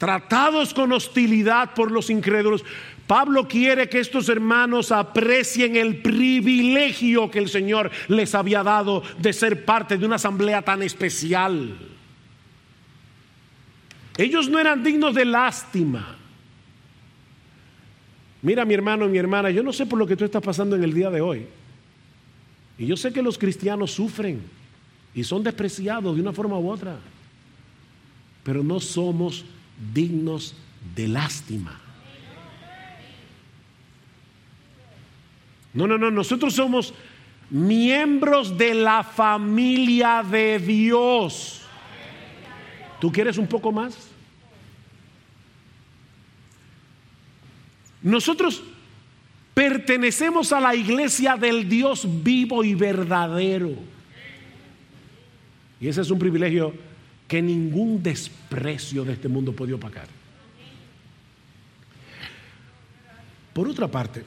tratados 0.02 0.74
con 0.74 0.90
hostilidad 0.90 1.74
por 1.74 1.92
los 1.92 2.10
incrédulos, 2.10 2.64
Pablo 3.06 3.46
quiere 3.46 3.88
que 3.88 4.00
estos 4.00 4.28
hermanos 4.28 4.90
aprecien 4.90 5.76
el 5.76 6.02
privilegio 6.02 7.30
que 7.30 7.38
el 7.38 7.48
Señor 7.48 7.88
les 8.08 8.34
había 8.34 8.64
dado 8.64 9.04
de 9.18 9.32
ser 9.32 9.64
parte 9.64 9.96
de 9.96 10.04
una 10.04 10.16
asamblea 10.16 10.60
tan 10.62 10.82
especial. 10.82 11.78
Ellos 14.18 14.48
no 14.48 14.58
eran 14.58 14.82
dignos 14.82 15.14
de 15.14 15.24
lástima. 15.24 16.16
Mira 18.42 18.64
mi 18.64 18.74
hermano 18.74 19.04
y 19.04 19.08
mi 19.08 19.18
hermana, 19.18 19.50
yo 19.50 19.62
no 19.62 19.72
sé 19.72 19.86
por 19.86 20.00
lo 20.00 20.06
que 20.08 20.16
tú 20.16 20.24
estás 20.24 20.42
pasando 20.42 20.74
en 20.74 20.82
el 20.82 20.92
día 20.92 21.10
de 21.10 21.20
hoy. 21.20 21.46
Y 22.76 22.86
yo 22.86 22.96
sé 22.96 23.12
que 23.12 23.22
los 23.22 23.38
cristianos 23.38 23.92
sufren 23.92 24.42
y 25.14 25.22
son 25.22 25.44
despreciados 25.44 26.16
de 26.16 26.22
una 26.22 26.32
forma 26.32 26.58
u 26.58 26.68
otra. 26.72 26.98
Pero 28.42 28.64
no 28.64 28.80
somos 28.80 29.44
dignos 29.92 30.54
de 30.94 31.08
lástima. 31.08 31.80
No, 35.74 35.86
no, 35.86 35.96
no, 35.96 36.10
nosotros 36.10 36.54
somos 36.54 36.92
miembros 37.50 38.56
de 38.56 38.74
la 38.74 39.02
familia 39.02 40.22
de 40.22 40.58
Dios. 40.58 41.62
¿Tú 43.00 43.10
quieres 43.10 43.38
un 43.38 43.46
poco 43.46 43.72
más? 43.72 44.08
Nosotros 48.02 48.62
pertenecemos 49.54 50.52
a 50.52 50.60
la 50.60 50.74
iglesia 50.74 51.36
del 51.36 51.68
Dios 51.68 52.06
vivo 52.22 52.64
y 52.64 52.74
verdadero. 52.74 53.74
Y 55.80 55.88
ese 55.88 56.00
es 56.00 56.10
un 56.10 56.18
privilegio 56.18 56.74
que 57.32 57.40
ningún 57.40 58.02
desprecio 58.02 59.06
de 59.06 59.14
este 59.14 59.26
mundo 59.26 59.54
puede 59.54 59.72
opacar. 59.72 60.06
Por 63.54 63.66
otra 63.66 63.88
parte, 63.88 64.22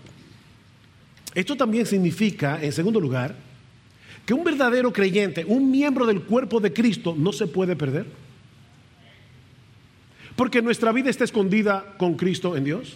esto 1.36 1.56
también 1.56 1.86
significa, 1.86 2.60
en 2.60 2.72
segundo 2.72 3.00
lugar, 3.00 3.36
que 4.26 4.34
un 4.34 4.44
verdadero 4.44 4.92
creyente, 4.92 5.46
un 5.46 5.70
miembro 5.70 6.08
del 6.08 6.24
cuerpo 6.24 6.60
de 6.60 6.74
Cristo, 6.74 7.14
no 7.16 7.32
se 7.32 7.46
puede 7.46 7.76
perder. 7.76 8.08
Porque 10.36 10.64
nuestra 10.64 10.92
vida 10.92 11.12
está 11.12 11.26
escondida 11.26 11.86
con 12.00 12.16
Cristo 12.16 12.58
en 12.58 12.64
Dios. 12.64 12.96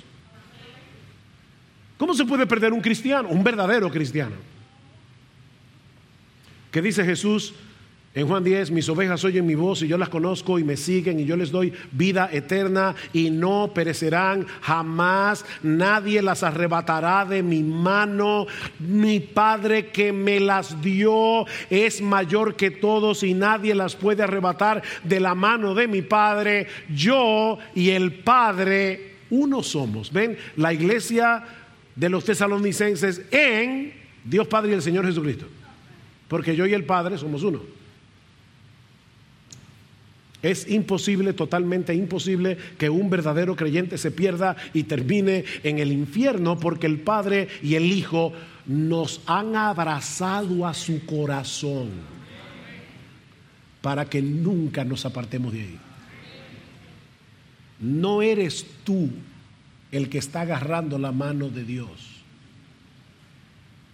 ¿Cómo 1.99 2.15
se 2.15 2.25
puede 2.25 2.47
perder 2.47 2.73
un 2.73 2.81
cristiano, 2.81 3.29
un 3.29 3.43
verdadero 3.43 3.91
cristiano? 3.91 4.37
Que 6.71 6.81
dice 6.81 7.05
Jesús, 7.05 7.53
en 8.15 8.27
Juan 8.27 8.43
10, 8.43 8.71
mis 8.71 8.89
ovejas 8.89 9.23
oyen 9.23 9.45
mi 9.45 9.53
voz 9.53 9.83
y 9.83 9.87
yo 9.87 9.95
las 9.95 10.09
conozco 10.09 10.57
y 10.57 10.63
me 10.63 10.77
siguen 10.77 11.19
y 11.19 11.25
yo 11.25 11.37
les 11.37 11.51
doy 11.51 11.71
vida 11.91 12.27
eterna 12.31 12.95
y 13.13 13.29
no 13.29 13.71
perecerán 13.71 14.47
jamás. 14.61 15.45
Nadie 15.61 16.23
las 16.23 16.41
arrebatará 16.41 17.23
de 17.23 17.43
mi 17.43 17.61
mano. 17.61 18.47
Mi 18.79 19.19
Padre 19.19 19.89
que 19.91 20.11
me 20.11 20.39
las 20.39 20.81
dio 20.81 21.45
es 21.69 22.01
mayor 22.01 22.55
que 22.55 22.71
todos 22.71 23.21
y 23.21 23.35
nadie 23.35 23.75
las 23.75 23.95
puede 23.95 24.23
arrebatar 24.23 24.81
de 25.03 25.19
la 25.19 25.35
mano 25.35 25.75
de 25.75 25.87
mi 25.87 26.01
Padre. 26.01 26.65
Yo 26.91 27.59
y 27.75 27.91
el 27.91 28.11
Padre 28.11 29.17
uno 29.29 29.61
somos. 29.61 30.11
Ven, 30.11 30.35
la 30.55 30.73
iglesia 30.73 31.43
de 31.95 32.09
los 32.09 32.25
tesalonicenses 32.25 33.21
en 33.29 33.93
Dios 34.23 34.47
Padre 34.47 34.71
y 34.71 34.73
el 34.73 34.81
Señor 34.81 35.05
Jesucristo. 35.05 35.45
Porque 36.27 36.55
yo 36.55 36.65
y 36.65 36.73
el 36.73 36.85
Padre 36.85 37.15
somos 37.15 37.43
uno. 37.43 37.78
Es 40.41 40.69
imposible, 40.69 41.33
totalmente 41.33 41.93
imposible, 41.93 42.57
que 42.77 42.89
un 42.89 43.09
verdadero 43.09 43.55
creyente 43.55 43.97
se 43.97 44.11
pierda 44.11 44.55
y 44.73 44.83
termine 44.83 45.43
en 45.63 45.79
el 45.79 45.91
infierno 45.91 46.57
porque 46.57 46.87
el 46.87 46.99
Padre 46.99 47.49
y 47.61 47.75
el 47.75 47.91
Hijo 47.91 48.31
nos 48.65 49.21
han 49.25 49.55
abrazado 49.55 50.65
a 50.65 50.73
su 50.73 51.05
corazón 51.05 51.89
para 53.81 54.05
que 54.05 54.21
nunca 54.21 54.85
nos 54.85 55.05
apartemos 55.05 55.51
de 55.51 55.61
ahí. 55.61 55.79
No 57.81 58.21
eres 58.21 58.65
tú 58.83 59.09
el 59.91 60.09
que 60.09 60.19
está 60.19 60.41
agarrando 60.41 60.97
la 60.99 61.11
mano 61.11 61.49
de 61.49 61.63
Dios. 61.65 61.89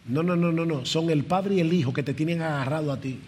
No, 0.07 0.21
no, 0.21 0.35
no, 0.35 0.51
no, 0.51 0.65
no. 0.65 0.85
Son 0.85 1.09
el 1.09 1.23
Padre 1.23 1.55
y 1.55 1.59
el 1.59 1.73
Hijo 1.73 1.93
que 1.93 2.03
te 2.03 2.13
tienen 2.13 2.41
agarrado 2.41 2.91
a 2.91 2.99
ti. 2.99 3.19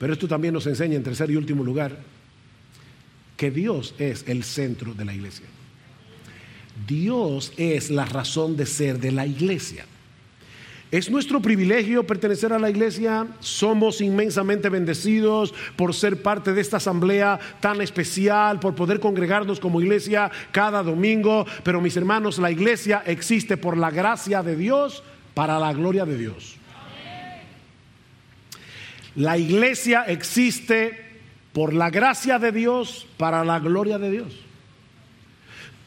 Pero 0.00 0.14
esto 0.14 0.26
también 0.26 0.54
nos 0.54 0.66
enseña, 0.66 0.96
en 0.96 1.02
tercer 1.02 1.30
y 1.30 1.36
último 1.36 1.62
lugar, 1.62 1.98
que 3.36 3.50
Dios 3.50 3.94
es 3.98 4.24
el 4.26 4.44
centro 4.44 4.94
de 4.94 5.04
la 5.04 5.12
iglesia. 5.12 5.44
Dios 6.86 7.52
es 7.58 7.90
la 7.90 8.06
razón 8.06 8.56
de 8.56 8.64
ser 8.64 8.98
de 8.98 9.12
la 9.12 9.26
iglesia. 9.26 9.84
Es 10.90 11.10
nuestro 11.10 11.42
privilegio 11.42 12.06
pertenecer 12.06 12.50
a 12.54 12.58
la 12.58 12.70
iglesia. 12.70 13.26
Somos 13.40 14.00
inmensamente 14.00 14.70
bendecidos 14.70 15.52
por 15.76 15.94
ser 15.94 16.22
parte 16.22 16.54
de 16.54 16.62
esta 16.62 16.78
asamblea 16.78 17.38
tan 17.60 17.82
especial, 17.82 18.58
por 18.58 18.74
poder 18.74 19.00
congregarnos 19.00 19.60
como 19.60 19.82
iglesia 19.82 20.30
cada 20.50 20.82
domingo. 20.82 21.44
Pero 21.62 21.82
mis 21.82 21.98
hermanos, 21.98 22.38
la 22.38 22.50
iglesia 22.50 23.02
existe 23.04 23.58
por 23.58 23.76
la 23.76 23.90
gracia 23.90 24.42
de 24.42 24.56
Dios 24.56 25.02
para 25.34 25.58
la 25.58 25.74
gloria 25.74 26.06
de 26.06 26.16
Dios. 26.16 26.59
La 29.16 29.36
iglesia 29.36 30.04
existe 30.04 31.10
por 31.52 31.74
la 31.74 31.90
gracia 31.90 32.38
de 32.38 32.52
Dios 32.52 33.06
para 33.16 33.44
la 33.44 33.58
gloria 33.58 33.98
de 33.98 34.10
Dios. 34.10 34.32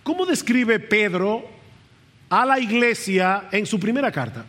¿Cómo 0.04 0.26
describe 0.26 0.80
Pedro 0.80 1.46
a 2.30 2.46
la 2.46 2.60
iglesia 2.60 3.48
en 3.52 3.66
su 3.66 3.80
primera 3.80 4.12
carta? 4.12 4.46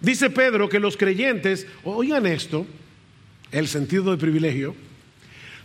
Dice 0.00 0.30
Pedro 0.30 0.68
que 0.68 0.80
los 0.80 0.96
creyentes, 0.96 1.66
oigan 1.84 2.26
esto, 2.26 2.66
el 3.52 3.68
sentido 3.68 4.10
de 4.10 4.16
privilegio, 4.16 4.74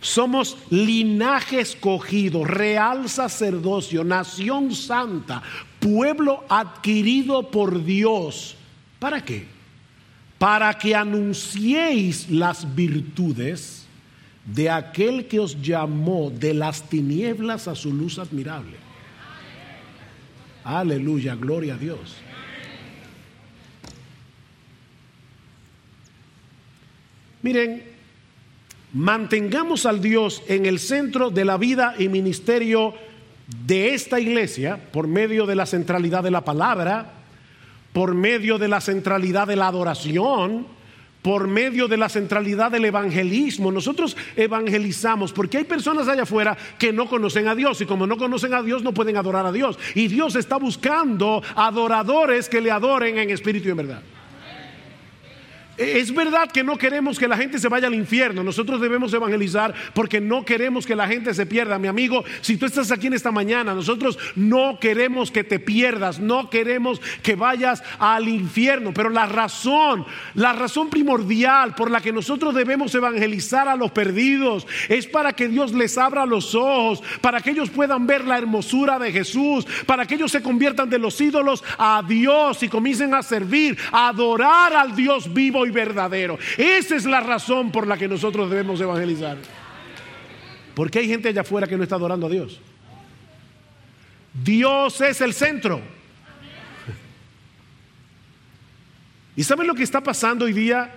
somos 0.02 0.58
linaje 0.70 1.60
escogido, 1.60 2.46
real 2.46 3.10
sacerdocio, 3.10 4.04
nación 4.04 4.74
santa, 4.74 5.42
pueblo 5.80 6.46
adquirido 6.50 7.52
por 7.52 7.84
Dios. 7.84 8.56
¿Para 9.00 9.24
qué? 9.24 9.59
Para 10.40 10.74
que 10.74 10.96
anunciéis 10.96 12.30
las 12.30 12.74
virtudes 12.74 13.86
de 14.46 14.70
aquel 14.70 15.28
que 15.28 15.40
os 15.40 15.62
llamó 15.62 16.32
de 16.32 16.54
las 16.54 16.90
tinieblas 16.90 17.68
a 17.68 17.76
su 17.76 17.94
luz 17.94 18.18
admirable. 18.18 18.78
Aleluya, 20.64 21.36
gloria 21.36 21.76
a 21.76 21.78
Dios. 21.78 22.16
Miren, 27.42 27.84
mantengamos 28.94 29.86
al 29.86 30.02
Dios 30.02 30.42
en 30.48 30.66
el 30.66 30.80
centro 30.80 31.30
de 31.30 31.46
la 31.46 31.58
vida 31.58 31.96
y 31.98 32.10
ministerio 32.10 32.94
de 33.66 33.94
esta 33.94 34.20
iglesia 34.20 34.80
por 34.92 35.08
medio 35.08 35.46
de 35.46 35.56
la 35.56 35.66
centralidad 35.66 36.24
de 36.24 36.32
la 36.32 36.44
palabra, 36.44 37.19
por 37.94 38.14
medio 38.14 38.58
de 38.58 38.68
la 38.68 38.82
centralidad 38.82 39.48
de 39.48 39.56
la 39.56 39.68
adoración, 39.68 40.68
por 41.22 41.48
medio 41.48 41.88
de 41.88 41.98
la 41.98 42.10
centralidad 42.10 42.72
del 42.72 42.86
evangelismo. 42.86 43.72
Nosotros 43.72 44.16
evangelizamos 44.36 45.34
porque 45.34 45.58
hay 45.58 45.66
personas 45.66 46.08
allá 46.08 46.24
afuera 46.24 46.58
que 46.78 46.94
no 46.94 47.08
conocen 47.08 47.48
a 47.48 47.56
Dios 47.56 47.82
y 47.82 47.86
como 47.86 48.08
no 48.08 48.18
conocen 48.18 48.54
a 48.54 48.62
Dios 48.62 48.84
no 48.84 48.94
pueden 48.94 49.18
adorar 49.18 49.46
a 49.46 49.52
Dios. 49.52 49.78
Y 49.96 50.08
Dios 50.08 50.36
está 50.36 50.58
buscando 50.58 51.44
adoradores 51.56 52.48
que 52.48 52.62
le 52.62 52.72
adoren 52.72 53.18
en 53.18 53.30
espíritu 53.32 53.68
y 53.68 53.72
en 53.72 53.78
verdad. 53.78 54.02
Es 55.80 56.14
verdad 56.14 56.52
que 56.52 56.62
no 56.62 56.78
queremos 56.78 57.18
que 57.18 57.28
la 57.28 57.38
gente 57.38 57.58
se 57.58 57.70
vaya 57.70 57.88
al 57.88 57.96
infierno. 57.96 58.44
Nosotros 58.44 58.82
debemos 58.82 59.14
evangelizar 59.14 59.74
porque 59.94 60.20
no 60.20 60.44
queremos 60.44 60.86
que 60.86 60.94
la 60.94 61.08
gente 61.08 61.34
se 61.34 61.46
pierda. 61.46 61.80
Mi 61.80 61.88
amigo, 61.88 62.26
si 62.42 62.58
tú 62.58 62.66
estás 62.66 62.92
aquí 62.92 63.08
en 63.08 63.14
esta 63.14 63.32
mañana, 63.32 63.74
nosotros 63.74 64.20
no 64.36 64.78
queremos 64.78 65.32
que 65.32 65.46
te 65.46 65.58
pierdas, 65.58 66.20
no 66.20 66.50
queremos 66.50 67.00
que 67.24 67.36
vayas 67.36 67.82
al 67.98 68.28
infierno. 68.28 68.94
Pero 68.94 69.10
la 69.10 69.26
razón, 69.26 70.06
la 70.34 70.52
razón 70.52 70.90
primordial 70.90 71.74
por 71.76 71.90
la 71.90 72.02
que 72.02 72.12
nosotros 72.12 72.54
debemos 72.54 72.94
evangelizar 72.94 73.70
a 73.70 73.78
los 73.78 73.92
perdidos 73.92 74.68
es 74.90 75.08
para 75.08 75.32
que 75.32 75.48
Dios 75.48 75.74
les 75.74 75.98
abra 75.98 76.26
los 76.26 76.56
ojos, 76.56 77.02
para 77.22 77.40
que 77.40 77.52
ellos 77.52 77.70
puedan 77.70 78.06
ver 78.06 78.26
la 78.26 78.38
hermosura 78.38 79.00
de 79.00 79.14
Jesús, 79.14 79.66
para 79.86 80.06
que 80.06 80.16
ellos 80.16 80.34
se 80.34 80.44
conviertan 80.44 80.90
de 80.90 81.00
los 81.00 81.22
ídolos 81.22 81.64
a 81.78 82.04
Dios 82.06 82.62
y 82.64 82.68
comiencen 82.68 83.14
a 83.14 83.24
servir, 83.24 83.78
a 83.94 84.10
adorar 84.10 84.74
al 84.74 84.94
Dios 84.94 85.34
vivo 85.34 85.69
verdadero. 85.72 86.38
Esa 86.58 86.96
es 86.96 87.06
la 87.06 87.20
razón 87.20 87.72
por 87.72 87.88
la 87.88 87.98
que 87.98 88.08
nosotros 88.08 88.50
debemos 88.50 88.80
evangelizar. 88.82 89.38
Porque 90.76 91.00
hay 91.00 91.08
gente 91.08 91.30
allá 91.30 91.42
afuera 91.42 91.68
que 91.68 91.78
no 91.78 91.84
está 91.84 91.96
adorando 91.96 92.28
a 92.28 92.30
Dios. 92.30 92.60
Dios 94.34 95.02
es 95.02 95.22
el 95.22 95.34
centro. 95.34 95.82
¿Y 99.36 99.44
saben 99.44 99.68
lo 99.68 99.76
que 99.76 99.84
está 99.84 100.02
pasando 100.02 100.46
hoy 100.46 100.54
día? 100.54 100.94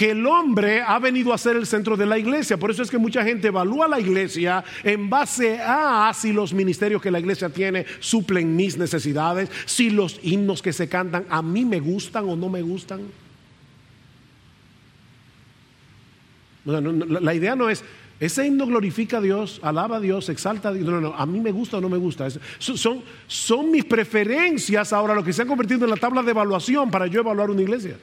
que 0.00 0.12
el 0.12 0.26
hombre 0.26 0.80
ha 0.80 0.98
venido 0.98 1.30
a 1.30 1.36
ser 1.36 1.56
el 1.56 1.66
centro 1.66 1.94
de 1.94 2.06
la 2.06 2.16
iglesia. 2.16 2.56
Por 2.56 2.70
eso 2.70 2.82
es 2.82 2.90
que 2.90 2.96
mucha 2.96 3.22
gente 3.22 3.48
evalúa 3.48 3.86
la 3.86 4.00
iglesia 4.00 4.64
en 4.82 5.10
base 5.10 5.60
a 5.60 6.10
si 6.14 6.32
los 6.32 6.54
ministerios 6.54 7.02
que 7.02 7.10
la 7.10 7.18
iglesia 7.18 7.50
tiene 7.50 7.84
suplen 7.98 8.56
mis 8.56 8.78
necesidades, 8.78 9.50
si 9.66 9.90
los 9.90 10.18
himnos 10.22 10.62
que 10.62 10.72
se 10.72 10.88
cantan 10.88 11.26
a 11.28 11.42
mí 11.42 11.66
me 11.66 11.80
gustan 11.80 12.26
o 12.30 12.34
no 12.34 12.48
me 12.48 12.62
gustan. 12.62 13.02
La 16.64 17.34
idea 17.34 17.56
no 17.56 17.70
es, 17.70 17.82
ese 18.20 18.46
himno 18.46 18.66
glorifica 18.66 19.16
a 19.16 19.20
Dios, 19.22 19.60
alaba 19.62 19.96
a 19.96 20.00
Dios, 20.00 20.28
exalta 20.28 20.68
a 20.68 20.72
Dios. 20.74 20.86
No, 20.86 20.92
no, 20.92 21.00
no, 21.00 21.14
a 21.14 21.24
mí 21.24 21.40
me 21.40 21.52
gusta 21.52 21.78
o 21.78 21.80
no 21.80 21.88
me 21.88 21.96
gusta. 21.96 22.28
Son, 22.58 23.02
son 23.26 23.70
mis 23.70 23.86
preferencias 23.86 24.92
ahora 24.92 25.14
lo 25.14 25.24
que 25.24 25.32
se 25.32 25.40
han 25.40 25.48
convertido 25.48 25.84
en 25.84 25.90
la 25.90 25.96
tabla 25.96 26.22
de 26.22 26.30
evaluación 26.30 26.90
para 26.90 27.06
yo 27.06 27.20
evaluar 27.20 27.50
una 27.50 27.62
iglesia. 27.62 27.96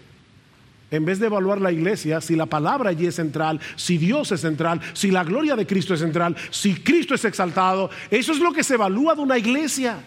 En 0.90 1.06
vez 1.06 1.20
de 1.20 1.28
evaluar 1.28 1.62
la 1.62 1.72
iglesia, 1.72 2.20
si 2.20 2.36
la 2.36 2.48
palabra 2.48 2.90
allí 2.90 3.06
es 3.06 3.16
central, 3.16 3.60
si 3.76 4.00
Dios 4.00 4.32
es 4.32 4.42
central, 4.42 4.82
si 4.94 5.12
la 5.12 5.24
gloria 5.24 5.56
de 5.56 5.68
Cristo 5.68 5.94
es 5.94 6.00
central, 6.00 6.36
si 6.50 6.76
Cristo 6.76 7.14
es 7.14 7.24
exaltado, 7.24 7.92
eso 8.10 8.32
es 8.32 8.40
lo 8.40 8.52
que 8.52 8.64
se 8.64 8.74
evalúa 8.74 9.14
de 9.14 9.22
una 9.22 9.38
iglesia. 9.38 10.00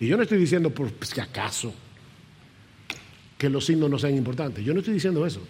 Y 0.00 0.08
yo 0.08 0.16
no 0.16 0.24
estoy 0.24 0.38
diciendo 0.38 0.70
por 0.70 0.90
si 1.02 1.20
acaso 1.20 1.72
que 3.36 3.48
los 3.48 3.64
signos 3.64 3.88
no 3.88 3.98
sean 3.98 4.16
importantes. 4.16 4.64
Yo 4.64 4.72
no 4.72 4.80
estoy 4.80 4.94
diciendo 4.94 5.24
eso. 5.24 5.40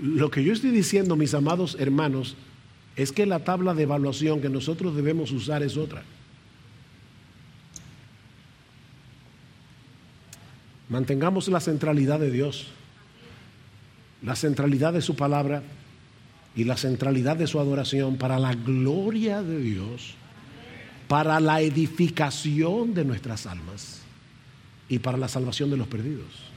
Lo 0.00 0.30
que 0.30 0.44
yo 0.44 0.52
estoy 0.52 0.70
diciendo, 0.70 1.16
mis 1.16 1.34
amados 1.34 1.76
hermanos, 1.78 2.36
es 2.96 3.12
que 3.12 3.26
la 3.26 3.44
tabla 3.44 3.74
de 3.74 3.84
evaluación 3.84 4.40
que 4.40 4.48
nosotros 4.48 4.94
debemos 4.94 5.32
usar 5.32 5.62
es 5.62 5.76
otra. 5.76 6.02
Mantengamos 10.88 11.48
la 11.48 11.60
centralidad 11.60 12.18
de 12.18 12.30
Dios, 12.30 12.68
la 14.22 14.36
centralidad 14.36 14.92
de 14.92 15.02
su 15.02 15.16
palabra 15.16 15.62
y 16.56 16.64
la 16.64 16.76
centralidad 16.76 17.36
de 17.36 17.46
su 17.46 17.60
adoración 17.60 18.16
para 18.16 18.38
la 18.38 18.54
gloria 18.54 19.42
de 19.42 19.60
Dios, 19.60 20.14
para 21.06 21.40
la 21.40 21.60
edificación 21.60 22.94
de 22.94 23.04
nuestras 23.04 23.46
almas 23.46 24.02
y 24.88 24.98
para 24.98 25.18
la 25.18 25.28
salvación 25.28 25.70
de 25.70 25.76
los 25.76 25.88
perdidos. 25.88 26.48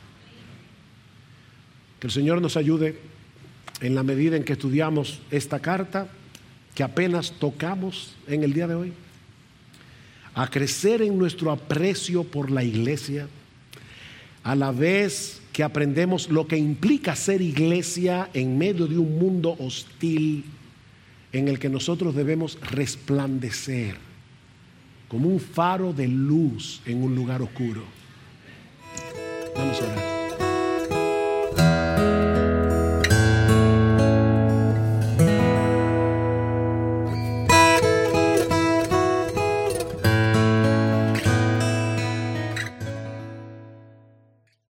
Que 2.00 2.08
el 2.08 2.12
Señor 2.12 2.42
nos 2.42 2.58
ayude 2.58 3.11
en 3.82 3.96
la 3.96 4.04
medida 4.04 4.38
en 4.38 4.44
que 4.44 4.54
estudiamos 4.54 5.20
esta 5.32 5.60
carta 5.60 6.08
que 6.76 6.84
apenas 6.84 7.34
tocamos 7.34 8.16
en 8.28 8.44
el 8.44 8.54
día 8.54 8.68
de 8.68 8.76
hoy, 8.76 8.94
a 10.34 10.48
crecer 10.48 11.02
en 11.02 11.18
nuestro 11.18 11.52
aprecio 11.52 12.24
por 12.24 12.50
la 12.50 12.64
iglesia, 12.64 13.28
a 14.44 14.56
la 14.56 14.72
vez 14.72 15.42
que 15.52 15.64
aprendemos 15.64 16.30
lo 16.30 16.48
que 16.48 16.58
implica 16.58 17.16
ser 17.16 17.42
iglesia 17.42 18.30
en 18.34 18.58
medio 18.58 18.88
de 18.88 18.98
un 18.98 19.20
mundo 19.20 19.56
hostil 19.60 20.46
en 21.34 21.48
el 21.48 21.60
que 21.60 21.70
nosotros 21.70 22.16
debemos 22.16 22.58
resplandecer 22.62 23.98
como 25.10 25.28
un 25.28 25.42
faro 25.42 25.92
de 25.92 26.08
luz 26.08 26.82
en 26.86 27.04
un 27.04 27.14
lugar 27.14 27.42
oscuro. 27.42 27.84
Vamos 29.56 29.82
a 29.82 29.84
orar. 29.84 30.21